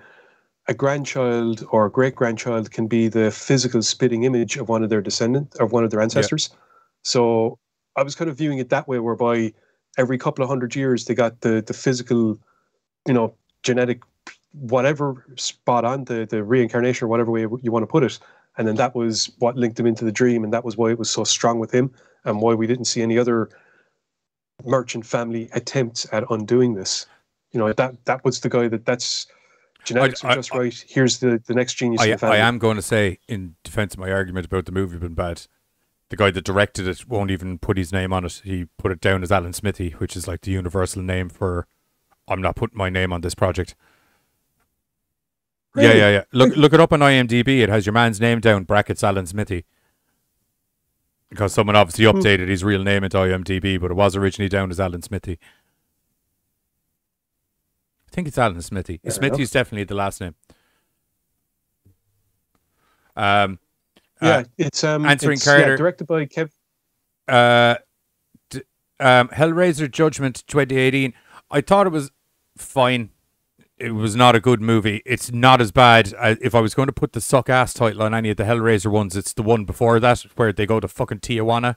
a 0.68 0.74
grandchild 0.74 1.64
or 1.70 1.86
a 1.86 1.90
great 1.90 2.16
grandchild 2.16 2.72
can 2.72 2.88
be 2.88 3.08
the 3.08 3.30
physical 3.30 3.82
spitting 3.82 4.24
image 4.24 4.56
of 4.56 4.68
one 4.68 4.82
of 4.82 4.90
their 4.90 5.00
descendants 5.00 5.56
of 5.58 5.72
one 5.72 5.84
of 5.84 5.90
their 5.90 6.00
ancestors. 6.00 6.50
So 7.02 7.58
I 7.94 8.02
was 8.02 8.14
kind 8.14 8.28
of 8.28 8.36
viewing 8.36 8.58
it 8.58 8.70
that 8.70 8.88
way, 8.88 8.98
whereby 8.98 9.52
every 9.96 10.18
couple 10.18 10.42
of 10.42 10.48
hundred 10.48 10.74
years 10.74 11.04
they 11.04 11.14
got 11.14 11.40
the 11.40 11.62
the 11.64 11.74
physical, 11.74 12.38
you 13.06 13.14
know, 13.14 13.34
genetic 13.62 14.02
whatever 14.52 15.24
spot 15.36 15.84
on 15.84 16.04
the 16.04 16.26
the 16.26 16.42
reincarnation 16.42 17.04
or 17.04 17.08
whatever 17.08 17.30
way 17.30 17.42
you 17.42 17.70
want 17.70 17.82
to 17.82 17.86
put 17.86 18.02
it. 18.02 18.18
And 18.58 18.66
then 18.66 18.76
that 18.76 18.94
was 18.94 19.30
what 19.38 19.56
linked 19.56 19.78
him 19.78 19.86
into 19.86 20.04
the 20.04 20.12
dream, 20.12 20.44
and 20.44 20.52
that 20.52 20.64
was 20.64 20.76
why 20.76 20.90
it 20.90 20.98
was 20.98 21.10
so 21.10 21.24
strong 21.24 21.58
with 21.58 21.72
him, 21.72 21.92
and 22.24 22.40
why 22.40 22.54
we 22.54 22.66
didn't 22.66 22.86
see 22.86 23.02
any 23.02 23.18
other 23.18 23.50
merchant 24.64 25.04
family 25.04 25.48
attempts 25.52 26.06
at 26.12 26.24
undoing 26.30 26.74
this. 26.74 27.06
You 27.52 27.60
know 27.60 27.72
that 27.72 28.04
that 28.06 28.24
was 28.24 28.40
the 28.40 28.48
guy 28.48 28.68
that 28.68 28.86
that's 28.86 29.26
genetics 29.84 30.24
I- 30.24 30.28
are 30.28 30.30
I- 30.32 30.34
just 30.34 30.52
right. 30.52 30.84
Here's 30.88 31.18
the 31.18 31.42
the 31.46 31.54
next 31.54 31.74
genius 31.74 32.02
in 32.02 32.08
I, 32.08 32.12
the 32.12 32.18
family. 32.18 32.38
I 32.38 32.48
am 32.48 32.58
going 32.58 32.76
to 32.76 32.82
say, 32.82 33.18
in 33.28 33.56
defense 33.62 33.94
of 33.94 34.00
my 34.00 34.10
argument 34.10 34.46
about 34.46 34.64
the 34.66 34.72
movie 34.72 34.98
being 34.98 35.14
bad, 35.14 35.46
the 36.08 36.16
guy 36.16 36.30
that 36.30 36.44
directed 36.44 36.88
it 36.88 37.08
won't 37.08 37.30
even 37.30 37.58
put 37.58 37.76
his 37.76 37.92
name 37.92 38.12
on 38.12 38.24
it. 38.24 38.42
He 38.44 38.66
put 38.78 38.92
it 38.92 39.00
down 39.00 39.22
as 39.22 39.32
Alan 39.32 39.52
Smithee, 39.52 39.90
which 39.98 40.16
is 40.16 40.26
like 40.26 40.42
the 40.42 40.50
universal 40.52 41.02
name 41.02 41.28
for 41.28 41.66
I'm 42.28 42.42
not 42.42 42.56
putting 42.56 42.78
my 42.78 42.88
name 42.88 43.12
on 43.12 43.20
this 43.20 43.34
project. 43.34 43.74
Yeah, 45.76 45.88
Really? 45.88 45.98
yeah, 46.00 46.10
yeah. 46.10 46.22
Look, 46.32 46.56
look 46.56 46.72
it 46.72 46.80
up 46.80 46.92
on 46.92 47.00
IMDb. 47.00 47.60
It 47.60 47.68
has 47.68 47.84
your 47.86 47.92
man's 47.92 48.20
name 48.20 48.40
down, 48.40 48.64
brackets 48.64 49.04
Alan 49.04 49.26
Smithee. 49.26 49.64
Because 51.28 51.52
someone 51.52 51.76
obviously 51.76 52.04
updated 52.04 52.48
his 52.48 52.62
real 52.64 52.82
name 52.82 53.04
into 53.04 53.16
IMDb, 53.18 53.80
but 53.80 53.90
it 53.90 53.94
was 53.94 54.14
originally 54.16 54.48
down 54.48 54.70
as 54.70 54.78
Alan 54.80 55.02
Smithee. 55.02 55.38
I 58.06 58.10
think 58.14 58.28
it's 58.28 58.38
Alan 58.38 58.62
Smithee. 58.62 59.00
Fair 59.02 59.10
Smithee 59.12 59.26
enough. 59.34 59.40
is 59.40 59.50
definitely 59.50 59.84
the 59.84 59.94
last 59.96 60.20
name. 60.20 60.34
Um, 63.16 63.58
yeah, 64.22 64.28
uh, 64.38 64.44
it's 64.58 64.84
um, 64.84 65.04
answering 65.04 65.34
it's, 65.36 65.46
yeah, 65.46 65.76
directed 65.76 66.06
by 66.06 66.26
Kev. 66.26 66.50
uh, 67.28 67.76
d- 68.50 68.62
um, 69.00 69.28
Hellraiser 69.28 69.90
Judgment 69.90 70.44
2018. 70.46 71.12
I 71.50 71.60
thought 71.60 71.86
it 71.86 71.90
was 71.90 72.10
fine. 72.56 73.10
It 73.78 73.90
was 73.90 74.16
not 74.16 74.34
a 74.34 74.40
good 74.40 74.62
movie. 74.62 75.02
It's 75.04 75.30
not 75.30 75.60
as 75.60 75.70
bad. 75.70 76.14
I, 76.18 76.36
if 76.40 76.54
I 76.54 76.60
was 76.60 76.74
going 76.74 76.86
to 76.86 76.92
put 76.92 77.12
the 77.12 77.20
suck 77.20 77.50
ass 77.50 77.74
title 77.74 78.02
on 78.02 78.14
any 78.14 78.30
of 78.30 78.38
the 78.38 78.44
Hellraiser 78.44 78.90
ones, 78.90 79.16
it's 79.16 79.34
the 79.34 79.42
one 79.42 79.64
before 79.66 80.00
that 80.00 80.20
where 80.36 80.52
they 80.52 80.64
go 80.64 80.80
to 80.80 80.88
fucking 80.88 81.20
Tijuana. 81.20 81.76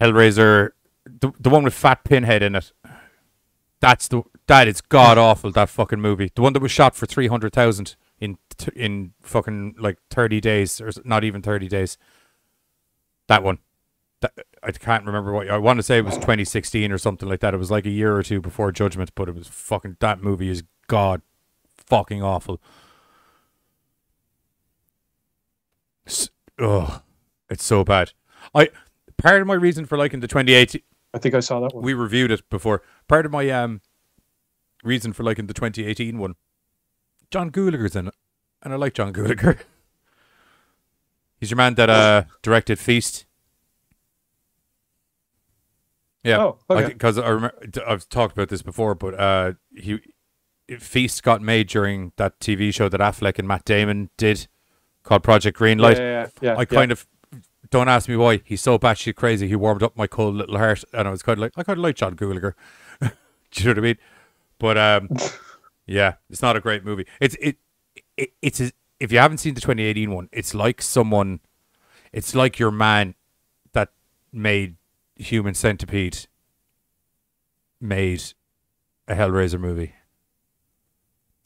Hellraiser, 0.00 0.70
the 1.04 1.32
the 1.38 1.50
one 1.50 1.64
with 1.64 1.74
Fat 1.74 2.02
Pinhead 2.04 2.42
in 2.42 2.56
it. 2.56 2.72
That's 3.80 4.08
the 4.08 4.22
that 4.46 4.68
is 4.68 4.80
god 4.80 5.18
awful. 5.18 5.52
That 5.52 5.68
fucking 5.68 6.00
movie. 6.00 6.32
The 6.34 6.42
one 6.42 6.52
that 6.52 6.62
was 6.62 6.72
shot 6.72 6.94
for 6.94 7.06
three 7.06 7.28
hundred 7.28 7.52
thousand 7.52 7.94
in 8.20 8.38
in 8.74 9.12
fucking 9.22 9.76
like 9.78 9.98
thirty 10.10 10.40
days 10.40 10.80
or 10.80 10.90
not 11.04 11.24
even 11.24 11.42
thirty 11.42 11.68
days. 11.68 11.96
That 13.28 13.42
one. 13.42 13.58
That, 14.20 14.32
I 14.66 14.72
can't 14.72 15.06
remember 15.06 15.32
what 15.32 15.48
I 15.48 15.58
want 15.58 15.78
to 15.78 15.82
say 15.84 15.98
it 15.98 16.04
was 16.04 16.16
2016 16.16 16.90
or 16.90 16.98
something 16.98 17.28
like 17.28 17.38
that. 17.40 17.54
It 17.54 17.58
was 17.58 17.70
like 17.70 17.86
a 17.86 17.90
year 17.90 18.16
or 18.16 18.22
two 18.24 18.40
before 18.40 18.72
Judgment, 18.72 19.12
but 19.14 19.28
it 19.28 19.34
was 19.36 19.46
fucking 19.46 19.96
that 20.00 20.20
movie 20.22 20.48
is 20.48 20.64
god 20.88 21.22
fucking 21.76 22.22
awful. 22.22 22.60
S- 26.06 26.30
Ugh, 26.58 27.02
it's 27.50 27.64
so 27.64 27.84
bad. 27.84 28.12
I 28.54 28.70
part 29.18 29.40
of 29.40 29.46
my 29.46 29.54
reason 29.54 29.86
for 29.86 29.96
liking 29.98 30.20
the 30.20 30.28
2018 30.28 30.82
I 31.14 31.18
think 31.18 31.34
I 31.34 31.40
saw 31.40 31.60
that 31.60 31.74
one. 31.74 31.84
we 31.84 31.94
reviewed 31.94 32.30
it 32.30 32.48
before. 32.50 32.82
Part 33.08 33.24
of 33.26 33.32
my 33.32 33.48
um 33.50 33.80
reason 34.82 35.12
for 35.12 35.22
liking 35.22 35.46
the 35.46 35.54
2018 35.54 36.18
one, 36.18 36.34
John 37.30 37.50
Gulager's 37.50 37.94
in 37.96 38.08
it, 38.08 38.14
and 38.62 38.72
I 38.72 38.76
like 38.76 38.94
John 38.94 39.12
Gulager. 39.12 39.60
He's 41.38 41.50
your 41.50 41.56
man 41.56 41.74
that 41.74 41.90
uh 41.90 42.24
directed 42.42 42.78
Feast. 42.78 43.25
Yeah, 46.26 46.38
Oh, 46.38 46.58
okay. 46.68 46.88
Because 46.88 47.18
I 47.18 47.28
remember 47.28 47.56
I've 47.86 48.08
talked 48.08 48.32
about 48.32 48.48
this 48.48 48.62
before, 48.62 48.94
but 48.94 49.14
uh, 49.18 49.52
he 49.74 50.00
Feast 50.80 51.22
got 51.22 51.40
made 51.40 51.68
during 51.68 52.12
that 52.16 52.40
TV 52.40 52.74
show 52.74 52.88
that 52.88 53.00
Affleck 53.00 53.38
and 53.38 53.46
Matt 53.46 53.64
Damon 53.64 54.10
did, 54.16 54.48
called 55.04 55.22
Project 55.22 55.56
Greenlight. 55.58 55.96
Yeah, 55.96 56.00
yeah, 56.00 56.20
yeah, 56.20 56.28
yeah, 56.42 56.54
I 56.54 56.60
yeah. 56.60 56.64
kind 56.64 56.90
of 56.90 57.06
don't 57.70 57.88
ask 57.88 58.08
me 58.08 58.16
why. 58.16 58.40
He's 58.44 58.60
so 58.60 58.78
batshit 58.78 59.14
crazy. 59.14 59.46
He 59.46 59.54
warmed 59.54 59.84
up 59.84 59.96
my 59.96 60.08
cold 60.08 60.34
little 60.34 60.58
heart, 60.58 60.82
and 60.92 61.06
I 61.06 61.10
was 61.10 61.22
kind 61.22 61.38
of 61.38 61.42
like, 61.42 61.52
I 61.56 61.62
kind 61.62 61.78
of 61.78 61.82
like 61.82 61.94
John 61.94 62.16
Gulager. 62.16 62.54
Do 63.00 63.08
you 63.52 63.64
know 63.66 63.70
what 63.70 63.78
I 63.78 63.80
mean? 63.82 63.98
But 64.58 64.78
um, 64.78 65.08
yeah, 65.86 66.14
it's 66.28 66.42
not 66.42 66.56
a 66.56 66.60
great 66.60 66.84
movie. 66.84 67.06
It's 67.20 67.36
it, 67.40 67.58
it 68.16 68.30
it's 68.42 68.60
a, 68.60 68.72
if 68.98 69.12
you 69.12 69.18
haven't 69.18 69.38
seen 69.38 69.54
the 69.54 69.60
2018 69.60 70.10
one, 70.10 70.28
it's 70.32 70.54
like 70.54 70.82
someone, 70.82 71.40
it's 72.12 72.34
like 72.34 72.58
your 72.58 72.72
man 72.72 73.14
that 73.72 73.90
made 74.32 74.76
Human 75.16 75.54
Centipede 75.54 76.26
made 77.80 78.22
a 79.08 79.14
Hellraiser 79.14 79.60
movie. 79.60 79.94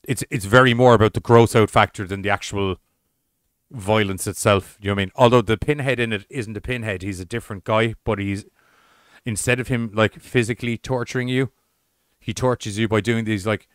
It's 0.04 0.24
it's 0.30 0.46
very 0.46 0.74
more 0.74 0.94
about 0.94 1.14
the 1.14 1.20
gross 1.20 1.54
out 1.54 1.70
factor 1.70 2.06
than 2.06 2.22
the 2.22 2.30
actual 2.30 2.76
violence 3.70 4.26
itself. 4.26 4.76
You 4.80 4.88
know 4.88 4.94
what 4.94 5.00
I 5.00 5.04
mean? 5.04 5.12
Although 5.14 5.42
the 5.42 5.56
pinhead 5.56 6.00
in 6.00 6.12
it 6.12 6.26
isn't 6.28 6.56
a 6.56 6.60
pinhead, 6.60 7.02
he's 7.02 7.20
a 7.20 7.24
different 7.24 7.64
guy, 7.64 7.94
but 8.04 8.18
he's 8.18 8.44
instead 9.24 9.60
of 9.60 9.68
him 9.68 9.90
like 9.94 10.14
physically 10.14 10.76
torturing 10.76 11.28
you, 11.28 11.50
he 12.18 12.34
tortures 12.34 12.78
you 12.78 12.88
by 12.88 13.00
doing 13.00 13.24
these 13.24 13.46
like 13.46 13.68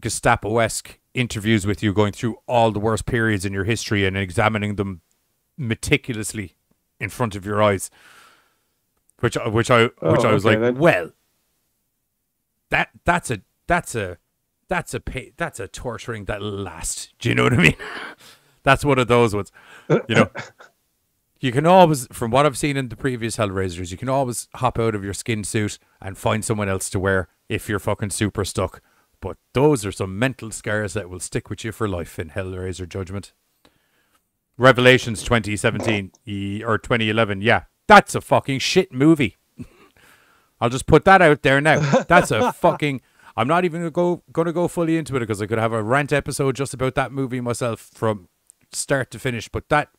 Gestapo 0.00 0.58
esque 0.58 0.98
interviews 1.14 1.66
with 1.66 1.82
you, 1.82 1.92
going 1.92 2.12
through 2.12 2.36
all 2.46 2.70
the 2.70 2.78
worst 2.78 3.06
periods 3.06 3.44
in 3.44 3.52
your 3.52 3.64
history 3.64 4.06
and 4.06 4.16
examining 4.16 4.76
them 4.76 5.00
meticulously 5.56 6.56
in 7.00 7.08
front 7.08 7.34
of 7.34 7.44
your 7.44 7.62
eyes. 7.62 7.90
Uh, 9.18 9.20
which 9.20 9.36
I- 9.36 9.44
oh, 9.44 9.50
which 9.50 9.70
I 9.70 9.82
which 9.84 9.92
Oh, 10.02 10.28
I 10.28 10.32
was 10.32 10.46
okay 10.46 10.56
like, 10.56 10.60
then. 10.74 10.78
well, 10.78 11.10
that 12.70 12.90
that's 13.04 13.30
a 13.30 13.40
that's 13.66 13.94
a 13.94 14.18
that's 14.68 14.92
a 14.94 15.00
pay, 15.00 15.32
that's 15.36 15.58
a 15.60 15.68
torturing 15.68 16.26
that'll 16.26 16.50
last. 16.50 17.14
Do 17.18 17.28
you 17.28 17.34
know 17.34 17.44
what 17.44 17.54
I 17.54 17.56
mean? 17.58 17.76
that's 18.62 18.84
one 18.84 18.98
of 18.98 19.08
those 19.08 19.34
ones. 19.34 19.50
You 19.88 20.02
know, 20.14 20.30
you 21.40 21.52
can 21.52 21.64
always, 21.64 22.06
from 22.12 22.30
what 22.30 22.44
I've 22.44 22.58
seen 22.58 22.76
in 22.76 22.90
the 22.90 22.96
previous 22.96 23.38
Hellraisers, 23.38 23.90
you 23.90 23.96
can 23.96 24.10
always 24.10 24.46
hop 24.56 24.78
out 24.78 24.94
of 24.94 25.02
your 25.02 25.14
skin 25.14 25.42
suit 25.42 25.78
and 26.02 26.18
find 26.18 26.44
someone 26.44 26.68
else 26.68 26.90
to 26.90 27.00
wear 27.00 27.28
if 27.48 27.66
you're 27.68 27.78
fucking 27.78 28.10
super 28.10 28.44
stuck. 28.44 28.82
But 29.22 29.38
those 29.54 29.86
are 29.86 29.92
some 29.92 30.18
mental 30.18 30.50
scars 30.50 30.92
that 30.92 31.08
will 31.08 31.20
stick 31.20 31.48
with 31.48 31.64
you 31.64 31.72
for 31.72 31.88
life 31.88 32.18
in 32.18 32.30
Hellraiser 32.30 32.86
Judgment. 32.88 33.32
Revelations 34.58 35.22
2017 35.22 36.12
e- 36.26 36.62
or 36.64 36.76
2011, 36.78 37.40
yeah, 37.42 37.62
that's 37.88 38.14
a 38.14 38.20
fucking 38.20 38.60
shit 38.60 38.92
movie. 38.92 39.36
I'll 40.60 40.70
just 40.70 40.86
put 40.86 41.04
that 41.06 41.20
out 41.20 41.42
there 41.42 41.60
now. 41.60 41.80
That's 42.04 42.30
a 42.30 42.52
fucking. 42.60 43.00
I'm 43.36 43.48
not 43.48 43.64
even 43.64 43.80
gonna 43.80 43.90
go 43.90 44.22
gonna 44.32 44.52
go 44.52 44.68
fully 44.68 44.96
into 44.96 45.16
it 45.16 45.20
because 45.20 45.42
I 45.42 45.46
could 45.46 45.58
have 45.58 45.72
a 45.72 45.82
rant 45.82 46.12
episode 46.12 46.54
just 46.54 46.74
about 46.74 46.94
that 46.94 47.10
movie 47.10 47.40
myself 47.40 47.80
from 47.80 48.28
start 48.72 49.10
to 49.12 49.18
finish. 49.18 49.48
But 49.48 49.68
that 49.70 49.90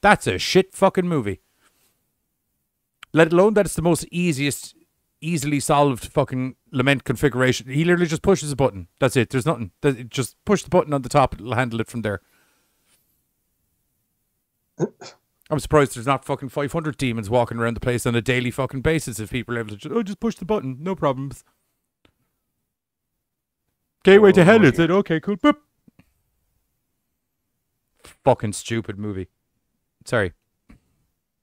that's 0.00 0.26
a 0.26 0.38
shit 0.38 0.74
fucking 0.74 1.08
movie. 1.08 1.40
Let 3.12 3.32
alone 3.32 3.54
that 3.54 3.66
it's 3.66 3.74
the 3.74 3.82
most 3.82 4.04
easiest, 4.10 4.74
easily 5.20 5.60
solved 5.60 6.04
fucking 6.12 6.56
lament 6.70 7.04
configuration. 7.04 7.68
He 7.70 7.84
literally 7.84 8.06
just 8.06 8.22
pushes 8.22 8.52
a 8.52 8.56
button. 8.56 8.88
That's 8.98 9.16
it. 9.16 9.30
There's 9.30 9.46
nothing. 9.46 9.70
Just 10.08 10.36
push 10.44 10.62
the 10.62 10.70
button 10.70 10.92
on 10.92 11.02
the 11.02 11.08
top. 11.08 11.34
It'll 11.34 11.54
handle 11.54 11.80
it 11.80 11.88
from 11.88 12.02
there. 12.02 12.20
I'm 15.50 15.58
surprised 15.58 15.96
there's 15.96 16.06
not 16.06 16.24
fucking 16.24 16.50
500 16.50 16.96
demons 16.98 17.30
walking 17.30 17.58
around 17.58 17.74
the 17.74 17.80
place 17.80 18.04
on 18.04 18.14
a 18.14 18.20
daily 18.20 18.50
fucking 18.50 18.82
basis 18.82 19.18
if 19.18 19.30
people 19.30 19.56
are 19.56 19.60
able 19.60 19.70
to 19.70 19.76
just, 19.76 19.94
oh, 19.94 20.02
just 20.02 20.20
push 20.20 20.34
the 20.36 20.44
button, 20.44 20.76
no 20.80 20.94
problems. 20.94 21.42
Gateway 24.04 24.32
to 24.32 24.44
hell, 24.44 24.60
oh, 24.62 24.68
is 24.68 24.78
it? 24.78 24.90
Okay, 24.90 25.20
cool. 25.20 25.36
Boop. 25.36 25.56
Fucking 28.24 28.52
stupid 28.52 28.98
movie. 28.98 29.28
Sorry. 30.04 30.32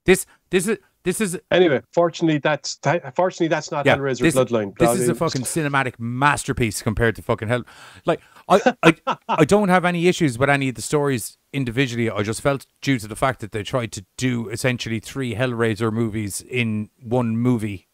This, 0.05 0.27
this 0.51 0.67
is, 0.67 0.77
this 1.03 1.21
is, 1.21 1.39
Anyway, 1.51 1.81
fortunately, 1.91 2.39
that's 2.39 2.77
that, 2.77 3.15
fortunately 3.15 3.47
that's 3.47 3.71
not 3.71 3.85
yeah, 3.85 3.95
Hellraiser 3.95 4.21
this, 4.21 4.35
Bloodline. 4.35 4.75
This 4.77 4.99
is 4.99 5.09
a 5.09 5.13
fucking 5.13 5.43
cinematic 5.43 5.93
masterpiece 5.99 6.81
compared 6.81 7.15
to 7.17 7.21
fucking 7.21 7.47
hell. 7.47 7.63
Like 8.05 8.21
I, 8.47 8.75
I, 8.83 9.17
I 9.27 9.45
don't 9.45 9.69
have 9.69 9.85
any 9.85 10.07
issues 10.07 10.37
with 10.37 10.49
any 10.49 10.69
of 10.69 10.75
the 10.75 10.81
stories 10.81 11.37
individually. 11.51 12.09
I 12.11 12.21
just 12.21 12.41
felt 12.41 12.67
due 12.81 12.99
to 12.99 13.07
the 13.07 13.15
fact 13.15 13.39
that 13.39 13.51
they 13.51 13.63
tried 13.63 13.91
to 13.93 14.05
do 14.17 14.49
essentially 14.49 14.99
three 14.99 15.33
Hellraiser 15.35 15.91
movies 15.91 16.41
in 16.47 16.89
one 17.01 17.37
movie, 17.37 17.87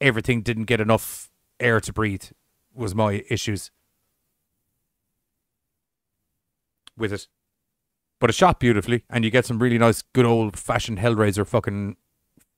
everything 0.00 0.40
didn't 0.42 0.64
get 0.64 0.80
enough 0.80 1.30
air 1.60 1.80
to 1.80 1.92
breathe. 1.92 2.24
Was 2.74 2.94
my 2.94 3.22
issues 3.28 3.70
with 6.96 7.12
it. 7.12 7.26
But 8.18 8.30
it's 8.30 8.38
shot 8.38 8.60
beautifully, 8.60 9.04
and 9.10 9.24
you 9.24 9.30
get 9.30 9.44
some 9.44 9.58
really 9.58 9.78
nice, 9.78 10.02
good 10.14 10.24
old 10.24 10.56
fashioned 10.58 10.98
Hellraiser 10.98 11.46
fucking 11.46 11.96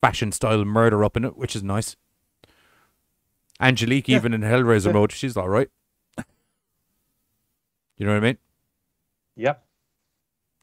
fashion 0.01 0.31
style 0.31 0.65
murder 0.65 1.03
up 1.03 1.17
in 1.17 1.25
it, 1.25 1.37
which 1.37 1.57
is 1.57 1.63
nice. 1.63 1.97
Angelique, 3.61 4.09
Yeah. 4.09 4.17
even 4.19 4.35
in 4.35 4.43
Hellraiser 4.43 4.87
Yeah. 4.87 4.93
mode, 4.93 5.13
she's 5.13 5.37
all 5.37 5.49
right. 5.49 5.69
You 7.97 8.07
know 8.07 8.13
what 8.13 8.19
I 8.23 8.27
mean? 8.27 8.39
Yep. 9.37 9.65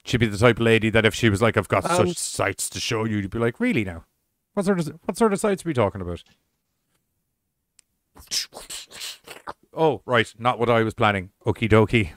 She'd 0.04 0.18
be 0.18 0.26
the 0.28 0.38
type 0.38 0.58
of 0.58 0.64
lady 0.64 0.90
that 0.90 1.06
if 1.06 1.14
she 1.14 1.30
was 1.30 1.42
like, 1.42 1.58
"I've 1.58 1.68
got 1.68 1.90
Um, 1.90 2.08
such 2.08 2.18
sights 2.18 2.70
to 2.72 2.80
show 2.80 3.06
you," 3.06 3.18
you'd 3.18 3.30
be 3.30 3.40
like, 3.40 3.60
"Really 3.60 3.84
now? 3.84 4.06
What 4.54 4.66
sort 4.66 4.80
of 4.80 4.88
what 5.06 5.18
sort 5.18 5.32
of 5.34 5.40
sights 5.40 5.64
are 5.66 5.70
we 5.70 5.74
talking 5.74 6.02
about?" 6.02 6.24
Oh, 9.74 10.02
right, 10.06 10.34
not 10.38 10.60
what 10.60 10.70
I 10.70 10.84
was 10.84 10.94
planning. 10.94 11.32
Okie 11.46 11.70
dokie. 11.70 12.12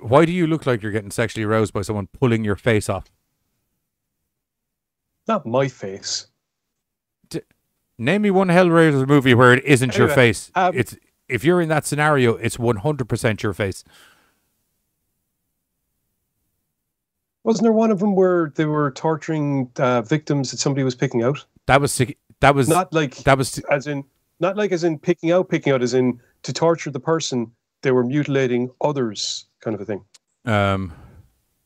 Why 0.00 0.24
do 0.24 0.32
you 0.32 0.46
look 0.46 0.64
like 0.66 0.82
you're 0.82 0.92
getting 0.92 1.10
sexually 1.10 1.44
aroused 1.44 1.72
by 1.72 1.82
someone 1.82 2.06
pulling 2.06 2.44
your 2.44 2.54
face 2.54 2.88
off? 2.88 3.10
Not 5.26 5.44
my 5.46 5.66
face. 5.68 6.28
Name 7.98 8.22
me 8.22 8.30
one 8.30 8.48
Hellraiser 8.48 9.06
movie 9.06 9.34
where 9.34 9.52
it 9.52 9.64
isn't 9.64 9.96
your 9.96 10.08
face. 10.08 10.50
um, 10.54 10.76
it's 10.76 10.96
if 11.32 11.44
you're 11.44 11.60
in 11.60 11.68
that 11.70 11.86
scenario, 11.86 12.34
it's 12.36 12.56
100% 12.56 13.42
your 13.42 13.52
face. 13.52 13.84
Wasn't 17.44 17.64
there 17.64 17.72
one 17.72 17.90
of 17.90 17.98
them 17.98 18.14
where 18.14 18.52
they 18.54 18.66
were 18.66 18.92
torturing 18.92 19.70
uh, 19.76 20.02
victims 20.02 20.50
that 20.50 20.58
somebody 20.58 20.84
was 20.84 20.94
picking 20.94 21.22
out? 21.22 21.44
That 21.66 21.80
was 21.80 22.00
that 22.40 22.54
was 22.54 22.68
not 22.68 22.92
like 22.92 23.16
that 23.24 23.36
was 23.36 23.58
as 23.70 23.86
in 23.88 24.04
not 24.38 24.56
like 24.56 24.70
as 24.70 24.84
in 24.84 24.98
picking 24.98 25.32
out, 25.32 25.48
picking 25.48 25.72
out 25.72 25.82
as 25.82 25.94
in 25.94 26.20
to 26.44 26.52
torture 26.52 26.90
the 26.90 27.00
person. 27.00 27.50
They 27.82 27.90
were 27.90 28.04
mutilating 28.04 28.70
others, 28.80 29.46
kind 29.60 29.74
of 29.74 29.80
a 29.80 29.84
thing. 29.84 30.04
Um, 30.44 30.92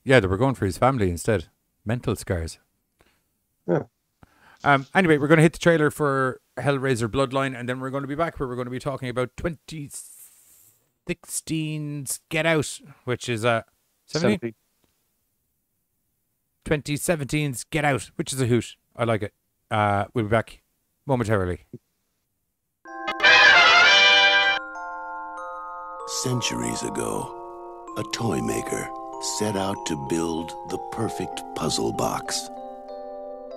yeah, 0.04 0.20
they 0.20 0.26
were 0.26 0.38
going 0.38 0.54
for 0.54 0.64
his 0.64 0.78
family 0.78 1.10
instead. 1.10 1.48
Mental 1.84 2.16
scars. 2.16 2.58
Yeah. 3.68 3.82
Um. 4.66 4.86
Anyway, 4.96 5.18
we're 5.18 5.28
going 5.28 5.36
to 5.36 5.44
hit 5.44 5.52
the 5.52 5.60
trailer 5.60 5.92
for 5.92 6.40
Hellraiser 6.58 7.08
Bloodline, 7.08 7.56
and 7.56 7.68
then 7.68 7.78
we're 7.78 7.90
going 7.90 8.02
to 8.02 8.08
be 8.08 8.16
back 8.16 8.40
where 8.40 8.48
we're 8.48 8.56
going 8.56 8.66
to 8.66 8.70
be 8.72 8.80
talking 8.80 9.08
about 9.08 9.30
2016's 9.36 12.18
Get 12.30 12.46
Out, 12.46 12.80
which 13.04 13.28
is 13.28 13.44
uh 13.44 13.62
17? 14.06 14.56
2017's 16.64 17.62
Get 17.70 17.84
Out, 17.84 18.10
which 18.16 18.32
is 18.32 18.40
a 18.40 18.46
hoot. 18.46 18.74
I 18.96 19.04
like 19.04 19.22
it. 19.22 19.32
Uh, 19.70 20.06
we'll 20.14 20.24
be 20.24 20.30
back 20.30 20.62
momentarily. 21.06 21.60
Centuries 26.22 26.82
ago, 26.82 27.94
a 27.98 28.02
toy 28.12 28.40
maker 28.40 28.88
set 29.38 29.56
out 29.56 29.76
to 29.86 29.94
build 30.08 30.50
the 30.70 30.78
perfect 30.90 31.40
puzzle 31.54 31.92
box. 31.92 32.48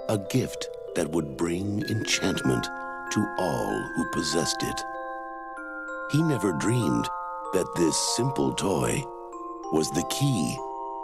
A 0.07 0.19
gift 0.29 0.69
that 0.95 1.09
would 1.11 1.37
bring 1.37 1.83
enchantment 1.89 2.65
to 3.11 3.35
all 3.37 3.89
who 3.95 4.05
possessed 4.11 4.61
it. 4.63 4.81
He 6.11 6.21
never 6.23 6.51
dreamed 6.53 7.07
that 7.53 7.67
this 7.75 7.97
simple 8.15 8.53
toy 8.53 9.03
was 9.71 9.89
the 9.91 10.03
key 10.09 10.57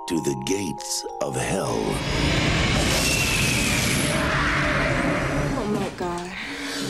to 0.08 0.22
the 0.22 0.44
gates 0.46 1.06
of 1.22 1.36
hell. 1.36 1.80
Oh 5.58 5.68
my 5.74 5.90
god. 5.98 6.32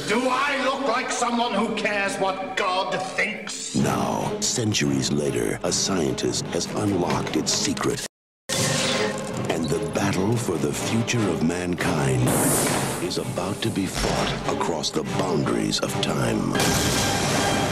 Do 0.07 0.21
I 0.29 0.63
look 0.65 0.87
like 0.87 1.11
someone 1.11 1.53
who 1.53 1.75
cares 1.75 2.15
what 2.17 2.55
God 2.57 3.01
thinks? 3.15 3.75
Now, 3.75 4.39
centuries 4.39 5.11
later, 5.11 5.59
a 5.63 5.71
scientist 5.71 6.45
has 6.47 6.65
unlocked 6.75 7.35
its 7.35 7.51
secret. 7.51 8.05
And 9.49 9.65
the 9.65 9.89
battle 9.93 10.35
for 10.35 10.57
the 10.57 10.73
future 10.73 11.27
of 11.29 11.43
mankind 11.43 12.84
is 13.05 13.19
about 13.19 13.61
to 13.61 13.69
be 13.69 13.85
fought 13.85 14.55
across 14.55 14.89
the 14.89 15.03
boundaries 15.19 15.79
of 15.81 15.91
time. 16.01 17.64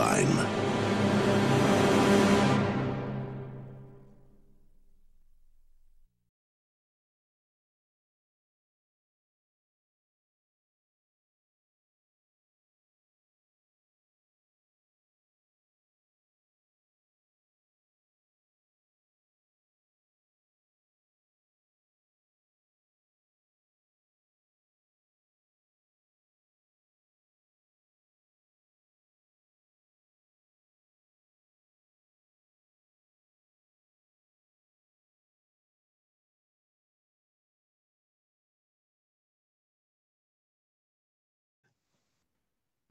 Bloodline. 0.00 0.49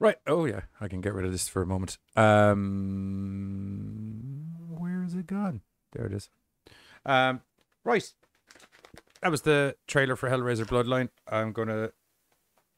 Right. 0.00 0.16
Oh 0.26 0.46
yeah, 0.46 0.62
I 0.80 0.88
can 0.88 1.02
get 1.02 1.12
rid 1.14 1.26
of 1.26 1.32
this 1.32 1.46
for 1.46 1.60
a 1.60 1.66
moment. 1.66 1.98
Um, 2.16 3.36
where 4.70 5.04
is 5.04 5.14
it 5.14 5.26
gone? 5.26 5.60
There 5.92 6.06
it 6.06 6.12
is. 6.14 6.30
Um, 7.04 7.42
right. 7.84 8.10
That 9.22 9.30
was 9.30 9.42
the 9.42 9.76
trailer 9.86 10.16
for 10.16 10.30
Hellraiser 10.30 10.64
Bloodline. 10.64 11.10
I'm 11.28 11.52
gonna. 11.52 11.90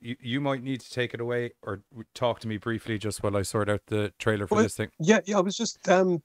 You 0.00 0.16
you 0.20 0.40
might 0.40 0.64
need 0.64 0.80
to 0.80 0.90
take 0.90 1.14
it 1.14 1.20
away 1.20 1.52
or 1.62 1.82
talk 2.12 2.40
to 2.40 2.48
me 2.48 2.56
briefly 2.56 2.98
just 2.98 3.22
while 3.22 3.36
I 3.36 3.42
sort 3.42 3.68
out 3.70 3.82
the 3.86 4.12
trailer 4.18 4.48
for 4.48 4.56
Well, 4.56 4.64
this 4.64 4.74
thing. 4.74 4.90
Yeah, 4.98 5.20
yeah. 5.24 5.38
I 5.38 5.40
was 5.40 5.56
just 5.56 5.88
um, 5.88 6.24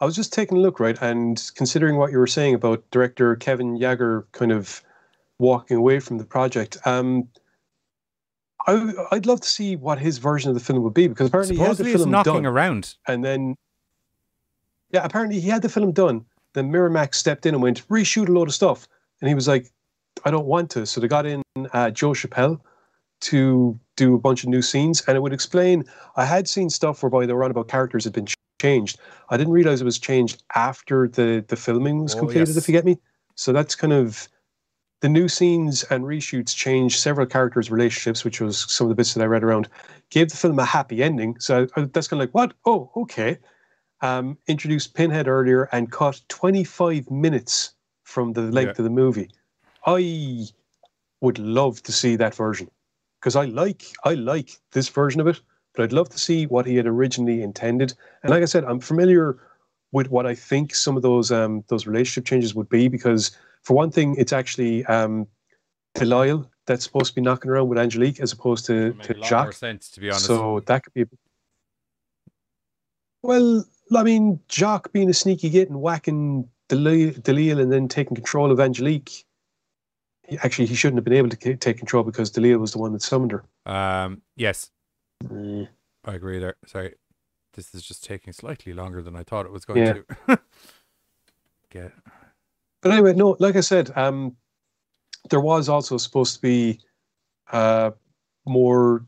I 0.00 0.06
was 0.06 0.16
just 0.16 0.32
taking 0.32 0.58
a 0.58 0.60
look, 0.60 0.80
right, 0.80 1.00
and 1.00 1.40
considering 1.54 1.98
what 1.98 2.10
you 2.10 2.18
were 2.18 2.26
saying 2.26 2.54
about 2.56 2.82
director 2.90 3.36
Kevin 3.36 3.78
Yagher 3.78 4.24
kind 4.32 4.50
of 4.50 4.82
walking 5.38 5.76
away 5.76 6.00
from 6.00 6.18
the 6.18 6.24
project. 6.24 6.78
Um, 6.84 7.28
I 8.66 8.92
I'd 9.12 9.26
love 9.26 9.40
to 9.40 9.48
see 9.48 9.76
what 9.76 9.98
his 9.98 10.18
version 10.18 10.48
of 10.50 10.54
the 10.54 10.60
film 10.64 10.82
would 10.82 10.94
be 10.94 11.08
because 11.08 11.28
apparently 11.28 11.56
he 11.56 11.62
had 11.62 11.76
the 11.76 11.84
film 11.84 12.10
knocking 12.10 12.32
done, 12.34 12.46
around. 12.46 12.94
and 13.06 13.24
then 13.24 13.56
yeah, 14.92 15.04
apparently 15.04 15.40
he 15.40 15.48
had 15.48 15.62
the 15.62 15.68
film 15.68 15.92
done. 15.92 16.24
Then 16.52 16.70
Miramax 16.70 17.14
stepped 17.14 17.46
in 17.46 17.54
and 17.54 17.62
went 17.62 17.86
reshoot 17.88 18.28
a 18.28 18.32
load 18.32 18.48
of 18.48 18.54
stuff, 18.54 18.88
and 19.20 19.28
he 19.28 19.34
was 19.34 19.46
like, 19.46 19.70
I 20.24 20.30
don't 20.30 20.46
want 20.46 20.70
to. 20.72 20.84
So 20.84 21.00
they 21.00 21.06
got 21.08 21.24
in 21.26 21.42
uh, 21.72 21.90
Joe 21.90 22.10
Chappelle 22.10 22.60
to 23.20 23.78
do 23.96 24.14
a 24.14 24.18
bunch 24.18 24.42
of 24.42 24.48
new 24.48 24.62
scenes, 24.62 25.02
and 25.06 25.16
it 25.16 25.20
would 25.20 25.32
explain. 25.32 25.84
I 26.16 26.24
had 26.24 26.48
seen 26.48 26.68
stuff 26.70 27.02
whereby 27.02 27.26
the 27.26 27.34
were 27.34 27.44
on 27.44 27.50
about 27.50 27.68
characters 27.68 28.04
had 28.04 28.12
been 28.12 28.26
changed. 28.60 28.98
I 29.30 29.36
didn't 29.36 29.52
realize 29.52 29.80
it 29.80 29.84
was 29.84 29.98
changed 29.98 30.42
after 30.56 31.06
the 31.08 31.44
the 31.48 31.56
filming 31.56 32.02
was 32.02 32.14
Oh, 32.14 32.20
completed. 32.20 32.48
yes. 32.48 32.56
If 32.56 32.68
you 32.68 32.72
get 32.72 32.84
me, 32.84 32.98
so 33.36 33.52
that's 33.52 33.74
kind 33.76 33.92
of 33.92 34.28
the 35.00 35.08
new 35.08 35.28
scenes 35.28 35.82
and 35.84 36.04
reshoots 36.04 36.54
changed 36.54 37.00
several 37.00 37.26
characters' 37.26 37.70
relationships, 37.70 38.24
which 38.24 38.40
was 38.40 38.70
some 38.72 38.86
of 38.86 38.88
the 38.90 38.94
bits 38.94 39.14
that 39.14 39.22
I 39.22 39.26
read 39.26 39.42
around. 39.42 39.68
Gave 40.10 40.28
the 40.30 40.36
film 40.36 40.58
a 40.58 40.64
happy 40.64 41.02
ending, 41.02 41.38
so 41.40 41.66
I- 41.76 41.82
that's 41.92 42.08
kind 42.08 42.20
of 42.22 42.28
like 42.28 42.34
what? 42.34 42.52
Oh, 42.66 42.90
okay. 42.96 43.38
Um, 44.02 44.38
introduced 44.46 44.94
Pinhead 44.94 45.28
earlier 45.28 45.68
and 45.72 45.90
cut 45.92 46.20
25 46.28 47.10
minutes 47.10 47.74
from 48.04 48.32
the 48.32 48.42
length 48.42 48.78
Yeah. 48.78 48.82
of 48.82 48.84
the 48.84 48.90
movie. 48.90 49.30
I 49.86 50.46
would 51.20 51.38
love 51.38 51.82
to 51.84 51.92
see 51.92 52.16
that 52.16 52.34
version 52.34 52.70
because 53.20 53.36
I 53.36 53.44
like 53.46 53.84
I 54.04 54.14
like 54.14 54.58
this 54.72 54.88
version 54.88 55.20
of 55.20 55.26
it, 55.26 55.40
but 55.74 55.82
I'd 55.82 55.92
love 55.92 56.08
to 56.10 56.18
see 56.18 56.46
what 56.46 56.66
he 56.66 56.76
had 56.76 56.86
originally 56.86 57.42
intended. 57.42 57.94
And 58.22 58.30
like 58.30 58.42
I 58.42 58.46
said, 58.46 58.64
I'm 58.64 58.80
familiar 58.80 59.38
with 59.92 60.10
what 60.10 60.26
I 60.26 60.34
think 60.34 60.74
some 60.74 60.96
of 60.96 61.02
those 61.02 61.30
um, 61.30 61.64
those 61.68 61.86
relationship 61.86 62.24
changes 62.26 62.54
would 62.54 62.68
be 62.68 62.88
because 62.88 63.30
for 63.62 63.74
one 63.74 63.90
thing, 63.90 64.14
it's 64.18 64.32
actually 64.32 64.84
um, 64.86 65.26
Delisle 65.94 66.48
that's 66.66 66.84
supposed 66.84 67.08
to 67.08 67.14
be 67.14 67.20
knocking 67.20 67.50
around 67.50 67.68
with 67.68 67.78
Angelique 67.78 68.20
as 68.20 68.32
opposed 68.32 68.64
to, 68.66 68.92
Make 68.94 69.02
to 69.02 69.18
a 69.18 69.22
Jacques. 69.22 69.44
more 69.46 69.52
sense, 69.52 69.90
to 69.90 70.00
be 70.00 70.08
honest. 70.08 70.26
So 70.26 70.60
that 70.66 70.84
could 70.84 70.94
be. 70.94 71.04
Well, 73.22 73.64
I 73.94 74.02
mean, 74.02 74.40
Jacques 74.48 74.92
being 74.92 75.10
a 75.10 75.14
sneaky 75.14 75.50
git 75.50 75.68
and 75.68 75.80
whacking 75.80 76.48
Delisle, 76.68 77.20
Delisle 77.22 77.60
and 77.60 77.70
then 77.72 77.88
taking 77.88 78.14
control 78.14 78.50
of 78.50 78.60
Angelique. 78.60 79.24
he- 80.28 80.38
Actually, 80.38 80.66
he 80.66 80.74
shouldn't 80.74 80.96
have 80.98 81.04
been 81.04 81.12
able 81.14 81.28
to 81.28 81.36
ca- 81.36 81.56
take 81.56 81.76
control 81.78 82.02
because 82.04 82.30
Delisle 82.30 82.58
was 82.58 82.72
the 82.72 82.78
one 82.78 82.92
that 82.92 83.02
summoned 83.02 83.32
her. 83.32 83.44
Um, 83.66 84.22
yes, 84.36 84.70
Mm. 85.24 85.68
I 86.06 86.14
agree 86.14 86.38
there. 86.38 86.54
Sorry, 86.66 86.94
this 87.52 87.74
is 87.74 87.82
just 87.82 88.02
taking 88.04 88.32
slightly 88.32 88.72
longer 88.72 89.02
than 89.02 89.14
I 89.16 89.22
thought 89.22 89.44
it 89.44 89.52
was 89.52 89.66
going 89.66 89.80
Yeah. 89.84 89.92
to. 90.28 90.38
Get 91.70 91.92
But 92.82 92.92
anyway, 92.92 93.14
no, 93.14 93.36
like 93.38 93.56
I 93.56 93.60
said, 93.60 93.90
um, 93.96 94.36
there 95.28 95.40
was 95.40 95.68
also 95.68 95.96
supposed 95.98 96.36
to 96.36 96.40
be 96.40 96.80
uh, 97.52 97.90
more. 98.46 99.04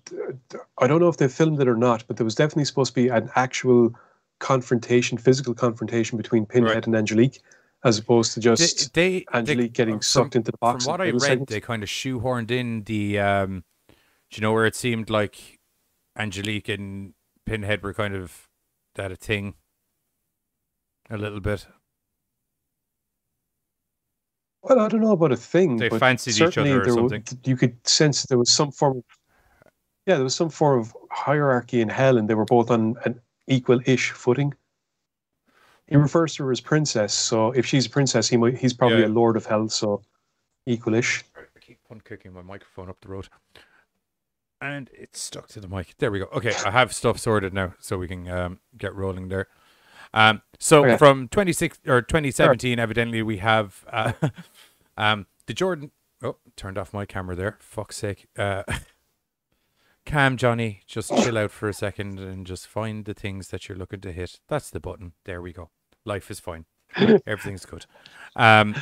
I 0.79 0.87
don't 0.87 1.01
know 1.01 1.09
if 1.09 1.17
they 1.17 1.29
filmed 1.29 1.61
it 1.61 1.69
or 1.69 1.77
not, 1.77 2.05
but 2.07 2.17
there 2.17 2.25
was 2.25 2.35
definitely 2.35 2.67
supposed 2.67 2.95
to 2.95 3.01
be 3.03 3.09
an 3.09 3.31
actual 3.35 3.95
confrontation, 4.41 5.17
physical 5.17 5.55
confrontation 5.55 6.17
between 6.19 6.45
Pinhead 6.45 6.75
Right. 6.75 6.87
and 6.87 6.95
Angelique, 6.97 7.41
as 7.85 7.99
opposed 7.99 8.35
to 8.35 8.41
just 8.41 8.93
they, 8.93 9.21
they 9.21 9.25
Angelique 9.33 9.73
getting 9.73 9.95
from- 9.95 10.03
sucked 10.03 10.37
into 10.37 10.51
the 10.51 10.59
box. 10.59 10.85
From 10.85 10.91
what 10.93 11.01
I 11.01 11.11
read, 11.11 11.21
middle 11.21 11.47
they 11.47 11.61
kind 11.61 11.83
of 11.83 11.89
shoehorned 11.89 12.51
in 12.51 12.83
the, 12.85 13.19
um, 13.21 13.65
do 13.89 13.95
you 14.37 14.43
know 14.43 14.53
where 14.53 14.67
it 14.67 14.75
seemed 14.77 15.09
like 15.09 15.61
Angelique 16.19 16.69
and 16.69 17.15
Pinhead 17.47 17.83
were 17.83 17.95
kind 17.95 18.15
of 18.15 18.49
that 18.97 19.11
a 19.13 19.17
thing, 19.17 19.55
a 21.09 21.17
little 21.17 21.41
bit. 21.41 21.67
Well, 24.63 24.79
I 24.81 24.89
don't 24.89 25.01
know 25.01 25.13
about 25.13 25.33
a 25.33 25.37
thing. 25.37 25.77
They 25.79 25.91
fancied 25.91 26.41
each 26.41 26.57
other 26.59 26.83
or 26.83 26.89
something. 26.89 27.25
you 27.45 27.57
could 27.57 27.77
sense 27.87 28.23
there 28.27 28.39
was 28.39 28.53
some 28.53 28.71
form 28.71 28.99
of 28.99 29.05
yeah, 30.07 30.17
there 30.17 30.25
was 30.25 30.35
some 30.35 30.51
form 30.51 30.81
of 30.81 30.97
hierarchy 31.13 31.81
in 31.81 31.89
hell, 31.89 32.17
and 32.19 32.29
they 32.29 32.35
were 32.35 32.45
both 32.45 32.71
on 32.73 32.97
an 33.05 33.21
equal-ish 33.47 34.11
footing. 34.11 34.53
He 35.87 35.97
refers 35.97 36.35
to 36.37 36.45
her 36.45 36.51
as 36.51 36.61
princess, 36.61 37.15
so 37.15 37.53
if 37.53 37.67
she's 37.67 37.87
a 37.87 37.91
princess, 37.91 38.29
he 38.29 38.37
might 38.37 38.57
he's 38.59 38.73
probably 38.73 39.01
Yeah. 39.03 39.07
a 39.07 39.09
lord 39.21 39.37
of 39.37 39.47
hell, 39.47 39.69
so 39.69 40.03
equal-ish. 40.67 41.23
I 41.37 41.59
keep 41.61 41.79
on 41.91 42.01
kicking 42.01 42.33
my 42.33 42.43
microphone 42.43 42.89
up 42.89 43.01
the 43.01 43.09
road. 43.09 43.29
And 44.61 44.91
it's 44.93 45.21
stuck 45.21 45.49
to 45.49 45.61
the 45.61 45.69
mic. 45.69 45.95
There 45.99 46.11
we 46.11 46.21
go. 46.21 46.27
Okay, 46.33 46.55
I 46.65 46.71
have 46.71 46.93
stuff 46.93 47.19
sorted 47.19 47.53
now, 47.53 47.75
so 47.79 47.99
we 47.99 48.07
can 48.09 48.29
um, 48.29 48.61
get 48.77 48.95
rolling 48.95 49.29
there. 49.29 49.49
Um, 50.15 50.43
so 50.59 50.85
Okay. 50.85 50.97
from 50.99 51.29
26 51.29 51.81
or 51.87 52.03
2017, 52.03 52.79
evidently 52.79 53.23
we 53.23 53.39
have 53.39 53.85
uh, 53.91 54.13
um, 54.97 55.27
the 55.47 55.55
Jordan. 55.55 55.91
Oh, 56.23 56.37
turned 56.57 56.79
off 56.79 56.95
my 56.95 57.05
camera 57.05 57.35
there. 57.35 57.59
Fuck's 57.61 57.97
sake. 57.97 58.29
Uh, 58.39 58.63
Cam, 60.05 60.37
Johnny, 60.37 60.83
just 60.87 61.11
chill 61.11 61.39
out 61.39 61.51
for 61.51 61.69
a 61.69 61.75
second 61.75 62.19
and 62.19 62.47
just 62.47 62.67
find 62.67 63.05
the 63.05 63.15
things 63.15 63.49
that 63.49 63.69
you're 63.69 63.79
looking 63.79 64.01
to 64.01 64.13
hit. 64.13 64.41
That's 64.49 64.71
the 64.71 64.81
button. 64.81 65.13
There 65.25 65.41
we 65.41 65.53
go. 65.53 65.71
Life 66.05 66.31
is 66.31 66.41
fine. 66.41 66.65
Everything's 66.97 67.65
good. 67.65 67.87
Um, 68.37 68.75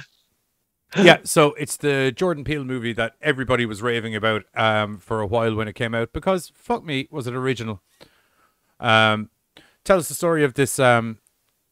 yeah, 0.97 1.19
so 1.25 1.53
it's 1.53 1.77
the 1.77 2.13
Jordan 2.15 2.43
Peele 2.43 2.65
movie 2.65 2.93
that 2.95 3.15
everybody 3.21 3.65
was 3.65 3.83
raving 3.83 4.17
about 4.17 4.45
um, 4.55 4.99
for 4.99 5.21
a 5.21 5.27
while 5.27 5.55
when 5.55 5.69
it 5.69 5.75
came 5.75 5.95
out 5.95 6.13
because 6.13 6.51
fuck 6.55 6.85
me, 6.85 7.07
was 7.11 7.27
it 7.27 7.35
original? 7.35 7.83
Um, 8.81 9.31
tell 9.85 9.99
us 9.99 10.09
the 10.09 10.15
story 10.15 10.43
of 10.43 10.55
this 10.55 10.79
um, 10.79 11.19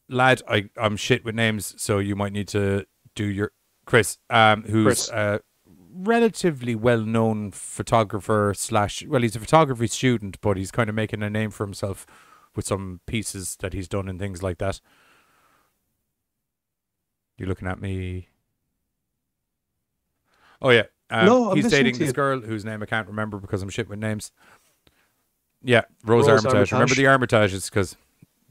lad. 0.07 0.41
I 0.47 0.69
I'm 0.77 0.95
shit 0.95 1.25
with 1.25 1.35
names, 1.35 1.73
so 1.81 1.99
you 1.99 2.15
might 2.15 2.33
need 2.33 2.47
to 2.49 2.85
do 3.15 3.25
your 3.25 3.51
Chris, 3.89 4.19
um, 4.29 4.61
who's 4.65 4.83
Chris. 4.83 5.09
a 5.09 5.41
relatively 5.91 6.75
well 6.75 7.01
known 7.01 7.49
photographer 7.49 8.53
slash. 8.55 9.03
Well, 9.07 9.23
he's 9.23 9.35
a 9.35 9.39
photography 9.39 9.87
student, 9.87 10.39
but 10.41 10.57
he's 10.57 10.69
kind 10.69 10.89
of 10.89 10.95
making 10.95 11.23
a 11.23 11.29
name 11.29 11.49
for 11.49 11.65
himself 11.65 12.05
with 12.55 12.67
some 12.67 13.01
pieces 13.07 13.57
that 13.61 13.73
he's 13.73 13.87
done 13.87 14.07
and 14.07 14.19
things 14.19 14.43
like 14.43 14.59
that. 14.59 14.79
You 17.39 17.47
looking 17.47 17.67
at 17.67 17.81
me? 17.81 18.27
Oh 20.61 20.69
yeah, 20.69 20.83
um, 21.09 21.25
No, 21.25 21.49
I'm 21.49 21.55
he's 21.55 21.71
dating 21.71 21.97
this 21.97 22.11
girl 22.11 22.41
whose 22.41 22.63
name 22.63 22.83
I 22.83 22.85
can't 22.85 23.07
remember 23.07 23.39
because 23.39 23.63
I'm 23.63 23.69
shit 23.69 23.89
with 23.89 23.97
names. 23.97 24.31
Yeah, 25.63 25.85
Rose, 26.05 26.27
Rose 26.27 26.45
Armitage. 26.45 26.71
Remember 26.73 26.93
the 26.93 27.05
Armitages 27.05 27.71
because 27.71 27.95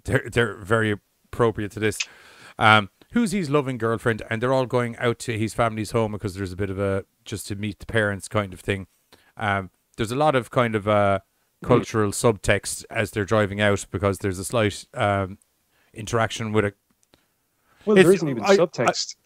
they're 0.03 0.29
they're 0.33 0.57
very 0.57 0.91
appropriate 1.31 1.71
to 1.73 1.79
this. 1.79 1.97
Um, 2.59 2.91
who's 3.13 3.33
his 3.33 3.49
loving 3.51 3.79
girlfriend, 3.79 4.23
and 4.31 4.43
they're 4.43 4.53
all 4.53 4.67
going 4.67 4.97
out 4.99 5.19
to 5.21 5.39
his 5.39 5.55
family's 5.55 5.93
home 5.93 6.13
because 6.13 6.35
there's 6.35 6.53
a 6.53 6.57
bit 6.57 6.71
of 6.71 6.79
a 6.79 7.05
just 7.25 7.47
to 7.49 7.55
meet 7.57 7.79
the 7.79 7.87
parents 7.87 8.29
kind 8.29 8.53
of 8.53 8.61
thing. 8.61 8.87
Um, 9.37 9.71
there's 9.97 10.13
a 10.13 10.17
lot 10.17 10.35
of 10.37 10.51
kind 10.51 10.75
of 10.75 10.87
uh, 10.89 11.21
cultural 11.63 12.11
subtext 12.13 12.85
as 12.91 13.11
they're 13.11 13.25
driving 13.25 13.61
out 13.61 13.87
because 13.91 14.19
there's 14.19 14.39
a 14.39 14.45
slight 14.45 14.87
um, 14.95 15.39
interaction 15.95 16.53
with 16.53 16.65
a 16.67 16.75
Well, 17.85 17.97
It's- 17.97 18.05
there 18.07 18.15
isn't 18.15 18.29
even 18.29 18.43
I- 18.45 18.49
I- 18.49 18.57
subtext. 18.57 19.17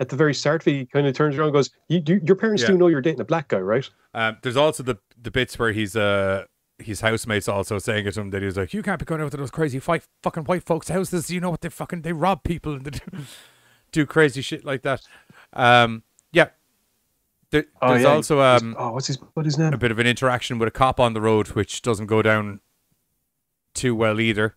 At 0.00 0.08
the 0.10 0.16
very 0.16 0.32
start, 0.32 0.62
he 0.62 0.86
kind 0.86 1.08
of 1.08 1.14
turns 1.14 1.36
around 1.36 1.48
and 1.48 1.54
goes, 1.54 1.70
you, 1.88 2.00
you, 2.06 2.20
"Your 2.22 2.36
parents 2.36 2.62
Yeah. 2.62 2.68
do 2.68 2.78
know 2.78 2.86
you're 2.86 3.00
dating 3.00 3.20
a 3.20 3.24
black 3.24 3.48
guy, 3.48 3.58
right?" 3.58 3.88
Um, 4.14 4.36
there's 4.42 4.56
also 4.56 4.82
the 4.84 4.96
the 5.20 5.30
bits 5.32 5.58
where 5.58 5.72
he's 5.72 5.96
uh 5.96 6.44
his 6.78 7.00
housemates 7.00 7.48
also 7.48 7.78
saying 7.78 8.06
it 8.06 8.14
to 8.14 8.20
him 8.20 8.30
that 8.30 8.40
he 8.42 8.46
was 8.46 8.56
like, 8.56 8.72
"You 8.72 8.82
can't 8.82 8.98
be 8.98 9.04
going 9.04 9.20
out 9.20 9.30
to 9.32 9.36
those 9.36 9.50
crazy 9.50 9.78
fight 9.80 10.04
fucking 10.22 10.44
white 10.44 10.64
folks' 10.64 10.88
houses. 10.88 11.30
You 11.30 11.40
know 11.40 11.50
what 11.50 11.60
they 11.60 11.68
fucking 11.68 12.02
they 12.02 12.12
rob 12.12 12.44
people 12.44 12.74
and 12.74 12.84
they 12.84 13.00
do, 13.92 14.06
crazy 14.06 14.40
shit 14.42 14.64
like 14.64 14.82
that." 14.82 15.02
Um, 15.52 16.02
yeah. 16.32 16.48
There, 17.50 17.64
Oh, 17.80 17.90
there's 17.90 18.02
yeah, 18.02 18.08
also 18.10 18.40
um 18.40 18.76
oh, 18.78 18.92
what's 18.92 19.06
his 19.06 19.18
his 19.42 19.58
name? 19.58 19.72
a 19.72 19.78
bit 19.78 19.90
of 19.90 19.98
an 19.98 20.06
interaction 20.06 20.58
with 20.58 20.68
a 20.68 20.72
cop 20.72 21.00
on 21.00 21.14
the 21.14 21.20
road, 21.20 21.48
which 21.48 21.82
doesn't 21.82 22.06
go 22.06 22.20
down 22.22 22.60
too 23.74 23.94
well 23.94 24.20
either. 24.20 24.56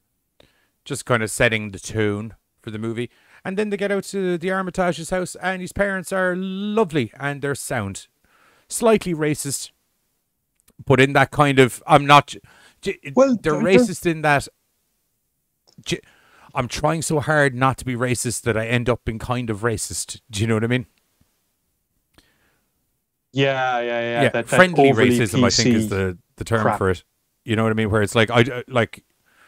Just 0.84 1.06
kind 1.06 1.24
of 1.24 1.32
setting 1.32 1.72
the 1.72 1.80
tone 1.80 2.36
for 2.62 2.72
the 2.72 2.80
movie. 2.80 3.10
And 3.46 3.58
then 3.58 3.70
they 3.70 3.78
get 3.78 3.92
out 3.92 4.04
to 4.06 4.38
the 4.38 4.50
Armitage's 4.50 5.10
house, 5.10 5.36
and 5.36 5.62
his 5.62 5.72
parents 5.74 6.12
are 6.12 6.36
lovely 6.36 7.12
and 7.20 7.42
they're 7.42 7.56
sound. 7.56 8.08
Slightly 8.68 9.14
racist, 9.16 9.72
but 10.86 11.00
in 11.00 11.14
that 11.14 11.32
kind 11.32 11.60
of 11.60 11.82
I'm 11.88 12.06
not. 12.06 12.36
j- 12.82 13.00
Well, 13.16 13.38
they're 13.42 13.54
they're- 13.54 13.62
racist 13.62 14.06
in 14.10 14.22
that. 14.22 14.48
I'm 16.54 16.68
trying 16.68 17.02
so 17.02 17.20
hard 17.22 17.56
not 17.56 17.78
to 17.78 17.86
be 17.86 17.96
racist 17.96 18.42
that 18.42 18.58
I 18.58 18.68
end 18.68 18.90
up 18.90 19.06
being 19.06 19.20
kind 19.20 19.50
of 19.50 19.60
racist. 19.62 20.20
Do 20.30 20.42
you 20.42 20.48
know 20.48 20.56
what 20.56 20.64
I 20.66 20.68
mean? 20.68 20.86
Yeah, 23.34 23.80
yeah, 23.80 23.86
yeah. 23.86 24.02
yeah, 24.02 24.22
that- 24.24 24.34
that 24.34 24.48
friendly 24.48 24.90
overly 24.90 25.12
racism, 25.18 25.44
I 25.46 25.50
think, 25.50 25.76
is 25.76 25.90
the 25.90 26.18
the 26.36 26.44
term 26.44 26.64
crap. 26.64 26.78
for 26.78 26.90
it. 26.90 27.04
You 27.46 27.56
know 27.56 27.64
what 27.64 27.72
I 27.72 27.76
mean? 27.76 27.90
Where 27.90 28.02
it's 28.02 28.16
like 28.16 28.30
I 28.30 28.40
I- 28.42 28.64
like, 28.68 29.04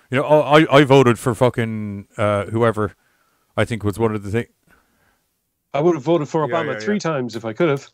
you 0.09 0.17
know, 0.17 0.23
I 0.25 0.65
I 0.79 0.83
voted 0.83 1.19
for 1.19 1.35
fucking 1.35 2.07
uh, 2.17 2.45
whoever. 2.45 2.95
I 3.57 3.65
think 3.65 3.83
was 3.83 3.99
one 3.99 4.15
of 4.15 4.23
the 4.23 4.31
things. 4.31 4.47
I 5.73 5.79
would 5.81 5.95
have 5.95 6.03
voted 6.03 6.27
for 6.29 6.47
Yeah, 6.47 6.55
Obama 6.55 6.73
yeah, 6.73 6.79
three 6.79 6.99
times 6.99 7.35
if 7.35 7.45
I 7.45 7.53
could 7.53 7.69
have. 7.69 7.89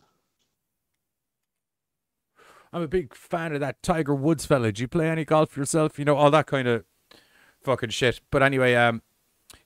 I'm 2.71 2.81
a 2.83 2.87
big 2.87 3.15
fan 3.15 3.53
of 3.53 3.59
that 3.61 3.81
Tiger 3.81 4.13
Woods 4.13 4.45
fella. 4.45 4.71
Do 4.71 4.81
you 4.83 4.87
play 4.87 5.09
any 5.09 5.25
golf 5.25 5.57
yourself? 5.57 5.97
You 5.97 6.05
know 6.05 6.15
all 6.15 6.29
that 6.31 6.45
kind 6.47 6.67
of 6.67 6.83
fucking 7.61 7.89
shit. 7.89 8.21
But 8.29 8.43
anyway, 8.43 8.75
um, 8.75 9.01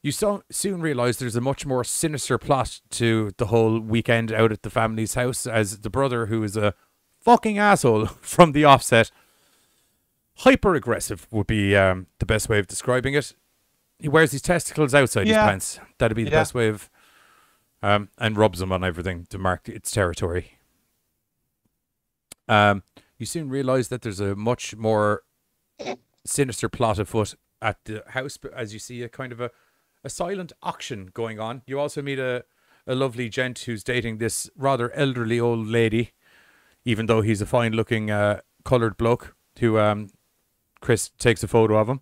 you 0.01 0.11
so 0.13 0.43
soon 0.49 0.81
realize 0.81 1.17
there's 1.17 1.35
a 1.35 1.41
much 1.41 1.65
more 1.65 1.83
sinister 1.83 2.37
plot 2.37 2.79
to 2.91 3.31
the 3.37 3.47
whole 3.47 3.79
weekend 3.79 4.31
out 4.31 4.51
at 4.53 4.63
the 4.63 4.69
family's 4.69 5.15
house, 5.15 5.45
as 5.45 5.79
the 5.79 5.89
brother, 5.89 6.27
who 6.27 6.41
is 6.43 6.55
a 6.55 6.73
fucking 7.19 7.57
asshole 7.57 8.05
from 8.21 8.53
the 8.53 8.63
offset, 8.63 9.11
hyper 10.37 10.75
aggressive 10.75 11.27
would 11.31 11.47
be 11.47 11.75
um, 11.75 12.07
the 12.19 12.25
best 12.25 12.49
way 12.49 12.59
of 12.59 12.67
describing 12.67 13.13
it. 13.13 13.33
He 13.99 14.07
wears 14.09 14.31
his 14.31 14.41
testicles 14.41 14.93
outside 14.95 15.27
Yeah. 15.27 15.43
his 15.43 15.49
pants. 15.49 15.79
That'd 15.97 16.15
be 16.15 16.23
the 16.23 16.31
Yeah. 16.31 16.39
best 16.39 16.53
way 16.53 16.67
of, 16.69 16.89
um, 17.81 18.09
and 18.17 18.37
rubs 18.37 18.59
them 18.59 18.71
on 18.71 18.83
everything 18.83 19.25
to 19.29 19.37
mark 19.37 19.67
its 19.69 19.91
territory. 19.91 20.57
Um, 22.47 22.83
you 23.17 23.25
soon 23.25 23.49
realize 23.49 23.87
that 23.87 24.01
there's 24.01 24.19
a 24.19 24.35
much 24.35 24.75
more 24.75 25.23
sinister 26.25 26.69
plot 26.69 26.99
afoot 26.99 27.35
at 27.61 27.77
the 27.85 28.03
house, 28.09 28.37
but 28.37 28.53
as 28.53 28.73
you 28.73 28.79
see 28.79 29.01
a 29.03 29.09
kind 29.09 29.31
of 29.31 29.39
a, 29.39 29.51
a 30.03 30.09
silent 30.09 30.51
auction 30.61 31.09
going 31.13 31.39
on. 31.39 31.61
You 31.65 31.79
also 31.79 32.01
meet 32.01 32.19
a, 32.19 32.43
a 32.85 32.95
lovely 32.95 33.29
gent 33.29 33.59
who's 33.59 33.83
dating 33.83 34.17
this 34.17 34.49
rather 34.57 34.91
elderly 34.93 35.39
old 35.39 35.67
lady, 35.67 36.11
even 36.85 37.05
though 37.05 37.21
he's 37.21 37.41
a 37.41 37.45
fine 37.45 37.73
looking 37.73 38.11
uh, 38.11 38.41
coloured 38.65 38.97
bloke 38.97 39.35
who 39.59 39.79
um, 39.79 40.09
Chris 40.81 41.09
takes 41.17 41.43
a 41.43 41.47
photo 41.47 41.77
of 41.77 41.87
him. 41.87 42.01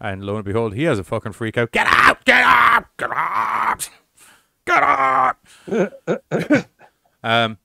And 0.00 0.24
lo 0.24 0.36
and 0.36 0.44
behold, 0.44 0.74
he 0.74 0.84
has 0.84 0.98
a 0.98 1.04
fucking 1.04 1.32
freak 1.32 1.56
out. 1.56 1.72
Get 1.72 1.86
out! 1.88 2.24
Get 2.24 2.42
out! 2.44 2.84
Get 2.96 3.10
out! 3.12 3.90
Get 4.66 4.82
out! 4.82 5.36
um, 7.22 7.58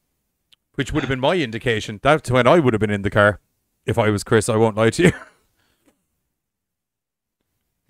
which 0.79 0.93
would 0.93 1.03
have 1.03 1.09
been 1.09 1.19
my 1.19 1.35
indication. 1.35 1.99
That's 2.01 2.31
when 2.31 2.47
I 2.47 2.57
would 2.59 2.73
have 2.73 2.79
been 2.79 2.89
in 2.89 3.01
the 3.01 3.09
car. 3.09 3.41
If 3.85 3.99
I 3.99 4.09
was 4.09 4.23
Chris, 4.23 4.47
I 4.47 4.55
won't 4.55 4.77
lie 4.77 4.89
to 4.91 5.03
you. 5.03 5.11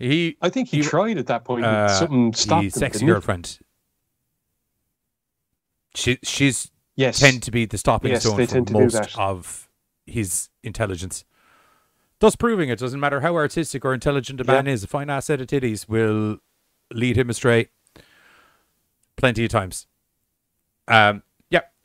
he, 0.00 0.36
I 0.42 0.48
think 0.48 0.70
he, 0.70 0.78
he- 0.78 0.82
tried 0.82 1.16
at 1.16 1.28
that 1.28 1.44
point. 1.44 1.64
uh, 1.64 1.86
something 1.86 2.32
stopped 2.32 2.62
the 2.62 2.64
him, 2.66 2.70
sexy 2.72 3.06
girlfriend. 3.06 3.60
She, 5.94 6.18
she's 6.24 6.72
Yes. 6.96 7.20
tend 7.20 7.44
to 7.44 7.52
be 7.52 7.64
the 7.64 7.78
stopping 7.78 8.10
Yes, 8.10 8.22
stone 8.22 8.34
for 8.38 8.46
tend 8.46 8.66
to 8.66 8.72
do 8.74 8.80
most 8.80 9.16
of 9.16 9.68
his 10.04 10.48
intelligence. 10.64 11.24
Thus 12.18 12.34
proving 12.34 12.70
it 12.70 12.80
doesn't 12.80 12.98
matter 12.98 13.20
how 13.20 13.36
artistic 13.36 13.84
or 13.84 13.94
intelligent 13.94 14.40
a 14.40 14.44
man 14.44 14.66
is, 14.66 14.82
a 14.82 14.88
fine 14.88 15.08
ass 15.10 15.26
set 15.26 15.40
of 15.40 15.46
titties 15.46 15.88
will 15.88 16.38
lead 16.92 17.16
him 17.16 17.30
astray 17.30 17.68
plenty 19.16 19.44
of 19.44 19.50
times. 19.50 19.86
Um, 20.88 20.96
yeah. 20.96 21.29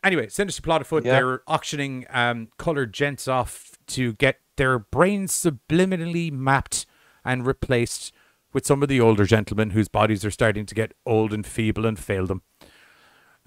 Anyway, 0.05 0.29
sinister 0.29 0.61
plot 0.61 0.81
afoot. 0.81 1.03
Yeah. 1.03 1.13
They're 1.13 1.41
auctioning 1.47 2.05
um, 2.11 2.47
colored 2.57 2.93
gents 2.93 3.27
off 3.27 3.71
to 3.87 4.13
get 4.13 4.39
their 4.55 4.79
brains 4.79 5.33
subliminally 5.33 6.31
mapped 6.31 6.85
and 7.25 7.45
replaced 7.45 8.13
with 8.53 8.65
some 8.65 8.81
of 8.83 8.87
the 8.87 9.01
older 9.01 9.25
gentlemen 9.25 9.71
whose 9.71 9.87
bodies 9.89 10.23
are 10.23 10.31
starting 10.31 10.65
to 10.67 10.75
get 10.75 10.93
old 11.05 11.33
and 11.33 11.45
feeble 11.45 11.85
and 11.85 11.99
fail 11.99 12.25
them. 12.27 12.41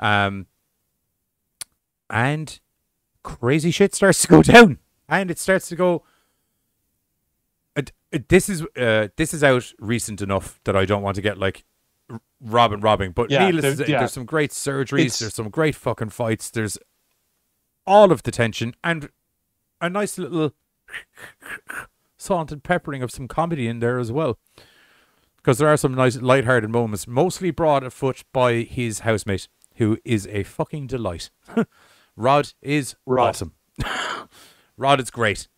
Um, 0.01 0.47
and 2.11 2.59
crazy 3.23 3.71
shit 3.71 3.95
starts 3.95 4.21
to 4.23 4.29
go 4.29 4.43
down. 4.55 4.79
and 5.09 5.31
it 5.31 5.39
starts 5.39 5.69
to 5.69 5.77
go. 5.77 6.03
it- 7.77 7.93
This 8.29 8.49
is 8.49 8.63
uh, 8.77 9.09
this 9.17 9.33
is 9.33 9.45
out 9.45 9.73
recent 9.79 10.21
enough 10.21 10.61
that 10.65 10.75
I 10.77 10.85
don't 10.85 11.03
want 11.03 11.15
to 11.17 11.23
get 11.23 11.39
like 11.39 11.65
r- 12.11 12.21
robbing, 12.41 12.81
robbing. 12.81 13.13
But 13.13 13.31
Yeah, 13.31 13.47
needless 13.47 13.77
to 13.79 13.85
say, 13.85 13.93
yeah. 13.93 13.99
there's 14.01 14.13
some 14.13 14.25
great 14.25 14.51
surgeries. 14.51 14.99
It's- 15.01 15.19
there's 15.19 15.35
some 15.35 15.49
great 15.51 15.75
fucking 15.75 16.11
fights. 16.11 16.51
There's 16.51 16.79
all 17.87 18.13
of 18.13 18.23
the 18.23 18.31
tension 18.31 18.75
and 18.85 19.09
a 19.81 19.89
nice 19.89 20.19
little 20.19 20.53
salt 22.17 22.53
and 22.53 22.63
peppering 22.63 23.03
of 23.03 23.11
some 23.11 23.29
comedy 23.29 23.67
in 23.69 23.79
there 23.81 23.99
as 23.99 24.11
well. 24.13 24.39
Because 25.37 25.59
there 25.59 25.69
are 25.69 25.77
some 25.77 25.95
nice 25.95 26.17
light-hearted 26.17 26.69
moments, 26.69 27.07
mostly 27.07 27.51
brought 27.51 27.83
afoot 27.85 28.25
by 28.33 28.63
his 28.63 29.01
housemate, 29.01 29.49
who 29.77 29.97
is 30.05 30.27
a 30.27 30.43
fucking 30.43 30.89
delight. 30.89 31.31
Rod 32.17 32.53
is 32.61 32.97
Rod. 33.07 33.29
awesome. 33.29 33.55
Rod 34.77 35.01
is 35.01 35.11
great. 35.11 35.49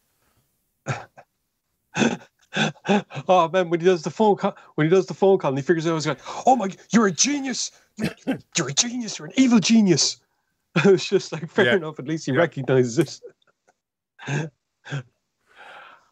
oh 3.28 3.48
man, 3.52 3.70
when 3.70 3.80
he 3.80 3.86
does 3.86 4.02
the 4.02 4.10
phone 4.10 4.36
call, 4.36 4.56
when 4.74 4.86
he 4.86 4.90
does 4.90 5.06
the 5.06 5.14
phone 5.14 5.38
call, 5.38 5.50
and 5.50 5.58
he 5.58 5.62
figures 5.62 5.86
out, 5.86 5.94
he's 5.94 6.06
like, 6.06 6.18
"Oh 6.46 6.56
my, 6.56 6.68
you're 6.92 7.06
a 7.06 7.12
genius! 7.12 7.70
You're, 7.96 8.10
you're 8.56 8.68
a 8.68 8.72
genius! 8.72 9.18
You're 9.18 9.28
an 9.28 9.34
evil 9.36 9.60
genius!" 9.60 10.18
it's 10.84 11.08
just 11.08 11.32
like 11.32 11.48
fair 11.48 11.66
Yeah. 11.66 11.76
enough. 11.76 11.98
At 11.98 12.06
least 12.08 12.26
he 12.26 12.32
recognizes 12.32 12.98
it. 12.98 13.20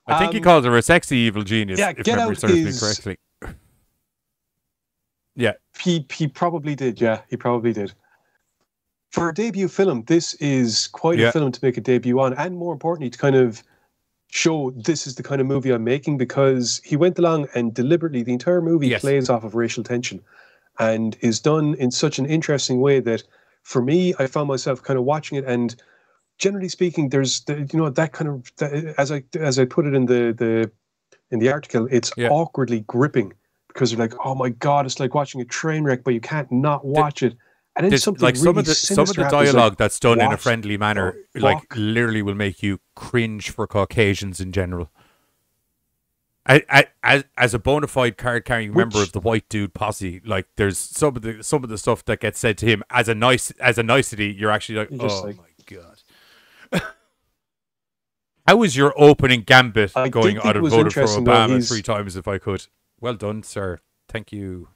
I 0.07 0.19
think 0.19 0.33
he 0.33 0.39
Um, 0.39 0.45
calls 0.45 0.65
her 0.65 0.77
a 0.77 0.83
sexy 0.83 1.17
evil 1.17 1.43
genius, 1.43 1.79
yeah, 1.79 1.91
if 1.91 1.99
Get 2.05 2.17
memory 2.17 2.33
Out 2.33 2.39
serves 2.41 2.55
me 2.55 2.61
is- 2.63 2.81
correctly. 2.81 3.19
Yeah, 5.37 5.53
He 5.81 6.05
he 6.11 6.27
probably 6.27 6.75
did. 6.75 7.01
Yeah, 7.01 7.21
he 7.31 7.37
probably 7.37 7.73
did. 7.73 7.93
For 9.11 9.29
a 9.29 9.35
debut 9.35 9.69
film, 9.69 10.03
this 10.07 10.35
is 10.35 10.89
quite 10.89 11.19
Yeah. 11.19 11.29
a 11.29 11.33
film 11.33 11.53
to 11.53 11.61
make 11.63 11.77
a 11.77 11.81
debut 11.81 12.19
on, 12.21 12.35
and 12.35 12.57
more 12.57 12.73
importantly, 12.73 13.11
to 13.11 13.19
kind 13.19 13.37
of 13.37 13.63
show 14.31 14.71
this 14.73 15.07
is 15.07 15.15
the 15.17 15.23
kind 15.23 15.41
of 15.41 15.47
movie 15.47 15.71
I'm 15.71 15.85
making 15.85 16.19
because 16.19 16.81
he 16.85 16.97
went 16.97 17.19
along 17.19 17.49
and 17.55 17.73
deliberately 17.75 18.23
the 18.23 18.33
entire 18.33 18.61
movie 18.61 18.89
Yes. 18.89 19.01
plays 19.01 19.29
off 19.31 19.45
of 19.45 19.55
racial 19.55 19.83
tension, 19.83 20.21
and 20.79 21.17
is 21.21 21.41
done 21.41 21.75
in 21.75 21.91
such 21.91 22.19
an 22.19 22.27
interesting 22.27 22.81
way 22.81 23.01
that 23.01 23.23
for 23.63 23.83
me, 23.83 24.15
I 24.19 24.27
found 24.27 24.49
myself 24.49 24.83
kind 24.83 24.99
of 24.99 25.05
watching 25.05 25.39
it 25.39 25.45
and. 25.45 25.75
Generally 26.41 26.69
speaking, 26.69 27.09
there's 27.09 27.41
the, 27.47 27.67
you 27.73 27.77
know 27.81 27.91
that 27.91 28.13
kind 28.13 28.31
of 28.31 28.53
that, 28.59 28.73
as 28.97 29.11
I 29.11 29.25
as 29.41 29.59
I 29.59 29.65
put 29.65 29.87
it 29.89 29.95
in 29.95 30.07
the 30.07 30.33
the 30.33 30.71
in 31.33 31.41
the 31.41 31.51
article, 31.51 31.89
it's 31.91 32.13
Yeah. 32.17 32.29
awkwardly 32.29 32.85
gripping 32.87 33.33
because 33.67 33.91
you're 33.91 33.99
like, 33.99 34.15
oh 34.25 34.37
my 34.37 34.51
god, 34.51 34.87
it's 34.87 35.01
like 35.01 35.17
watching 35.17 35.41
a 35.41 35.45
train 35.45 35.83
wreck, 35.83 36.05
but 36.05 36.15
you 36.15 36.21
can't 36.21 36.53
not 36.53 36.85
watch 36.85 37.25
it. 37.25 37.35
And 37.79 37.85
then 37.85 37.91
There's- 37.91 38.03
something 38.03 38.23
like 38.25 38.35
some 38.37 38.47
really 38.49 38.59
of 38.61 38.67
the 38.67 38.75
some 38.75 39.03
of 39.05 39.15
the 39.15 39.23
happens, 39.23 39.33
like, 39.33 39.47
dialogue 39.53 39.77
that's 39.79 40.01
done 40.01 40.21
in 40.21 40.33
a 40.33 40.37
friendly 40.37 40.77
manner, 40.77 41.17
like 41.37 41.63
literally 41.77 42.23
will 42.23 42.35
make 42.35 42.61
you 42.63 42.81
cringe 42.97 43.51
for 43.51 43.67
Caucasians 43.69 44.41
in 44.41 44.51
general. 44.53 44.91
I, 46.45 46.65
I, 46.69 46.87
as 47.05 47.25
as 47.37 47.55
a 47.55 47.59
bona 47.59 47.87
fide 47.87 48.17
card 48.17 48.45
carrying 48.45 48.75
member 48.75 49.01
of 49.01 49.13
the 49.13 49.21
white 49.21 49.49
dude 49.49 49.75
posse, 49.75 50.21
like 50.25 50.47
there's 50.57 50.77
some 50.79 51.15
of 51.15 51.23
the 51.23 51.45
some 51.45 51.63
of 51.63 51.71
the 51.71 51.79
stuff 51.79 52.05
that 52.07 52.21
gets 52.21 52.41
said 52.41 52.59
to 52.59 52.67
him 52.67 52.83
as 52.91 53.09
a 53.09 53.15
nice 53.15 53.53
as 53.61 53.79
a 53.79 53.83
nicety, 53.85 54.35
you're 54.37 54.51
actually 54.51 54.77
like, 54.79 54.91
You're 54.91 55.09
oh 55.11 55.23
like- 55.23 55.37
my 55.37 55.45
god. 55.67 56.83
How 58.47 58.57
was 58.57 58.77
your 58.77 58.95
opening 58.97 59.43
gambit 59.43 59.93
I 59.95 60.09
going? 60.09 60.39
I'd 60.39 60.57
have 60.57 60.65
voted 60.67 60.95
for 60.95 61.03
Obama 61.05 61.67
three 61.69 61.83
times 61.83 62.17
if 62.17 62.27
I 62.27 62.39
could. 62.39 62.67
Well 62.99 63.15
done, 63.15 63.43
sir. 63.43 63.79
Thank 64.09 64.33
you. 64.33 64.69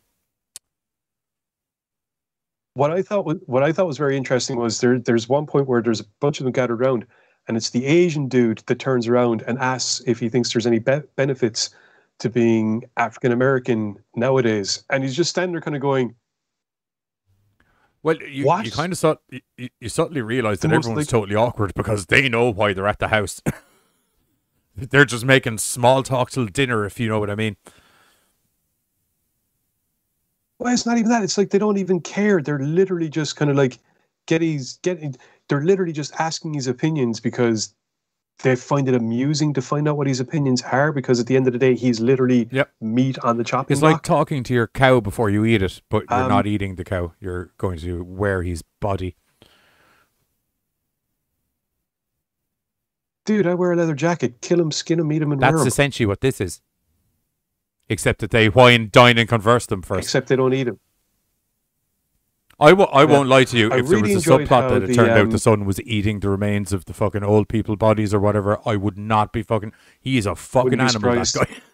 What 2.75 2.91
I 2.91 3.03
thought 3.03 3.25
was 3.25 3.37
what 3.47 3.62
I 3.62 3.73
thought 3.73 3.87
was 3.87 3.99
very 3.99 4.16
interesting 4.16 4.57
was 4.57 4.81
there 4.81 4.99
there's 4.99 5.29
one 5.29 5.47
point 5.47 5.68
where 5.68 5.83
there's 5.83 6.01
a 6.01 6.07
bunch 6.20 6.41
of 6.41 6.45
them 6.45 6.53
gathered 6.53 6.81
around, 6.81 7.07
and 7.49 7.57
it's 7.57 7.70
the 7.70 7.85
Asian 7.87 8.29
dude 8.29 8.62
that 8.66 8.79
turns 8.79 9.07
around 9.09 9.43
and 9.47 9.59
asks 9.59 10.03
if 10.07 10.18
he 10.18 10.29
thinks 10.29 10.53
there's 10.53 10.66
any 10.66 10.79
be- 10.79 11.03
benefits 11.16 11.70
to 12.18 12.31
being 12.31 12.85
African 12.97 13.33
American 13.33 13.97
nowadays, 14.16 14.85
and 14.91 15.03
he's 15.03 15.16
just 15.16 15.31
standing 15.31 15.53
there 15.53 15.61
kind 15.61 15.77
of 15.77 15.83
going, 15.83 16.14
Well, 18.03 18.16
you, 18.23 18.45
What? 18.47 18.64
you 18.64 18.70
kind 18.70 18.93
of 18.93 18.99
saw, 18.99 19.16
you, 19.31 19.68
you 19.81 19.89
subtly 19.89 20.23
realize 20.23 20.61
that 20.61 20.73
everyone's 20.73 21.07
like- 21.07 21.09
totally 21.09 21.37
awkward 21.37 21.75
because 21.75 22.07
they 22.07 22.29
know 22.29 22.51
why 22.51 22.73
they're 22.73 22.89
at 22.89 22.99
the 23.01 23.09
house. 23.09 23.43
they're 24.77 25.05
just 25.05 25.25
making 25.25 25.59
small 25.59 26.03
talk 26.03 26.31
till 26.31 26.47
dinner, 26.47 26.85
if 26.85 26.99
you 26.99 27.09
know 27.09 27.20
what 27.20 27.31
I 27.31 27.35
mean. 27.35 27.57
Well, 30.63 30.73
it's 30.73 30.87
not 30.87 30.99
even 30.99 31.11
that. 31.11 31.25
It's 31.25 31.37
like 31.37 31.51
they 31.51 31.59
don't 31.59 31.79
even 31.79 32.01
care. 32.01 32.41
They're 32.41 32.61
literally 32.61 33.09
just 33.09 33.35
kind 33.37 33.51
of 33.51 33.57
like 33.57 33.79
getting 34.27 34.61
getting. 34.83 35.17
They're 35.49 35.65
literally 35.65 35.93
just 35.93 36.15
asking 36.21 36.55
his 36.55 36.69
opinions 36.69 37.19
because 37.19 37.75
they 38.45 38.55
find 38.55 38.89
it 38.89 38.95
amusing 38.95 39.55
to 39.55 39.63
find 39.63 39.89
out 39.89 39.97
what 39.97 40.07
his 40.07 40.21
opinions 40.21 40.63
are. 40.63 40.93
Because 40.93 41.19
at 41.19 41.27
the 41.27 41.37
end 41.37 41.49
of 41.49 41.53
the 41.53 41.59
day, 41.59 41.75
he's 41.75 41.99
literally 42.01 42.49
Yep. 42.53 42.71
meat 42.81 43.19
on 43.21 43.39
the 43.39 43.45
chopping 43.45 43.75
It's 43.75 43.81
block. 43.81 43.95
like 43.95 44.03
talking 44.03 44.45
to 44.45 44.55
your 44.55 44.69
cow 44.69 45.01
before 45.01 45.31
you 45.31 45.45
eat 45.45 45.63
it, 45.63 45.83
but 45.91 46.09
you're 46.09 46.23
Um, 46.23 46.29
not 46.29 46.47
eating 46.47 46.77
the 46.77 46.85
cow. 46.85 47.13
You're 47.21 47.51
going 47.59 47.79
to 47.79 48.05
wear 48.05 48.43
his 48.43 48.63
body. 48.81 49.17
Dude, 53.25 53.47
I 53.49 53.55
wear 53.55 53.73
a 53.73 53.77
leather 53.77 53.95
jacket. 53.95 54.41
Kill 54.43 54.61
him, 54.61 54.71
skin 54.71 55.01
him, 55.01 55.11
eat 55.13 55.23
him, 55.23 55.33
and 55.33 55.41
That's 55.41 55.55
wear 55.55 55.63
him. 55.63 55.69
essentially 55.69 56.07
what 56.07 56.21
this 56.21 56.41
is. 56.41 56.61
Except 57.93 58.20
that 58.20 58.30
they 58.30 58.49
wine, 58.49 58.88
dine, 58.90 59.18
and 59.18 59.28
converse 59.28 59.66
them 59.66 59.82
first. 59.82 60.07
Except 60.07 60.28
they 60.28 60.36
don't 60.36 60.55
eat 60.55 60.64
them. 60.64 60.80
I 62.59 62.70
w- 62.70 62.88
I 62.93 63.01
Yeah. 63.03 63.11
won't 63.11 63.28
lie 63.28 63.45
to 63.45 63.57
you. 63.59 63.70
I 63.72 63.78
if 63.78 63.88
there 63.88 63.99
really 63.99 64.14
was 64.14 64.26
a 64.26 64.30
subplot 64.30 64.68
that 64.70 64.82
it 64.84 64.86
the, 64.88 64.95
turned 64.95 65.11
out 65.11 65.18
um, 65.22 65.30
the 65.30 65.38
son 65.38 65.64
was 65.64 65.80
eating 65.82 66.20
the 66.20 66.30
remains 66.30 66.72
of 66.72 66.84
the 66.84 66.95
fucking 66.95 67.22
old 67.24 67.49
people 67.49 67.76
bodies 67.76 68.14
or 68.14 68.20
whatever, 68.20 68.59
I 68.64 68.76
would 68.76 68.97
not 68.97 69.32
be 69.32 69.43
fucking. 69.43 69.72
He 70.01 70.16
is 70.16 70.26
a 70.26 70.34
fucking 70.36 70.80
animal. 70.80 71.12
That 71.14 71.32
guy. 71.34 71.47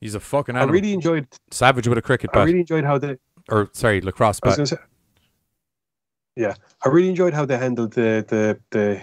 He's 0.00 0.14
a 0.14 0.20
fucking 0.20 0.56
I 0.56 0.64
really 0.64 0.92
enjoyed. 0.92 1.26
Savage 1.50 1.88
with 1.88 1.98
a 1.98 2.02
cricket 2.02 2.30
I 2.34 2.44
really 2.44 2.60
enjoyed 2.60 2.84
how 2.84 2.98
they. 2.98 3.16
or 3.48 3.70
sorry, 3.72 4.00
lacrosse 4.02 4.40
bat. 4.40 4.68
say. 4.68 4.76
Yeah, 6.36 6.54
I 6.84 6.88
really 6.90 7.08
enjoyed 7.08 7.32
how 7.32 7.46
they 7.46 7.56
handled 7.56 7.94
the 7.94 8.24
the 8.28 8.60
the 8.70 9.00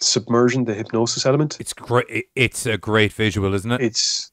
submersion, 0.00 0.64
the 0.64 0.74
hypnosis 0.74 1.26
element. 1.26 1.58
It's 1.60 1.72
great. 1.72 2.26
It's 2.34 2.66
a 2.66 2.78
great 2.78 3.12
visual, 3.12 3.54
isn't 3.54 3.70
it? 3.70 3.80
It's 3.80 4.32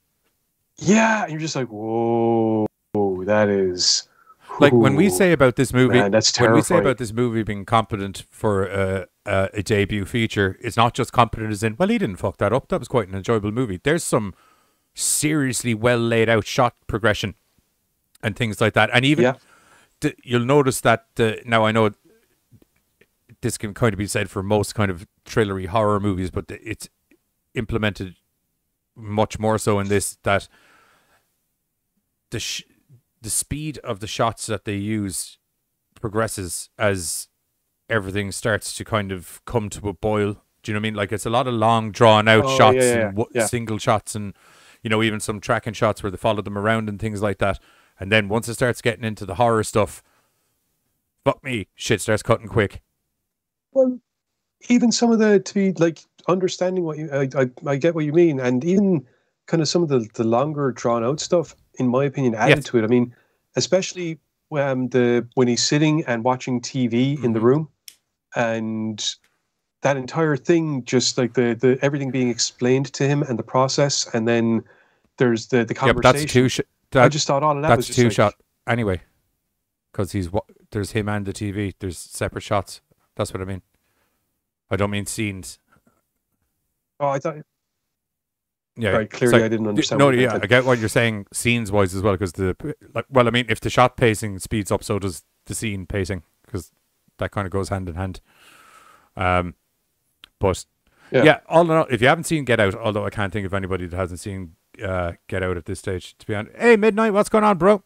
yeah, 0.77 1.23
and 1.23 1.31
you're 1.31 1.39
just 1.39 1.55
like, 1.55 1.67
whoa, 1.67 2.67
whoa 2.93 3.23
that 3.25 3.49
is 3.49 4.07
like 4.59 4.73
when 4.73 4.95
we 4.95 5.09
say 5.09 5.31
about 5.31 5.55
this 5.55 5.73
movie, 5.73 5.99
man, 5.99 6.11
that's 6.11 6.37
when 6.39 6.53
we 6.53 6.61
say 6.61 6.77
about 6.77 6.97
this 6.97 7.13
movie 7.13 7.43
being 7.43 7.65
competent 7.65 8.25
for 8.29 8.69
uh, 8.69 9.05
uh, 9.25 9.47
a 9.53 9.63
debut 9.63 10.05
feature, 10.05 10.57
it's 10.61 10.77
not 10.77 10.93
just 10.93 11.13
competent 11.13 11.51
as 11.51 11.63
in, 11.63 11.75
well, 11.77 11.87
he 11.89 11.97
didn't 11.97 12.17
fuck 12.17 12.37
that 12.37 12.51
up. 12.51 12.67
That 12.67 12.79
was 12.79 12.87
quite 12.87 13.07
an 13.07 13.15
enjoyable 13.15 13.51
movie. 13.51 13.79
There's 13.81 14.03
some 14.03 14.33
seriously 14.93 15.73
well 15.73 15.99
laid 15.99 16.29
out 16.29 16.45
shot 16.45 16.75
progression 16.87 17.35
and 18.21 18.35
things 18.35 18.59
like 18.59 18.73
that, 18.73 18.89
and 18.93 19.05
even 19.05 19.23
Yeah. 19.23 19.33
th- 20.01 20.17
you'll 20.23 20.45
notice 20.45 20.81
that 20.81 21.05
uh, 21.19 21.33
now 21.45 21.65
I 21.65 21.71
know 21.71 21.91
this 23.41 23.57
can 23.57 23.73
kind 23.73 23.93
of 23.93 23.97
be 23.97 24.07
said 24.07 24.29
for 24.29 24.43
most 24.43 24.75
kind 24.75 24.91
of 24.91 25.07
thrillery 25.31 25.67
horror 25.67 25.99
movies, 25.99 26.29
but 26.31 26.45
it's 26.49 26.89
implemented 27.53 28.15
much 28.95 29.39
more 29.39 29.57
so 29.57 29.79
in 29.79 29.87
this 29.87 30.17
that 30.23 30.47
the 32.31 32.39
sh- 32.39 32.63
the 33.21 33.29
speed 33.29 33.77
of 33.79 33.99
the 33.99 34.07
shots 34.07 34.45
that 34.47 34.65
they 34.65 34.75
use 34.75 35.37
progresses 35.99 36.69
as 36.77 37.27
everything 37.89 38.31
starts 38.31 38.73
to 38.73 38.83
kind 38.85 39.11
of 39.11 39.41
come 39.45 39.69
to 39.69 39.87
a 39.89 39.93
boil. 39.93 40.41
Do 40.63 40.71
you 40.71 40.73
know 40.73 40.79
what 40.79 40.81
I 40.81 40.89
mean? 40.89 40.95
Like 40.95 41.11
it's 41.11 41.25
a 41.25 41.29
lot 41.29 41.47
of 41.47 41.53
long 41.53 41.91
drawn 41.91 42.27
out 42.27 42.45
Oh, 42.45 42.57
shots 42.57 42.77
yeah, 42.77 42.81
yeah, 42.83 42.99
and 43.07 43.15
w- 43.17 43.29
yeah. 43.33 43.45
single 43.45 43.77
shots 43.77 44.15
and 44.15 44.33
you 44.83 44.89
know 44.89 45.03
even 45.03 45.19
some 45.19 45.39
tracking 45.39 45.73
shots 45.73 46.01
where 46.03 46.11
they 46.11 46.17
follow 46.17 46.41
them 46.41 46.57
around 46.57 46.89
and 46.89 46.99
things 46.99 47.21
like 47.21 47.37
that. 47.39 47.59
And 47.99 48.11
then 48.11 48.27
once 48.29 48.47
it 48.47 48.55
starts 48.55 48.81
getting 48.81 49.03
into 49.03 49.25
the 49.25 49.35
horror 49.35 49.63
stuff, 49.63 50.01
fuck 51.23 51.43
me, 51.43 51.67
shit 51.75 52.01
starts 52.01 52.23
cutting 52.23 52.47
quick. 52.47 52.81
Well, 53.71 53.99
even 54.69 54.91
some 54.91 55.11
of 55.11 55.19
the 55.19 55.39
to 55.39 55.53
be 55.53 55.71
like 55.73 55.99
understanding 56.27 56.83
what 56.83 56.97
you 56.97 57.09
I, 57.11 57.27
I, 57.35 57.49
I 57.65 57.75
get 57.77 57.95
what 57.95 58.05
you 58.05 58.13
mean, 58.13 58.39
and 58.39 58.63
even 58.63 59.05
kind 59.47 59.61
of 59.61 59.67
some 59.67 59.83
of 59.83 59.89
the 59.89 60.07
the 60.13 60.23
longer 60.23 60.71
drawn 60.71 61.03
out 61.03 61.19
stuff, 61.19 61.55
in 61.79 61.87
my 61.87 62.05
opinion, 62.05 62.35
added 62.35 62.57
Yes. 62.57 62.65
to 62.65 62.77
it. 62.77 62.83
I 62.83 62.87
mean, 62.87 63.13
especially 63.55 64.19
when 64.49 64.89
the 64.89 65.27
when 65.35 65.47
he's 65.47 65.63
sitting 65.63 66.03
and 66.05 66.23
watching 66.23 66.61
TV 66.61 67.21
in 67.23 67.33
the 67.33 67.39
Mhm. 67.39 67.43
room, 67.43 67.69
and 68.35 69.15
that 69.81 69.97
entire 69.97 70.37
thing, 70.37 70.83
just 70.85 71.17
like 71.17 71.33
the 71.33 71.55
the 71.55 71.77
everything 71.81 72.11
being 72.11 72.29
explained 72.29 72.91
to 72.93 73.07
him 73.07 73.23
and 73.23 73.39
the 73.39 73.43
process, 73.43 74.07
and 74.13 74.27
then 74.27 74.63
there's 75.17 75.47
the 75.47 75.65
the 75.65 75.73
conversation. 75.73 76.19
that's 76.21 76.31
two 76.33 76.49
sh- 76.49 76.59
I 76.59 76.63
that- 76.91 77.11
just 77.11 77.27
thought 77.27 77.43
all 77.43 77.55
of 77.55 77.61
that 77.63 77.69
that's 77.69 77.87
was 77.87 77.95
two 77.95 78.03
like, 78.05 78.11
shot 78.11 78.33
anyway, 78.67 79.01
because 79.91 80.11
he's 80.11 80.31
what 80.31 80.43
there's 80.71 80.91
him 80.91 81.09
and 81.09 81.25
the 81.25 81.33
TV. 81.33 81.73
There's 81.79 81.97
separate 81.97 82.43
shots. 82.43 82.81
That's 83.15 83.33
what 83.33 83.41
I 83.41 83.45
mean. 83.45 83.61
I 84.71 84.77
don't 84.77 84.89
mean 84.89 85.05
scenes. 85.05 85.59
Oh, 86.99 87.09
I 87.09 87.19
thought 87.19 87.37
Yeah, 88.77 88.91
Right, 88.91 89.09
clearly 89.09 89.43
I 89.43 89.47
didn't 89.49 89.67
understand 89.67 89.99
No, 89.99 90.09
yeah, 90.11 90.39
I 90.41 90.47
get 90.47 90.65
what 90.65 90.79
you're 90.79 90.89
saying 90.89 91.27
scenes 91.33 91.71
wise 91.71 91.93
as 91.93 92.01
well 92.01 92.13
because 92.13 92.33
the 92.33 92.55
like. 92.93 93.05
Well, 93.09 93.27
I 93.27 93.31
mean, 93.31 93.45
if 93.49 93.59
the 93.59 93.69
shot 93.69 93.97
pacing 93.97 94.39
speeds 94.39 94.71
up, 94.71 94.83
so 94.83 94.97
does 94.97 95.23
the 95.45 95.55
scene 95.55 95.85
pacing 95.85 96.23
because 96.45 96.71
that 97.17 97.31
kind 97.31 97.45
of 97.45 97.51
goes 97.51 97.69
hand 97.69 97.89
in 97.89 97.95
hand. 97.95 98.21
Um, 99.15 99.55
But 100.39 100.65
Yeah. 101.11 101.23
yeah. 101.23 101.39
all 101.47 101.63
in 101.63 101.71
all, 101.71 101.87
if 101.91 102.01
you 102.01 102.07
haven't 102.07 102.23
seen 102.23 102.45
Get 102.45 102.59
Out, 102.59 102.73
although 102.75 103.05
I 103.05 103.09
can't 103.09 103.33
think 103.33 103.45
of 103.45 103.53
anybody 103.53 103.85
that 103.87 103.97
hasn't 103.97 104.19
seen 104.21 104.55
uh, 104.83 105.13
Get 105.27 105.43
Out 105.43 105.57
at 105.57 105.65
this 105.65 105.79
stage, 105.79 106.17
to 106.17 106.25
be 106.25 106.33
honest. 106.33 106.55
Hey, 106.57 106.77
Midnight, 106.77 107.13
what's 107.13 107.29
going 107.29 107.43
on, 107.43 107.57
bro? 107.57 107.83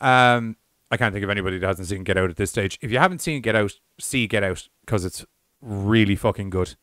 Um, 0.00 0.56
I 0.90 0.96
can't 0.96 1.12
think 1.12 1.24
of 1.24 1.30
anybody 1.30 1.58
that 1.58 1.66
hasn't 1.66 1.88
seen 1.88 2.04
Get 2.04 2.18
Out 2.18 2.30
at 2.30 2.36
this 2.36 2.50
stage. 2.50 2.78
If 2.82 2.90
you 2.92 2.98
haven't 2.98 3.20
seen 3.20 3.40
Get 3.42 3.56
Out, 3.56 3.72
see 3.98 4.26
Get 4.26 4.44
Out 4.44 4.68
because 4.84 5.04
it's 5.04 5.24
really 5.60 6.16
fucking 6.16 6.50
good. 6.50 6.76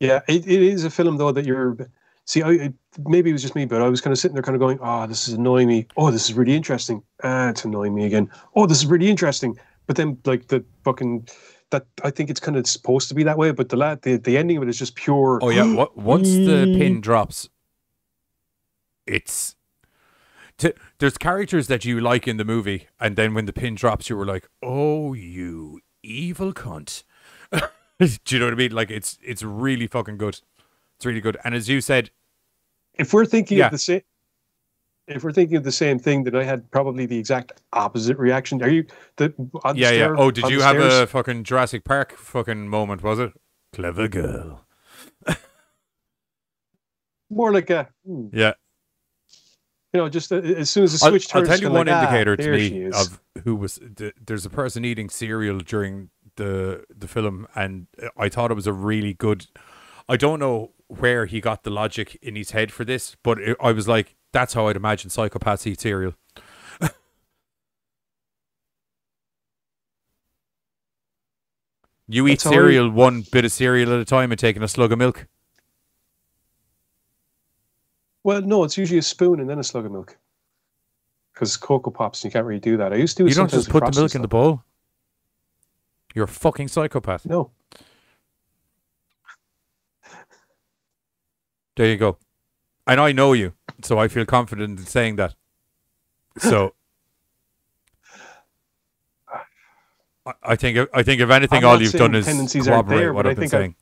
Yeah, 0.00 0.20
it, 0.26 0.46
it 0.46 0.62
is 0.62 0.84
a 0.84 0.90
film 0.90 1.18
though 1.18 1.30
that 1.30 1.44
you're. 1.44 1.76
See, 2.24 2.42
I, 2.42 2.50
I 2.50 2.72
maybe 3.06 3.30
it 3.30 3.32
was 3.34 3.42
just 3.42 3.54
me, 3.54 3.66
but 3.66 3.82
I 3.82 3.88
was 3.88 4.00
kind 4.00 4.12
of 4.12 4.18
sitting 4.18 4.34
there, 4.34 4.42
kind 4.42 4.56
of 4.56 4.60
going, 4.60 4.78
"Oh, 4.80 5.06
this 5.06 5.28
is 5.28 5.34
annoying 5.34 5.68
me. 5.68 5.86
Oh, 5.96 6.10
this 6.10 6.28
is 6.28 6.34
really 6.34 6.56
interesting. 6.56 7.02
Ah, 7.22 7.50
it's 7.50 7.64
annoying 7.64 7.94
me 7.94 8.06
again. 8.06 8.30
Oh, 8.56 8.66
this 8.66 8.78
is 8.78 8.86
really 8.86 9.08
interesting." 9.08 9.58
But 9.86 9.96
then, 9.96 10.18
like 10.24 10.48
the 10.48 10.64
fucking 10.84 11.28
that, 11.70 11.86
I 12.02 12.10
think 12.10 12.30
it's 12.30 12.40
kind 12.40 12.56
of 12.56 12.66
supposed 12.66 13.08
to 13.08 13.14
be 13.14 13.22
that 13.24 13.36
way. 13.36 13.50
But 13.52 13.68
the 13.68 13.76
lad, 13.76 14.02
the, 14.02 14.16
the 14.16 14.38
ending 14.38 14.56
of 14.56 14.62
it 14.62 14.68
is 14.68 14.78
just 14.78 14.94
pure. 14.94 15.38
Oh 15.42 15.50
yeah, 15.50 15.74
what, 15.74 15.96
once 15.96 16.28
the 16.28 16.74
pin 16.78 17.00
drops, 17.00 17.50
it's 19.06 19.56
t- 20.56 20.72
there's 20.98 21.18
characters 21.18 21.66
that 21.66 21.84
you 21.84 22.00
like 22.00 22.26
in 22.26 22.38
the 22.38 22.44
movie, 22.44 22.88
and 22.98 23.16
then 23.16 23.34
when 23.34 23.44
the 23.44 23.52
pin 23.52 23.74
drops, 23.74 24.08
you 24.08 24.16
were 24.16 24.26
like, 24.26 24.48
"Oh, 24.62 25.12
you 25.12 25.80
evil 26.02 26.52
cunt." 26.52 27.04
Do 27.52 28.08
you 28.28 28.38
know 28.38 28.46
what 28.46 28.54
I 28.54 28.56
mean? 28.56 28.72
Like 28.72 28.90
it's 28.90 29.18
it's 29.22 29.42
really 29.42 29.86
fucking 29.86 30.16
good. 30.18 30.40
It's 30.96 31.06
really 31.06 31.20
good. 31.20 31.36
And 31.44 31.54
as 31.54 31.68
you 31.68 31.80
said, 31.80 32.10
if 32.94 33.12
we're 33.12 33.26
thinking 33.26 33.58
Yeah. 33.58 33.66
of 33.66 33.72
the 33.72 33.78
same 33.78 34.02
if 35.06 35.24
we're 35.24 35.32
thinking 35.32 35.56
of 35.56 35.64
the 35.64 35.72
same 35.72 35.98
thing 35.98 36.22
then 36.22 36.36
i 36.36 36.44
had 36.44 36.70
probably 36.70 37.04
the 37.04 37.18
exact 37.18 37.60
opposite 37.72 38.16
reaction 38.16 38.62
are 38.62 38.68
you 38.68 38.84
the 39.16 39.34
on 39.64 39.74
the 39.74 39.80
yeah, 39.82 39.90
yeah. 39.90 40.14
Oh, 40.16 40.30
did 40.30 40.48
you 40.48 40.58
the 40.58 40.64
have 40.64 40.76
a 40.78 41.06
fucking 41.06 41.44
Jurassic 41.44 41.84
Park 41.84 42.12
fucking 42.12 42.68
moment? 42.68 43.02
Was 43.02 43.18
it 43.18 43.32
clever 43.72 44.06
girl? 44.08 44.64
more 47.30 47.52
like 47.52 47.70
a 47.70 47.88
hmm, 48.06 48.28
Yeah. 48.32 48.52
You 49.92 49.98
know 50.00 50.08
just 50.08 50.30
uh, 50.32 50.36
as 50.36 50.70
soon 50.70 50.84
as 50.84 50.98
the 50.98 51.04
I'll, 51.04 51.10
switch 51.12 51.34
I'll 51.34 51.40
turns 51.42 51.48
tell 51.48 51.54
it's 51.54 51.62
you 51.62 51.70
one 51.70 51.86
like, 51.86 51.94
ah, 51.96 52.00
indicator 52.00 52.36
to 52.36 52.42
there 52.42 52.58
she 52.58 52.70
me 52.80 52.90
of 52.92 53.20
who 53.44 53.56
was. 53.56 53.78
th- 53.96 54.14
There's 54.24 54.46
a 54.46 54.50
person 54.50 54.84
eating 54.84 55.08
cereal 55.10 55.58
during 55.58 56.10
the 56.36 56.84
the 56.96 57.08
film, 57.08 57.46
and 57.54 57.86
I 58.16 58.28
thought 58.28 58.50
it 58.50 58.54
was 58.54 58.66
a 58.66 58.72
really 58.72 59.14
good. 59.14 59.46
I 60.08 60.16
don't 60.16 60.38
know 60.40 60.72
where 60.88 61.26
he 61.26 61.40
got 61.40 61.62
the 61.62 61.70
logic 61.70 62.18
in 62.20 62.34
his 62.36 62.50
head 62.50 62.72
for 62.72 62.84
this, 62.84 63.16
but 63.22 63.38
it, 63.38 63.56
I 63.60 63.72
was 63.72 63.86
like, 63.86 64.16
that's 64.32 64.54
how 64.54 64.66
I'd 64.68 64.76
imagine 64.76 65.08
psychopaths 65.10 65.66
eat 65.66 65.80
cereal. 65.80 66.14
you 72.08 72.26
eat 72.26 72.40
That's 72.40 72.46
I- 72.46 72.50
cereal 72.50 72.90
one 72.90 73.22
bit 73.30 73.44
of 73.44 73.52
cereal 73.52 73.92
at 73.92 74.00
a 74.00 74.04
time 74.04 74.32
and 74.32 74.38
taking 74.38 74.62
a 74.62 74.68
slug 74.68 74.92
of 74.92 74.98
milk. 74.98 75.26
Well 78.24 78.40
no 78.42 78.64
it's 78.64 78.76
usually 78.76 78.98
a 78.98 79.02
spoon 79.02 79.40
and 79.40 79.48
then 79.48 79.58
a 79.58 79.64
slug 79.64 79.86
of 79.86 79.92
milk 79.92 80.16
because 81.32 81.56
cocoa 81.56 81.90
pops 81.90 82.24
you 82.24 82.30
can't 82.30 82.44
really 82.44 82.60
do 82.60 82.76
that 82.76 82.92
i 82.92 82.96
used 82.96 83.16
to 83.16 83.26
You 83.26 83.34
don't 83.34 83.50
just 83.50 83.68
put 83.70 83.84
the 83.84 83.98
milk 84.00 84.14
in 84.14 84.22
the 84.22 84.28
bowl. 84.28 84.62
You're 86.14 86.24
a 86.24 86.28
fucking 86.28 86.68
psychopath. 86.68 87.24
no 87.24 87.50
There 91.76 91.86
you 91.86 91.96
go. 91.96 92.18
And 92.86 93.00
I 93.00 93.12
know 93.12 93.32
you, 93.32 93.54
so 93.82 93.98
I 93.98 94.08
feel 94.08 94.26
confident 94.26 94.78
in 94.80 94.84
saying 94.86 95.16
that. 95.16 95.34
So 96.38 96.74
I- 100.26 100.32
I 100.42 100.56
think 100.56 100.88
I 100.92 101.02
think 101.02 101.20
if 101.20 101.30
anything, 101.30 101.58
I'm 101.64 101.70
all 101.70 101.80
you've 101.80 101.92
done 101.92 102.14
is 102.14 102.26
corroborate 102.26 102.98
there, 102.98 103.12
what 103.14 103.26
I've 103.26 103.36
been 103.36 103.48
think 103.48 103.54
I- 103.54 103.58
saying. 103.58 103.74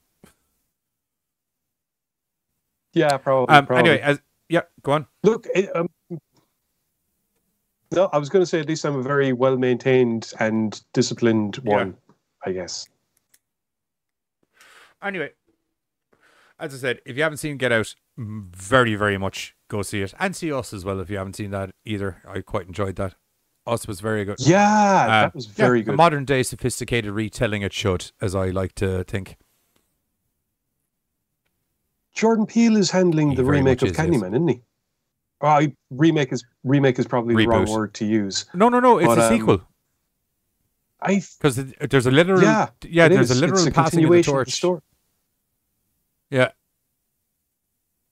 yeah 2.92 3.16
probably, 3.16 3.54
Um, 3.56 3.66
probably. 3.66 3.90
anyway, 3.90 4.00
as 4.02 4.20
yeah, 4.48 4.62
go 4.82 4.92
on. 4.92 5.06
Look, 5.22 5.46
it, 5.54 5.74
um, 5.76 5.88
no, 7.90 8.08
I 8.12 8.18
was 8.18 8.28
going 8.28 8.42
to 8.42 8.46
say 8.46 8.60
at 8.60 8.68
least 8.68 8.84
I'm 8.84 8.96
a 8.96 9.02
very 9.02 9.32
well 9.32 9.56
maintained 9.56 10.32
and 10.40 10.80
disciplined 10.92 11.56
one, 11.58 11.96
I 12.44 12.52
guess. 12.52 12.86
Anyway, 15.02 15.30
as 16.58 16.74
I 16.74 16.78
said, 16.78 17.00
if 17.06 17.16
you 17.16 17.22
haven't 17.22 17.38
seen 17.38 17.56
Get 17.56 17.72
Out, 17.72 17.94
very 18.16 18.94
very 18.96 19.16
much 19.16 19.54
go 19.68 19.82
see 19.82 20.02
it, 20.02 20.12
and 20.18 20.34
see 20.34 20.52
Us 20.52 20.72
as 20.72 20.84
well. 20.84 21.00
If 21.00 21.08
you 21.10 21.18
haven't 21.18 21.36
seen 21.36 21.50
that 21.52 21.70
either, 21.84 22.20
I 22.26 22.40
quite 22.40 22.66
enjoyed 22.66 22.96
that. 22.96 23.14
Us 23.66 23.86
was 23.86 24.00
very 24.00 24.24
good. 24.24 24.36
Yeah, 24.40 25.04
Uh, 25.04 25.06
that 25.22 25.34
was 25.34 25.44
very 25.46 25.80
A 25.80 25.84
good. 25.84 25.96
modern 25.96 26.24
day 26.24 26.42
sophisticated 26.42 27.12
retelling 27.12 27.60
it 27.62 27.72
should, 27.72 28.10
as 28.20 28.34
I 28.34 28.48
like 28.48 28.74
to 28.76 29.04
think. 29.04 29.36
Jordan 32.18 32.46
Peele 32.46 32.76
is 32.76 32.90
handling 32.90 33.30
He 33.30 33.36
the 33.36 33.44
remake 33.44 33.80
of 33.80 33.88
is, 33.90 33.96
yes. 33.96 34.06
Candyman, 34.06 34.34
isn't 34.34 34.48
he? 34.48 34.60
Oh, 35.40 35.66
remake 35.90 36.32
is 36.32 36.44
remake 36.64 36.98
is 36.98 37.06
probably 37.06 37.36
the 37.36 37.46
wrong 37.46 37.70
word 37.70 37.94
to 37.94 38.04
use. 38.04 38.44
No, 38.54 38.68
no, 38.68 38.80
no. 38.80 38.98
It's 38.98 39.06
But, 39.06 39.18
a 39.18 39.26
um, 39.28 39.38
sequel. 39.38 39.62
I 41.00 41.22
Because 41.38 41.56
there's 41.88 42.06
a 42.06 42.10
literal 42.10 42.42
yeah, 42.42 42.70
yeah, 42.82 43.06
there's 43.06 43.30
is. 43.30 43.38
a 43.38 43.40
literal 43.40 43.60
it's 43.60 43.68
a 43.68 43.70
passing 43.70 44.04
of 44.04 44.10
the 44.10 44.16
continuation 44.16 44.30
of 44.30 44.38
the 44.40 44.44
torch. 44.46 44.50
story. 44.50 44.80
Yeah, 46.30 46.50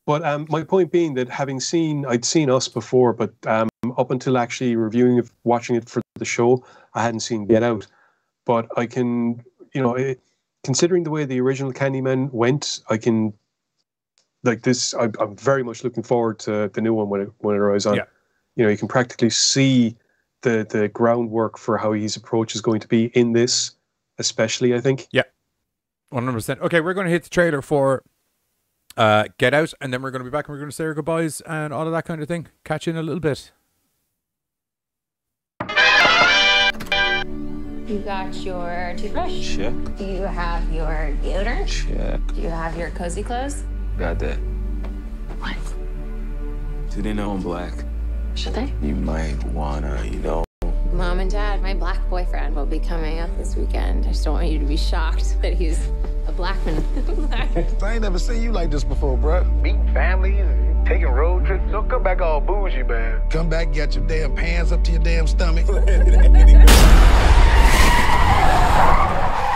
But 0.06 0.24
um, 0.24 0.46
my 0.50 0.62
point 0.62 0.92
being 0.92 1.14
that 1.14 1.28
having 1.28 1.58
seen, 1.58 2.06
I'd 2.06 2.24
seen 2.24 2.48
Us 2.48 2.68
before, 2.68 3.12
but 3.12 3.34
um, 3.46 3.68
up 3.98 4.12
until 4.12 4.38
actually 4.38 4.76
reviewing 4.76 5.18
it, 5.18 5.28
watching 5.42 5.74
it 5.74 5.88
for 5.88 6.00
the 6.14 6.24
show, 6.24 6.64
I 6.94 7.02
hadn't 7.02 7.20
seen 7.20 7.44
Get 7.44 7.64
Out. 7.64 7.86
But 8.44 8.68
I 8.78 8.86
can, 8.86 9.42
you 9.74 9.82
know, 9.82 9.96
it, 9.96 10.20
considering 10.62 11.02
the 11.02 11.10
way 11.10 11.24
the 11.24 11.40
original 11.40 11.72
Candyman 11.72 12.32
went, 12.32 12.80
I 12.88 12.96
can, 12.96 13.34
like 14.46 14.62
this, 14.62 14.94
I, 14.94 15.08
I'm 15.20 15.36
very 15.36 15.62
much 15.62 15.84
looking 15.84 16.02
forward 16.02 16.38
to 16.40 16.70
the 16.72 16.80
new 16.80 16.94
one 16.94 17.08
when 17.08 17.22
it 17.22 17.30
when 17.38 17.56
it 17.56 17.58
arrives 17.58 17.86
on. 17.86 17.96
Yeah. 17.96 18.04
You 18.56 18.64
know, 18.64 18.70
you 18.70 18.78
can 18.78 18.88
practically 18.88 19.30
see 19.30 19.96
the 20.42 20.66
the 20.68 20.88
groundwork 20.88 21.58
for 21.58 21.76
how 21.76 21.92
his 21.92 22.16
approach 22.16 22.54
is 22.54 22.60
going 22.60 22.80
to 22.80 22.88
be 22.88 23.06
in 23.14 23.32
this, 23.32 23.72
especially. 24.18 24.74
I 24.74 24.80
think. 24.80 25.08
yeah, 25.12 25.24
one 26.10 26.24
hundred 26.24 26.36
percent. 26.36 26.60
Okay, 26.60 26.80
we're 26.80 26.94
going 26.94 27.06
to 27.06 27.12
hit 27.12 27.24
the 27.24 27.30
trailer 27.30 27.60
for 27.60 28.02
uh, 28.96 29.24
Get 29.38 29.54
Out, 29.54 29.74
and 29.80 29.92
then 29.92 30.02
we're 30.02 30.10
going 30.10 30.24
to 30.24 30.30
be 30.30 30.30
back 30.30 30.48
and 30.48 30.54
we're 30.54 30.58
going 30.60 30.70
to 30.70 30.76
say 30.76 30.84
our 30.84 30.94
goodbyes 30.94 31.40
and 31.42 31.72
all 31.72 31.86
of 31.86 31.92
that 31.92 32.04
kind 32.04 32.22
of 32.22 32.28
thing. 32.28 32.46
Catch 32.64 32.86
you 32.86 32.92
in 32.92 32.96
a 32.96 33.02
little 33.02 33.20
bit. 33.20 33.52
You 37.86 38.00
got 38.00 38.34
your 38.34 38.94
toothbrush? 38.98 39.56
Check. 39.56 39.72
Do 39.96 40.04
you 40.04 40.22
have 40.22 40.72
your 40.72 41.16
deodorant? 41.22 41.68
Check. 41.68 42.20
Do 42.34 42.40
you 42.40 42.48
have 42.48 42.76
your 42.76 42.90
cozy 42.90 43.22
clothes? 43.22 43.62
Got 43.98 44.18
that. 44.18 44.36
What? 45.38 45.56
Do 46.90 47.00
they 47.00 47.14
know 47.14 47.30
I'm 47.30 47.40
black? 47.40 47.72
Should 48.34 48.52
they? 48.52 48.70
You 48.82 48.94
might 48.94 49.42
wanna, 49.44 50.04
you 50.04 50.18
know. 50.18 50.44
Mom 50.92 51.20
and 51.20 51.30
Dad, 51.30 51.62
my 51.62 51.72
black 51.72 52.06
boyfriend 52.10 52.54
will 52.54 52.66
be 52.66 52.78
coming 52.78 53.20
up 53.20 53.34
this 53.38 53.56
weekend. 53.56 54.04
I 54.04 54.08
just 54.08 54.24
don't 54.24 54.34
want 54.34 54.48
you 54.48 54.58
to 54.58 54.66
be 54.66 54.76
shocked 54.76 55.40
that 55.40 55.54
he's 55.54 55.88
a 56.26 56.32
black 56.32 56.58
man. 56.66 56.84
I 57.82 57.92
ain't 57.94 58.02
never 58.02 58.18
seen 58.18 58.42
you 58.42 58.52
like 58.52 58.70
this 58.70 58.84
before, 58.84 59.16
bruh. 59.16 59.50
Meeting 59.62 59.90
families, 59.94 60.40
and 60.40 60.86
taking 60.86 61.06
road 61.06 61.46
trips. 61.46 61.64
Don't 61.72 61.88
come 61.88 62.02
back 62.02 62.20
all 62.20 62.40
bougie, 62.40 62.82
man. 62.82 63.22
Come 63.30 63.48
back, 63.48 63.72
get 63.72 63.94
your 63.94 64.06
damn 64.06 64.34
pants 64.34 64.72
up 64.72 64.84
to 64.84 64.92
your 64.92 65.00
damn 65.00 65.26
stomach. 65.26 65.66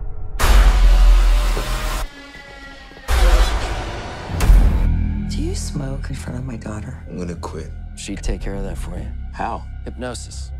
Do 5.31 5.41
you 5.41 5.55
smoke 5.55 6.09
in 6.09 6.15
front 6.17 6.37
of 6.39 6.45
my 6.45 6.57
daughter? 6.57 7.01
I'm 7.07 7.17
gonna 7.17 7.35
quit. 7.35 7.71
She'd 7.95 8.21
take 8.21 8.41
care 8.41 8.55
of 8.55 8.63
that 8.63 8.77
for 8.77 8.97
you. 8.97 9.07
How? 9.31 9.63
Hypnosis. 9.85 10.51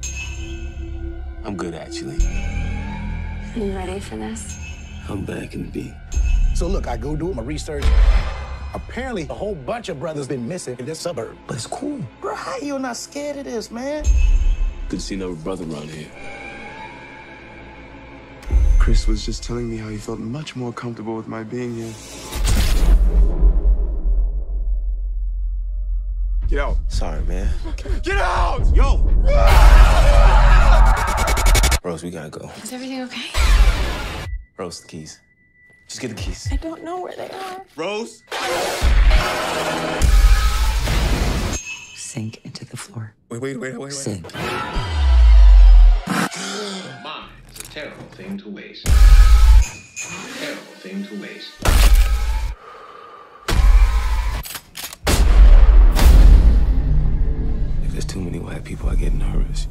I'm 1.43 1.57
good, 1.57 1.73
actually. 1.73 2.15
Are 2.25 3.59
You 3.59 3.75
ready 3.75 3.99
for 3.99 4.15
this? 4.15 4.57
I'm 5.09 5.25
back 5.25 5.55
in 5.55 5.63
the 5.63 5.71
beat. 5.71 5.93
so 6.55 6.67
look, 6.67 6.87
I 6.87 6.95
go 6.95 7.17
do 7.17 7.33
my 7.33 7.43
research. 7.43 7.83
Apparently, 8.73 9.27
a 9.29 9.33
whole 9.33 9.55
bunch 9.55 9.89
of 9.89 9.99
brothers 9.99 10.29
been 10.29 10.47
missing 10.47 10.79
in 10.79 10.85
this 10.85 11.01
suburb. 11.01 11.37
But 11.47 11.57
it's 11.57 11.67
cool. 11.67 11.99
Bro, 12.21 12.35
how 12.35 12.55
you 12.59 12.79
not 12.79 12.95
scared 12.95 13.35
of 13.35 13.43
this, 13.43 13.71
man? 13.71 14.05
Couldn't 14.87 15.01
see 15.01 15.17
no 15.17 15.35
brother 15.35 15.65
around 15.65 15.89
here. 15.89 16.07
Chris 18.79 19.05
was 19.05 19.25
just 19.25 19.43
telling 19.43 19.69
me 19.69 19.75
how 19.75 19.89
he 19.89 19.97
felt 19.97 20.19
much 20.19 20.55
more 20.55 20.71
comfortable 20.71 21.17
with 21.17 21.27
my 21.27 21.43
being 21.43 21.75
here. 21.75 21.93
Get 26.51 26.59
out. 26.59 26.77
Sorry, 26.89 27.23
man. 27.23 27.49
Get 28.03 28.17
out! 28.17 28.75
Yo! 28.75 28.97
Rose, 31.81 32.03
we 32.03 32.11
gotta 32.11 32.29
go. 32.29 32.51
Is 32.61 32.73
everything 32.73 33.03
okay? 33.03 33.29
Rose, 34.57 34.81
the 34.81 34.87
keys. 34.89 35.21
Just 35.87 36.01
get 36.01 36.09
the 36.09 36.15
keys. 36.15 36.49
I 36.51 36.57
don't 36.57 36.83
know 36.83 37.03
where 37.03 37.15
they 37.15 37.29
are. 37.29 37.61
Rose? 37.77 38.23
Sink 41.95 42.41
into 42.43 42.65
the 42.65 42.75
floor. 42.75 43.13
Wait, 43.29 43.41
wait, 43.41 43.57
wait, 43.57 43.71
wait, 43.71 43.79
wait. 43.79 43.93
Sink. 43.93 44.23
Mine 44.33 44.43
is 47.49 47.59
a 47.59 47.63
terrible 47.71 48.03
thing 48.11 48.37
to 48.39 48.49
waste. 48.49 48.87
Terrible 50.37 50.73
thing 50.81 51.05
to 51.05 51.21
waste. 51.21 51.53
There's 57.91 58.05
too 58.05 58.21
many 58.21 58.39
white 58.39 58.63
people, 58.63 58.89
I 58.89 58.95
get 58.95 59.13
nervous. 59.13 59.67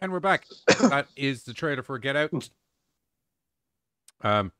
And 0.00 0.12
we're 0.12 0.20
back. 0.20 0.46
that 0.80 1.08
is 1.16 1.42
the 1.44 1.52
trailer 1.52 1.82
for 1.82 1.98
Get 1.98 2.16
Out. 2.16 2.50
Um, 4.20 4.52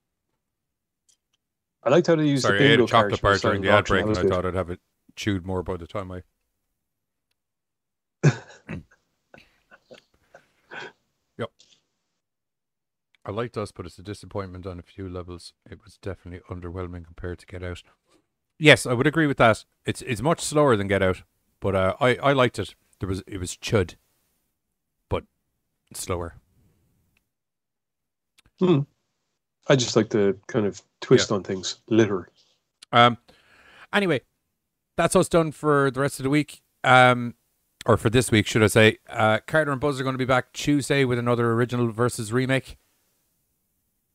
I 1.82 1.90
liked 1.90 2.06
how 2.08 2.16
they 2.16 2.26
used 2.26 2.42
sorry, 2.42 2.58
the 2.58 2.64
I 2.64 2.66
ate 2.66 2.70
bingo 2.76 2.84
a 2.84 2.88
chocolate 2.88 3.22
bar 3.22 3.38
during 3.38 3.62
the 3.62 3.70
ad 3.70 3.84
break, 3.84 4.04
and 4.04 4.18
I 4.18 4.24
thought 4.24 4.44
I'd 4.44 4.54
have 4.54 4.70
it 4.70 4.80
chewed 5.16 5.46
more 5.46 5.62
by 5.62 5.76
the 5.76 5.86
time 5.86 6.10
I. 6.10 6.22
yep. 11.38 11.50
I 13.24 13.30
liked 13.30 13.56
us, 13.56 13.70
but 13.72 13.86
it's 13.86 13.98
a 13.98 14.02
disappointment 14.02 14.66
on 14.66 14.78
a 14.78 14.82
few 14.82 15.08
levels. 15.08 15.52
It 15.70 15.80
was 15.84 15.98
definitely 15.98 16.40
underwhelming 16.50 17.04
compared 17.04 17.38
to 17.40 17.46
Get 17.46 17.62
Out. 17.62 17.82
Yes, 18.58 18.86
I 18.86 18.92
would 18.92 19.06
agree 19.06 19.28
with 19.28 19.38
that. 19.38 19.64
It's 19.86 20.02
it's 20.02 20.20
much 20.20 20.40
slower 20.40 20.76
than 20.76 20.88
Get 20.88 21.02
Out, 21.02 21.22
but 21.60 21.76
uh, 21.76 21.94
I 22.00 22.16
I 22.16 22.32
liked 22.32 22.58
it. 22.58 22.74
There 22.98 23.08
was 23.08 23.22
it 23.28 23.38
was 23.38 23.56
chud, 23.56 23.94
slower. 25.94 26.34
Hmm. 28.58 28.80
I 29.68 29.76
just 29.76 29.96
like 29.96 30.10
the 30.10 30.36
kind 30.46 30.66
of 30.66 30.82
twist 31.00 31.30
on 31.30 31.42
things, 31.42 31.76
literally. 31.88 32.28
Um. 32.92 33.18
Anyway, 33.92 34.20
that's 34.96 35.16
us 35.16 35.28
done 35.28 35.52
for 35.52 35.90
the 35.90 36.00
rest 36.00 36.18
of 36.18 36.24
the 36.24 36.30
week. 36.30 36.62
Um, 36.84 37.34
or 37.86 37.96
for 37.96 38.10
this 38.10 38.30
week, 38.30 38.46
should 38.46 38.62
I 38.62 38.66
say? 38.66 38.98
Uh, 39.08 39.38
Carter 39.46 39.72
and 39.72 39.80
Buzz 39.80 40.00
are 40.00 40.02
going 40.02 40.14
to 40.14 40.18
be 40.18 40.24
back 40.24 40.52
Tuesday 40.52 41.04
with 41.04 41.18
another 41.18 41.52
original 41.52 41.90
versus 41.90 42.32
remake. 42.32 42.76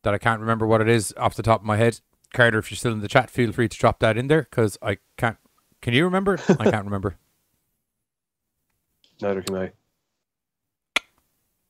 That 0.03 0.13
I 0.13 0.17
can't 0.17 0.41
remember 0.41 0.67
what 0.67 0.82
it 0.82 0.89
is 0.89 1.13
off 1.17 1.36
the 1.36 1.43
top 1.43 1.61
of 1.61 1.65
my 1.65 1.78
head. 1.78 2.01
Carter, 2.34 2.57
if 2.57 2.69
you're 2.69 2.78
still 2.78 2.91
in 2.91 2.99
the 2.99 3.07
chat, 3.07 3.30
feel 3.30 3.51
free 3.51 3.69
to 3.69 3.78
drop 3.78 3.99
that 3.99 4.17
in 4.17 4.28
there 4.28 4.47
because 4.49 4.78
I 4.82 4.97
can't. 5.17 5.38
Can 5.82 5.93
you 5.93 6.03
remember? 6.03 6.38
I 6.59 6.69
can't 6.69 6.86
remember. 6.86 7.17
Neither 9.21 9.41
can 9.41 9.55
I. 9.55 9.71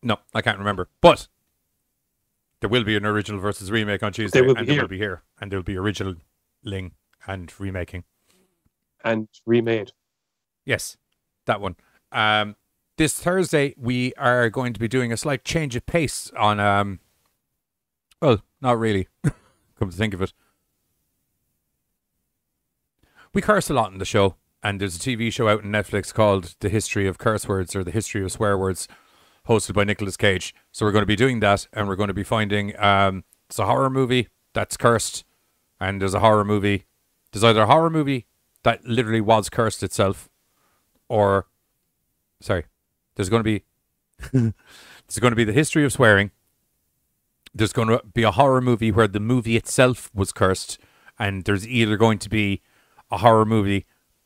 No, 0.04 0.18
I 0.34 0.42
can't 0.42 0.58
remember. 0.60 0.90
But 1.02 1.28
there 2.60 2.70
will 2.70 2.84
be 2.84 2.96
an 2.96 3.06
original 3.06 3.40
versus 3.40 3.72
remake 3.72 4.04
on 4.04 4.14
Tuesday, 4.14 4.42
will 4.42 4.56
and 4.58 4.60
be 4.60 4.66
they 4.66 4.74
here. 4.74 4.82
will 4.82 4.88
be 4.90 4.98
here, 4.98 5.24
and 5.40 5.52
there 5.52 5.58
will 5.60 5.64
be 5.64 5.78
original 5.78 6.16
ling 6.64 6.92
and 7.26 7.52
remaking. 7.60 8.04
And 9.04 9.28
remade. 9.46 9.92
Yes, 10.66 10.98
that 11.46 11.60
one. 11.60 11.76
Um, 12.12 12.56
this 12.98 13.18
Thursday 13.20 13.74
we 13.78 14.14
are 14.16 14.50
going 14.50 14.74
to 14.74 14.80
be 14.80 14.88
doing 14.88 15.12
a 15.12 15.18
slight 15.18 15.44
change 15.44 15.76
of 15.76 15.86
pace 15.86 16.32
on. 16.38 16.60
Um, 16.60 17.00
well, 18.22 18.42
not 18.62 18.80
really. 18.80 19.08
Come 19.80 19.90
to 19.90 19.98
think 19.98 20.14
of 20.14 20.22
it, 20.22 20.32
we 23.34 23.42
curse 23.42 23.70
a 23.70 23.74
lot 23.74 23.92
in 23.92 23.98
the 23.98 24.06
show, 24.06 24.36
and 24.62 24.80
there's 24.80 24.96
a 24.96 25.00
TV 25.00 25.34
show 25.34 25.50
out 25.50 25.64
on 25.64 25.72
Netflix 25.72 26.14
called 26.14 26.56
"The 26.60 26.70
History 26.70 27.08
of 27.08 27.18
Curse 27.18 27.48
Words" 27.48 27.76
or 27.76 27.84
"The 27.84 27.92
History 27.92 28.24
of 28.24 28.32
Swear 28.32 28.58
Words," 28.58 28.88
hosted 29.48 29.74
by 29.74 29.84
Nicolas 29.84 30.18
Cage. 30.18 30.54
So 30.72 30.86
we're 30.86 30.92
going 30.92 31.04
to 31.04 31.08
be 31.08 31.16
doing 31.16 31.40
that, 31.42 31.68
and 31.74 31.88
we're 31.88 31.96
going 31.96 32.08
to 32.08 32.14
be 32.14 32.24
finding 32.24 32.80
um, 32.80 33.24
it's 33.50 33.60
a 33.60 33.66
horror 33.66 33.90
movie 33.90 34.30
that's 34.54 34.78
cursed, 34.78 35.26
and 35.80 36.02
there's 36.02 36.14
a 36.14 36.20
horror 36.20 36.46
movie. 36.46 36.86
There's 37.32 37.44
either 37.44 37.64
a 37.64 37.68
horror 37.68 37.90
movie 37.90 38.28
that 38.64 38.86
literally 38.86 39.22
was 39.22 39.50
cursed 39.50 39.84
itself, 39.84 40.30
or 41.10 41.48
sorry, 42.42 42.66
there's 43.16 43.30
going 43.30 43.44
to 43.44 43.44
be 43.44 43.64
there's 44.32 45.20
going 45.20 45.32
to 45.32 45.36
be 45.36 45.44
the 45.44 45.54
history 45.54 45.84
of 45.84 45.92
swearing. 45.92 46.32
There's 47.54 47.74
going 47.74 47.90
to 47.90 48.02
be 48.14 48.24
a 48.24 48.32
horror 48.32 48.62
movie 48.62 48.92
where 48.92 49.08
the 49.08 49.20
movie 49.20 49.56
itself 49.56 50.10
was 50.14 50.32
cursed, 50.32 50.80
and 51.20 51.44
there's 51.44 51.68
either 51.68 51.98
going 51.98 52.20
to 52.20 52.30
be 52.30 52.62
a 53.12 53.18
horror 53.18 53.46
movie 53.46 53.86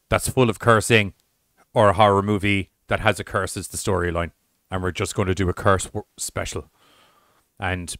that's 0.09 0.29
full 0.29 0.49
of 0.49 0.59
cursing, 0.59 1.13
or 1.73 1.89
a 1.89 1.93
horror 1.93 2.23
movie 2.23 2.71
that 2.87 3.01
has 3.01 3.19
a 3.19 3.23
curse 3.23 3.57
as 3.57 3.67
the 3.67 3.77
storyline. 3.77 4.31
And 4.69 4.83
we're 4.83 4.91
just 4.91 5.15
going 5.15 5.27
to 5.27 5.35
do 5.35 5.47
a 5.47 5.53
curse 5.53 5.89
special, 6.17 6.69
and 7.59 7.95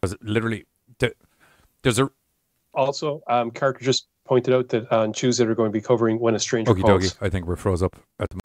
because 0.00 0.14
literally, 0.20 0.66
there's 1.82 1.98
a 1.98 2.10
Also, 2.74 3.22
um, 3.28 3.50
Carter 3.50 3.82
just 3.82 4.06
pointed 4.26 4.52
out 4.52 4.68
that 4.68 4.92
on 4.92 5.12
Tuesday 5.14 5.46
they're 5.46 5.54
going 5.54 5.70
to 5.70 5.72
be 5.72 5.80
covering 5.80 6.18
When 6.18 6.34
a 6.34 6.38
Stranger 6.38 6.74
Okie 6.74 6.82
Calls. 6.82 7.14
dokie. 7.14 7.26
I 7.26 7.30
think 7.30 7.46
we're 7.46 7.56
froze 7.56 7.82
up 7.82 7.96
at 8.20 8.28
the 8.28 8.34
moment. 8.36 8.42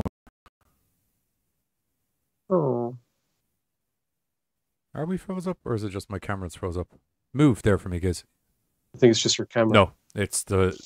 Oh. 2.50 2.98
Are 4.94 5.06
we 5.06 5.18
froze 5.18 5.46
up, 5.48 5.58
or 5.66 5.74
is 5.76 5.84
it 5.84 5.90
just 5.90 6.10
my 6.10 6.20
camera's 6.20 6.56
froze 6.56 6.78
up? 6.78 6.88
Move 7.34 7.64
there 7.64 7.78
for 7.78 7.90
me, 7.90 8.00
guys. 8.00 8.24
I 8.96 8.98
think 8.98 9.12
it's 9.12 9.22
just 9.22 9.38
your 9.38 9.46
camera. 9.48 9.74
No, 9.74 9.92
it's 10.16 10.44
the 10.44 10.78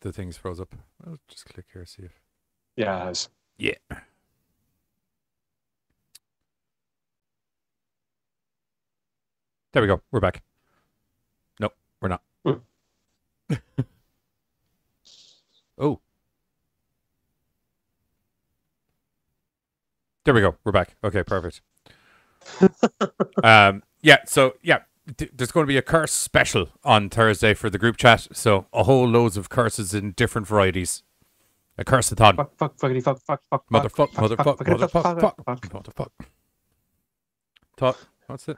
the 0.00 0.12
thing's 0.12 0.36
froze 0.36 0.60
up. 0.60 0.74
I'll 1.06 1.18
just 1.28 1.46
click 1.46 1.66
here, 1.72 1.86
see 1.86 2.02
if. 2.02 2.20
Yeah, 2.76 3.02
it 3.02 3.06
has. 3.06 3.28
Yeah. 3.58 3.74
There 9.72 9.82
we 9.82 9.88
go. 9.88 10.00
We're 10.10 10.20
back. 10.20 10.42
Nope, 11.60 11.74
we're 12.00 12.08
not. 12.08 12.22
oh. 15.78 16.00
There 20.24 20.34
we 20.34 20.40
go. 20.40 20.56
We're 20.64 20.72
back. 20.72 20.96
Okay, 21.04 21.22
perfect. 21.22 21.60
um, 23.44 23.82
yeah, 24.00 24.18
so 24.26 24.54
yeah, 24.62 24.80
th- 25.16 25.32
there's 25.34 25.52
going 25.52 25.64
to 25.64 25.68
be 25.68 25.76
a 25.76 25.82
curse 25.82 26.12
special 26.12 26.70
on 26.82 27.10
Thursday 27.10 27.52
for 27.54 27.68
the 27.68 27.78
group 27.78 27.98
chat. 27.98 28.26
So 28.32 28.66
a 28.72 28.84
whole 28.84 29.06
loads 29.06 29.36
of 29.36 29.48
curses 29.50 29.92
in 29.92 30.12
different 30.12 30.46
varieties. 30.46 31.02
A 31.76 31.84
curse-a-thon. 31.84 32.36
Fuck, 32.36 32.56
fuck, 32.56 32.76
fuckity, 32.76 33.02
fuck, 33.02 33.20
fuck, 33.20 33.42
fuck, 33.48 33.64
Motherfuck, 33.70 34.12
fuck, 34.12 34.12
fuck, 34.12 34.30
motherfuck, 34.30 34.46
fuck, 34.46 34.58
fuck, 34.58 34.66
motherfuck, 34.66 35.44
fuck, 35.44 35.44
fuck, 35.44 35.44
fuck. 35.44 36.08
motherfuck. 37.78 37.96
What's 38.26 38.48
it? 38.48 38.56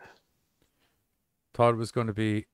Todd 1.54 1.76
was 1.76 1.90
going 1.92 2.06
to 2.06 2.12
be. 2.12 2.46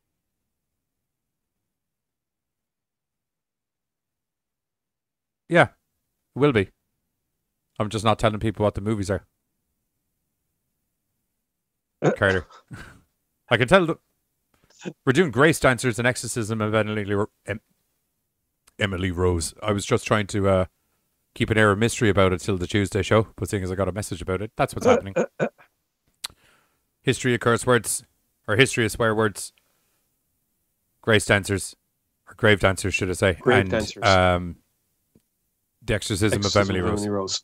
Yeah, 5.48 5.68
will 6.34 6.52
be. 6.52 6.70
I'm 7.78 7.88
just 7.88 8.04
not 8.04 8.18
telling 8.18 8.40
people 8.40 8.64
what 8.64 8.74
the 8.74 8.80
movies 8.80 9.10
are. 9.10 9.26
Carter. 12.16 12.46
I 13.48 13.56
can 13.56 13.68
tell. 13.68 13.98
We're 15.04 15.12
doing 15.12 15.30
Grace 15.30 15.60
Dancers 15.60 15.98
and 15.98 16.06
Exorcism 16.06 16.60
of 16.60 16.74
Emily, 16.74 17.26
Emily 18.78 19.10
Rose. 19.10 19.54
I 19.62 19.72
was 19.72 19.86
just 19.86 20.06
trying 20.06 20.26
to 20.28 20.48
uh, 20.48 20.64
keep 21.34 21.50
an 21.50 21.58
air 21.58 21.70
of 21.70 21.78
mystery 21.78 22.08
about 22.08 22.32
it 22.32 22.40
till 22.40 22.58
the 22.58 22.66
Tuesday 22.66 23.02
show, 23.02 23.28
but 23.36 23.48
seeing 23.48 23.62
as 23.62 23.70
I 23.70 23.74
got 23.74 23.88
a 23.88 23.92
message 23.92 24.22
about 24.22 24.42
it, 24.42 24.52
that's 24.56 24.74
what's 24.74 24.86
happening. 24.86 25.14
History 27.02 27.34
of 27.34 27.40
curse 27.40 27.66
words, 27.66 28.04
or 28.48 28.56
history 28.56 28.84
of 28.84 28.92
swear 28.92 29.14
words. 29.14 29.52
Grace 31.02 31.24
dancers, 31.24 31.76
or 32.28 32.34
grave 32.34 32.60
dancers, 32.60 32.94
should 32.94 33.10
I 33.10 33.14
say? 33.14 33.34
Grave 33.34 33.60
and, 33.60 33.70
dancers. 33.70 34.02
Um, 34.02 34.56
the 35.82 35.94
exorcism, 35.94 36.38
Exorcism 36.38 36.62
of 36.62 36.68
Emily 36.68 36.80
Rose. 36.80 37.00
Emily 37.00 37.10
Rose. 37.10 37.42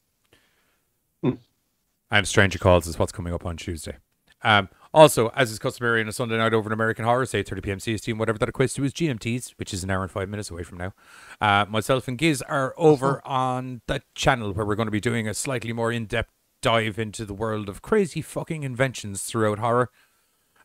And 2.10 2.28
Stranger 2.28 2.58
Calls 2.58 2.86
is 2.86 2.98
what's 2.98 3.12
coming 3.12 3.32
up 3.32 3.46
on 3.46 3.56
Tuesday. 3.56 3.96
Um, 4.42 4.68
Also, 4.94 5.28
as 5.28 5.50
is 5.50 5.58
customary 5.58 6.02
on 6.02 6.08
a 6.08 6.12
Sunday 6.12 6.36
night 6.36 6.52
over 6.52 6.68
in 6.68 6.72
American 6.74 7.06
Horror, 7.06 7.24
say 7.24 7.42
30 7.42 7.62
p.m. 7.62 7.78
CST, 7.78 8.08
and 8.08 8.18
whatever 8.18 8.38
that 8.38 8.52
equates 8.52 8.74
to 8.74 8.84
is 8.84 8.92
GMTs, 8.92 9.54
which 9.56 9.72
is 9.72 9.82
an 9.82 9.90
hour 9.90 10.02
and 10.02 10.10
five 10.10 10.28
minutes 10.28 10.50
away 10.50 10.62
from 10.64 10.76
now. 10.76 10.92
Uh, 11.40 11.64
myself 11.66 12.06
and 12.08 12.18
Giz 12.18 12.42
are 12.42 12.74
over 12.76 13.26
on 13.26 13.80
the 13.86 14.02
channel 14.14 14.52
where 14.52 14.66
we're 14.66 14.74
going 14.74 14.88
to 14.88 14.92
be 14.92 15.00
doing 15.00 15.26
a 15.26 15.32
slightly 15.32 15.72
more 15.72 15.90
in 15.90 16.04
depth 16.04 16.30
dive 16.60 16.98
into 16.98 17.24
the 17.24 17.32
world 17.32 17.70
of 17.70 17.80
crazy 17.80 18.20
fucking 18.20 18.62
inventions 18.62 19.22
throughout 19.22 19.58
horror. 19.60 19.88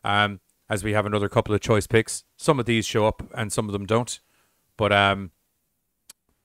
Um, 0.04 0.40
as 0.70 0.84
we 0.84 0.92
have 0.92 1.06
another 1.06 1.28
couple 1.28 1.54
of 1.54 1.60
choice 1.60 1.86
picks. 1.86 2.24
Some 2.36 2.60
of 2.60 2.66
these 2.66 2.84
show 2.84 3.06
up 3.06 3.22
and 3.34 3.52
some 3.52 3.66
of 3.66 3.72
them 3.72 3.86
don't. 3.86 4.20
But 4.76 4.92
um, 4.92 5.30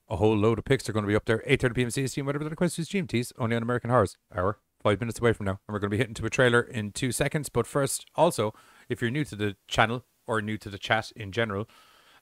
a 0.07 0.15
whole 0.15 0.35
load 0.35 0.59
of 0.59 0.65
picks 0.65 0.87
are 0.87 0.93
going 0.93 1.03
to 1.03 1.09
be 1.09 1.15
up 1.15 1.25
there. 1.25 1.43
8.30 1.47 1.75
p.m. 1.75 1.87
CST 1.89 2.25
whatever 2.25 2.43
that 2.45 2.55
equates 2.55 2.75
to 2.75 2.81
is 2.81 2.89
GMTs, 2.89 3.33
only 3.37 3.55
on 3.55 3.61
American 3.61 3.89
Horrors. 3.89 4.17
Hour 4.33 4.59
five 4.81 4.99
minutes 4.99 5.19
away 5.19 5.33
from 5.33 5.45
now. 5.45 5.59
And 5.67 5.73
we're 5.73 5.79
going 5.79 5.89
to 5.89 5.95
be 5.95 5.97
hitting 5.97 6.13
to 6.15 6.25
a 6.25 6.29
trailer 6.29 6.61
in 6.61 6.91
two 6.91 7.11
seconds. 7.11 7.49
But 7.49 7.65
first, 7.65 8.05
also, 8.15 8.53
if 8.89 9.01
you're 9.01 9.11
new 9.11 9.23
to 9.25 9.35
the 9.35 9.55
channel 9.67 10.03
or 10.27 10.41
new 10.41 10.57
to 10.57 10.69
the 10.69 10.77
chat 10.77 11.11
in 11.15 11.31
general, 11.31 11.67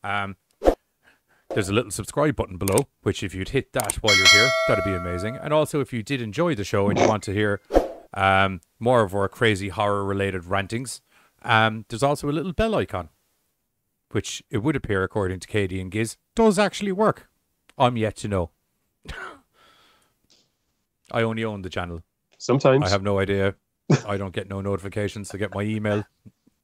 um, 0.04 0.38
there's 1.50 1.70
a 1.70 1.74
little 1.74 1.92
subscribe 1.92 2.36
button 2.36 2.58
below, 2.58 2.88
which 3.02 3.24
if 3.24 3.36
you'd 3.36 3.50
hit 3.50 3.74
that 3.74 3.96
while 3.96 4.16
you're 4.16 4.28
here, 4.28 4.50
that'd 4.68 4.86
be 4.86 4.94
amazing. 4.94 5.38
And 5.38 5.54
also, 5.54 5.82
if 5.82 5.92
you 5.92 6.02
did 6.02 6.22
enjoy 6.22 6.56
the 6.56 6.64
show 6.64 6.90
and 6.90 6.98
you 6.98 7.08
want 7.08 7.24
to 7.24 7.34
hear 7.34 7.60
um, 8.14 8.62
more 8.80 9.04
of 9.04 9.14
our 9.14 9.28
crazy 9.28 9.70
horror 9.70 10.06
related 10.06 10.46
rantings, 10.46 11.02
um, 11.42 11.86
there's 11.90 12.04
also 12.04 12.30
a 12.30 12.32
little 12.32 12.54
bell 12.54 12.76
icon, 12.76 13.10
which 14.12 14.44
it 14.50 14.60
would 14.60 14.76
appear, 14.76 15.04
according 15.04 15.40
to 15.40 15.48
Katie 15.48 15.82
and 15.82 15.92
Giz, 15.92 16.18
does 16.36 16.60
actually 16.60 16.92
work. 16.92 17.30
I'm 17.78 17.98
yet 17.98 18.16
to 18.18 18.28
know. 18.28 18.52
I 21.12 21.22
only 21.24 21.44
own 21.44 21.62
the 21.62 21.70
channel. 21.70 22.04
Sometimes 22.38 22.86
I 22.86 22.90
have 22.90 23.04
no 23.04 23.20
idea. 23.20 23.56
I 24.08 24.18
don't 24.18 24.34
get 24.34 24.50
no 24.50 24.62
notifications 24.62 25.30
to 25.30 25.38
get 25.38 25.54
my 25.54 25.64
email 25.64 26.06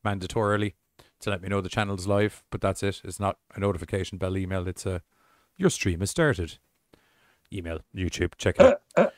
mandatorily 0.05 0.73
to 1.19 1.29
let 1.29 1.41
me 1.41 1.49
know 1.49 1.61
the 1.61 1.69
channel's 1.69 2.07
live, 2.07 2.43
but 2.51 2.61
that's 2.61 2.83
it. 2.83 3.01
It's 3.03 3.19
not 3.19 3.37
a 3.55 3.59
notification 3.59 4.17
bell 4.17 4.37
email. 4.37 4.67
It's 4.67 4.85
a 4.85 5.01
your 5.57 5.69
stream 5.69 5.99
has 5.99 6.11
started. 6.11 6.57
Email, 7.51 7.79
YouTube, 7.95 8.33
check 8.37 8.59
it 8.59 8.79
out. 8.97 9.13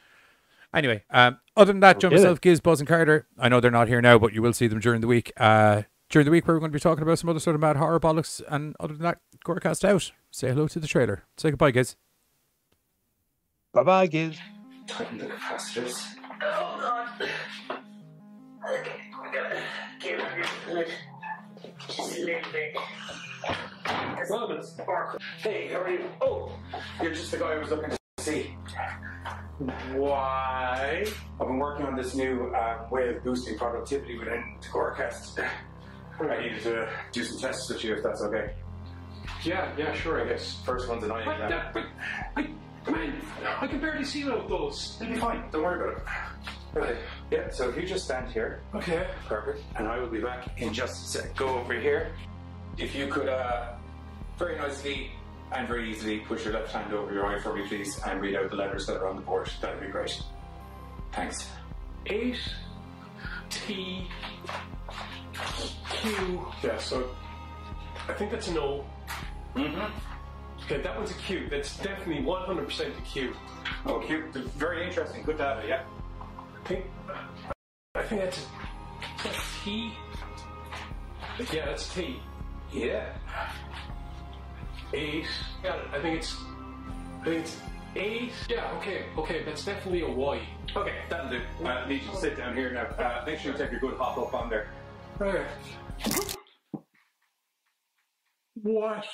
Anyway, 0.74 1.04
um, 1.10 1.40
other 1.58 1.74
than 1.74 1.80
that, 1.80 2.00
Joe, 2.00 2.10
Get 2.10 2.20
it. 2.20 2.22
myself, 2.22 2.42
Giz, 2.42 2.60
Buzz, 2.62 2.80
and 2.80 2.88
Carter. 2.88 3.28
I 3.38 3.50
know 3.50 3.60
they're 3.60 3.72
not 3.72 3.88
here 3.88 4.02
now, 4.02 4.20
but 4.20 4.34
you 4.34 4.42
will 4.42 4.54
see 4.54 4.68
them 4.68 4.80
during 4.80 5.02
the 5.02 5.08
week. 5.08 5.32
Uh, 5.38 5.84
during 6.10 6.26
the 6.26 6.32
week, 6.32 6.48
we're 6.48 6.60
going 6.60 6.72
to 6.72 6.76
be 6.76 6.80
talking 6.80 7.02
about 7.02 7.18
some 7.20 7.30
other 7.30 7.40
sort 7.40 7.56
of 7.56 7.62
mad 7.62 7.76
horror 7.78 8.00
bollocks. 8.00 8.42
And 8.48 8.76
other 8.80 8.94
than 8.94 9.04
that, 9.04 9.20
Gorecast 9.46 9.84
out. 9.84 10.12
Say 10.32 10.50
hello 10.50 10.68
to 10.68 10.80
the 10.80 10.88
trailer. 10.88 11.24
Say 11.38 11.50
goodbye, 11.52 11.72
Giz. 11.72 11.96
Bye 13.74 13.84
bye, 13.84 14.08
Giz. 14.08 14.38
Tighten 14.88 15.18
the 15.20 15.26
capacitors. 15.26 16.04
Hold 16.42 16.84
on. 16.84 17.08
Okay, 18.70 18.92
we 19.24 19.32
gotta 19.32 19.62
get 20.00 20.12
rid 20.12 20.22
of 20.22 20.32
the 20.32 20.72
hood. 20.74 20.88
Just 21.88 22.00
a 22.00 22.22
little 22.22 22.52
bit. 22.52 22.76
Hey, 25.40 25.70
how 25.72 25.82
are 25.82 25.90
you? 25.90 26.10
Oh, 26.22 26.52
you're 27.02 27.14
just 27.14 27.32
the 27.32 27.38
guy 27.38 27.54
I 27.54 27.58
was 27.60 27.70
looking 27.70 27.90
to 27.92 27.99
see. 28.30 28.56
Why? 29.94 31.06
I've 31.40 31.48
been 31.48 31.58
working 31.58 31.86
on 31.86 31.96
this 31.96 32.16
new 32.16 32.54
uh, 32.56 32.88
way 32.90 33.10
of 33.10 33.24
boosting 33.24 33.58
productivity 33.58 34.18
within 34.18 34.56
Gorecast. 34.72 35.46
I 36.20 36.42
needed 36.42 36.62
to 36.64 36.90
do 37.12 37.24
some 37.24 37.40
tests 37.40 37.70
with 37.70 37.84
you, 37.84 37.94
if 37.96 38.04
that's 38.04 38.22
okay. 38.22 38.54
Yeah, 39.44 39.72
yeah, 39.78 39.94
sure, 39.94 40.22
I 40.22 40.28
guess. 40.28 40.62
First 40.66 40.90
one's 40.90 41.04
an 41.04 41.12
eye 41.12 41.24
But, 41.26 41.50
that, 41.50 41.74
but 41.74 41.86
I, 42.36 42.42
man, 42.92 43.14
I 43.62 43.68
can 43.68 43.80
barely 43.80 44.04
see 44.04 44.24
those. 44.24 44.98
It'll 45.02 45.14
be 45.14 45.20
fine. 45.20 45.44
Don't 45.52 45.64
worry 45.64 45.82
about 45.82 46.02
it. 46.02 46.78
Okay. 46.78 47.00
Yeah. 47.32 47.50
So 47.50 47.70
if 47.70 47.78
you 47.78 47.84
just 47.88 48.06
stand 48.06 48.30
here. 48.32 48.62
Okay. 48.76 49.08
Perfect. 49.28 49.64
And 49.76 49.88
I 49.88 49.98
will 49.98 50.10
be 50.10 50.20
back 50.20 50.60
in 50.62 50.74
just 50.74 51.06
a 51.06 51.20
sec. 51.20 51.36
Go 51.36 51.58
over 51.58 51.74
here. 51.74 52.12
If 52.78 52.96
you 52.96 53.08
could, 53.08 53.28
uh, 53.30 53.74
very 54.38 54.58
nicely 54.58 55.12
and 55.52 55.68
very 55.68 55.90
easily 55.90 56.20
push 56.20 56.46
your 56.46 56.54
left 56.54 56.72
hand 56.72 56.94
over 56.94 57.14
your 57.14 57.26
eye 57.26 57.40
for 57.40 57.54
me, 57.56 57.68
please, 57.68 58.00
and 58.06 58.22
read 58.22 58.36
out 58.36 58.50
the 58.50 58.56
letters 58.56 58.86
that 58.88 58.98
are 58.98 59.08
on 59.08 59.16
the 59.16 59.22
board. 59.22 59.50
That'd 59.62 59.82
be 59.82 59.88
great. 59.88 60.22
Thanks. 61.12 61.50
Eight 62.06 62.38
T 63.50 64.08
Q. 65.90 66.46
Yeah, 66.64 66.78
so 66.78 67.10
I 68.08 68.14
think 68.14 68.32
that's 68.32 68.48
an 68.48 68.58
O. 68.58 68.86
Mm-hmm. 69.56 70.66
Okay, 70.66 70.82
that 70.82 70.96
one's 70.96 71.12
a 71.12 71.16
Q. 71.16 71.48
That's 71.50 71.78
definitely 71.78 72.24
100% 72.24 72.98
a 72.98 73.02
Q. 73.02 73.36
Oh, 73.86 74.00
cute. 74.00 74.32
Very 74.34 74.86
interesting. 74.86 75.24
Good 75.24 75.38
data. 75.40 75.68
Yeah. 75.68 75.84
I 76.64 76.68
think, 76.68 76.86
I 77.96 78.04
think 78.04 78.22
that's 78.22 78.38
a 78.38 78.42
that's 79.24 79.64
T. 79.64 79.92
Yeah, 81.52 81.66
that's 81.66 81.94
T. 81.94 82.20
Yeah. 82.72 83.14
Eight. 84.94 85.28
Got 85.64 85.80
it. 85.80 85.86
I 85.94 86.02
think 86.02 86.18
it's. 86.18 86.36
I 87.22 87.26
think 87.26 87.46
it's 87.46 87.58
eight. 87.96 88.32
Yeah. 88.50 88.72
Okay. 88.78 89.06
Okay. 89.18 89.44
That's 89.44 89.64
definitely 89.64 90.02
a 90.02 90.10
Y. 90.10 90.42
Okay, 90.76 90.94
that'll 91.10 91.30
do. 91.30 91.42
Uh, 91.64 91.68
I 91.68 91.88
need 91.88 92.04
you 92.04 92.12
to 92.12 92.18
sit 92.18 92.38
down 92.38 92.56
here 92.56 92.72
now. 92.72 92.86
Uh, 93.04 93.24
make 93.26 93.40
sure 93.40 93.52
you 93.52 93.58
take 93.58 93.72
a 93.72 93.78
good 93.78 93.96
hop 93.98 94.18
up 94.18 94.34
on 94.34 94.50
there. 94.50 94.70
Okay. 95.22 95.46
What 98.62 99.06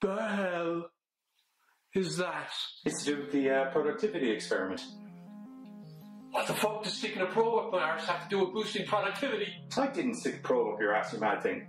the 0.00 0.16
hell 0.16 0.90
is 1.94 2.16
that? 2.16 2.50
It's 2.84 3.04
to 3.04 3.14
do 3.14 3.20
with 3.22 3.32
the 3.32 3.50
uh, 3.50 3.70
productivity 3.70 4.30
experiment. 4.30 4.82
What 6.30 6.46
the 6.46 6.54
fuck 6.54 6.84
does 6.84 6.92
sticking 6.92 7.22
a 7.22 7.26
probe 7.26 7.66
up 7.66 7.72
my 7.72 7.80
arse 7.80 8.04
have 8.04 8.24
to 8.24 8.28
do 8.28 8.44
with 8.44 8.52
boosting 8.52 8.86
productivity? 8.86 9.48
I 9.76 9.86
didn't 9.86 10.14
stick 10.14 10.36
a 10.36 10.42
probe 10.42 10.74
up 10.74 10.80
your 10.80 10.94
ass, 10.94 11.12
you 11.12 11.20
mad 11.20 11.42
thing. 11.42 11.66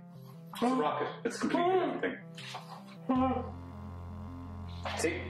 It's 0.52 0.62
a 0.62 0.66
rocket. 0.74 1.08
It's 1.24 1.38
completely 1.38 1.72
different 1.72 2.00
thing. 2.02 2.16
See? 4.98 5.20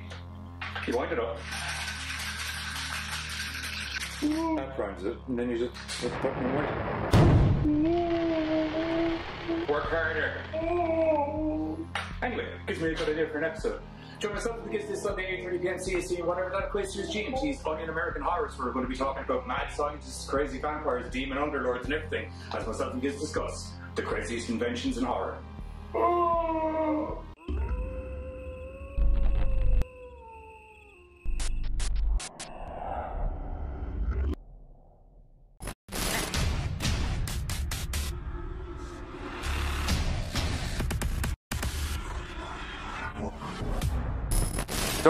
You 0.87 0.97
wind 0.97 1.13
it 1.13 1.19
up. 1.19 1.39
That 4.21 4.77
primes 4.77 5.05
it, 5.05 5.17
and 5.29 5.39
then 5.39 5.51
you 5.51 5.59
just 5.59 5.73
button 6.23 6.45
and 6.45 6.59
wait. 6.59 6.69
Work 9.69 9.85
harder. 9.85 10.43
Anyway, 12.23 12.47
gives 12.67 12.81
me 12.81 12.91
a 12.91 12.95
good 12.95 13.09
idea 13.09 13.29
for 13.29 13.39
an 13.39 13.45
episode. 13.45 13.81
Join 14.19 14.35
myself 14.35 14.63
Giz 14.71 14.87
this 14.87 15.03
Sunday, 15.03 15.43
8.30 15.47 15.63
p.m. 15.63 15.79
And 16.19 16.27
whatever 16.27 16.51
that 16.51 16.71
to 16.71 17.01
is 17.01 17.11
GMT's 17.11 17.63
Funny 17.63 17.81
and 17.81 17.91
American 17.91 18.21
Horrors, 18.21 18.59
we're 18.59 18.73
going 18.73 18.85
to 18.85 18.91
be 18.91 18.97
talking 18.97 19.25
about 19.25 19.49
mad 19.49 19.73
scientists, 19.73 20.29
crazy 20.29 20.59
vampires, 20.59 21.11
demon 21.11 21.39
underlords, 21.39 21.85
and 21.85 21.95
everything, 21.95 22.31
as 22.53 22.67
myself 22.67 22.93
and 22.93 23.01
Giz 23.01 23.19
discuss 23.19 23.73
the 23.95 24.03
craziest 24.03 24.51
inventions 24.51 24.99
in 24.99 25.05
horror. 25.05 25.39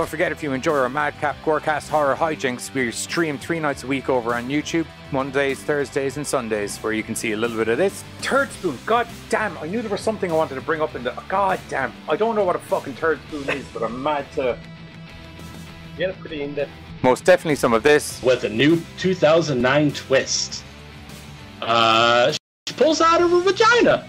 Don't 0.01 0.09
forget 0.09 0.33
if 0.33 0.43
you 0.43 0.55
enjoy 0.55 0.79
our 0.79 0.89
Madcap 0.89 1.37
Gorecast 1.45 1.91
horror 1.91 2.17
hijinks, 2.17 2.73
we 2.73 2.91
stream 2.91 3.37
three 3.37 3.61
nights 3.61 3.85
a 3.85 3.87
week 3.87 4.09
over 4.09 4.35
on 4.35 4.49
YouTube, 4.49 4.87
Mondays, 5.13 5.63
Thursdays, 5.63 6.17
and 6.17 6.27
Sundays, 6.27 6.79
where 6.79 6.95
you 6.95 7.03
can 7.03 7.15
see 7.15 7.33
a 7.33 7.37
little 7.37 7.59
bit 7.59 7.69
of 7.69 7.77
this. 7.77 8.03
Third 8.21 8.51
spoon, 8.51 8.79
god 8.87 9.07
damn, 9.29 9.59
I 9.59 9.67
knew 9.67 9.83
there 9.83 9.91
was 9.91 10.01
something 10.01 10.33
I 10.33 10.35
wanted 10.35 10.55
to 10.55 10.63
bring 10.63 10.81
up 10.81 10.95
in 10.95 11.05
the. 11.05 11.11
God 11.29 11.61
damn, 11.69 11.93
I 12.09 12.17
don't 12.17 12.35
know 12.35 12.45
what 12.45 12.57
a 12.57 12.61
fucking 12.61 12.95
third 12.95 13.21
spoon 13.29 13.47
is, 13.51 13.67
but 13.75 13.83
I'm 13.83 14.03
mad 14.03 14.25
to. 14.37 14.59
Yeah, 15.99 16.15
pretty 16.19 16.45
in 16.45 16.55
depth. 16.55 16.71
Most 17.03 17.27
definitely 17.27 17.57
some 17.57 17.75
of 17.75 17.83
this. 17.83 18.23
With 18.23 18.45
a 18.45 18.49
new 18.49 18.81
2009 18.97 19.93
twist. 19.93 20.65
Uh, 21.61 22.33
she 22.67 22.75
pulls 22.75 23.03
out 23.03 23.21
of 23.21 23.31
her 23.33 23.41
vagina. 23.41 24.09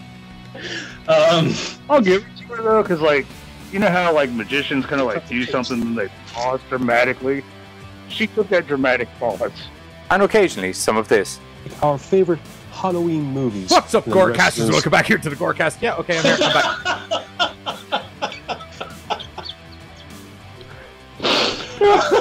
Um, 1.10 1.54
I'll 1.90 2.00
give 2.00 2.26
it 2.26 2.38
to 2.38 2.44
her 2.46 2.64
though, 2.64 2.82
because 2.82 3.02
like, 3.02 3.26
you 3.72 3.80
know 3.80 3.90
how 3.90 4.14
like 4.14 4.30
magicians 4.32 4.86
kind 4.86 5.02
of 5.02 5.08
like 5.08 5.28
do 5.28 5.44
something 5.46 5.82
and 5.82 5.98
they 5.98 6.10
pause 6.28 6.60
dramatically. 6.70 7.44
She 8.10 8.28
took 8.28 8.50
that 8.50 8.68
dramatic 8.68 9.08
pause. 9.18 9.52
And 10.10 10.22
occasionally 10.24 10.74
some 10.74 10.98
of 10.98 11.08
this. 11.08 11.40
Our 11.82 11.98
favorite 11.98 12.40
Halloween 12.72 13.24
movies. 13.24 13.72
What's 13.72 13.96
up, 13.96 14.06
Gorecasters? 14.06 14.72
Welcome 14.72 14.92
back 14.92 15.06
here 15.06 15.18
to 15.18 15.30
the 15.30 15.36
Gorecast. 15.36 15.82
Yeah, 15.82 15.96
okay, 15.96 16.18
I'm 16.18 16.24
here. 16.24 16.38
I'm 16.42 16.54
back. 16.54 16.78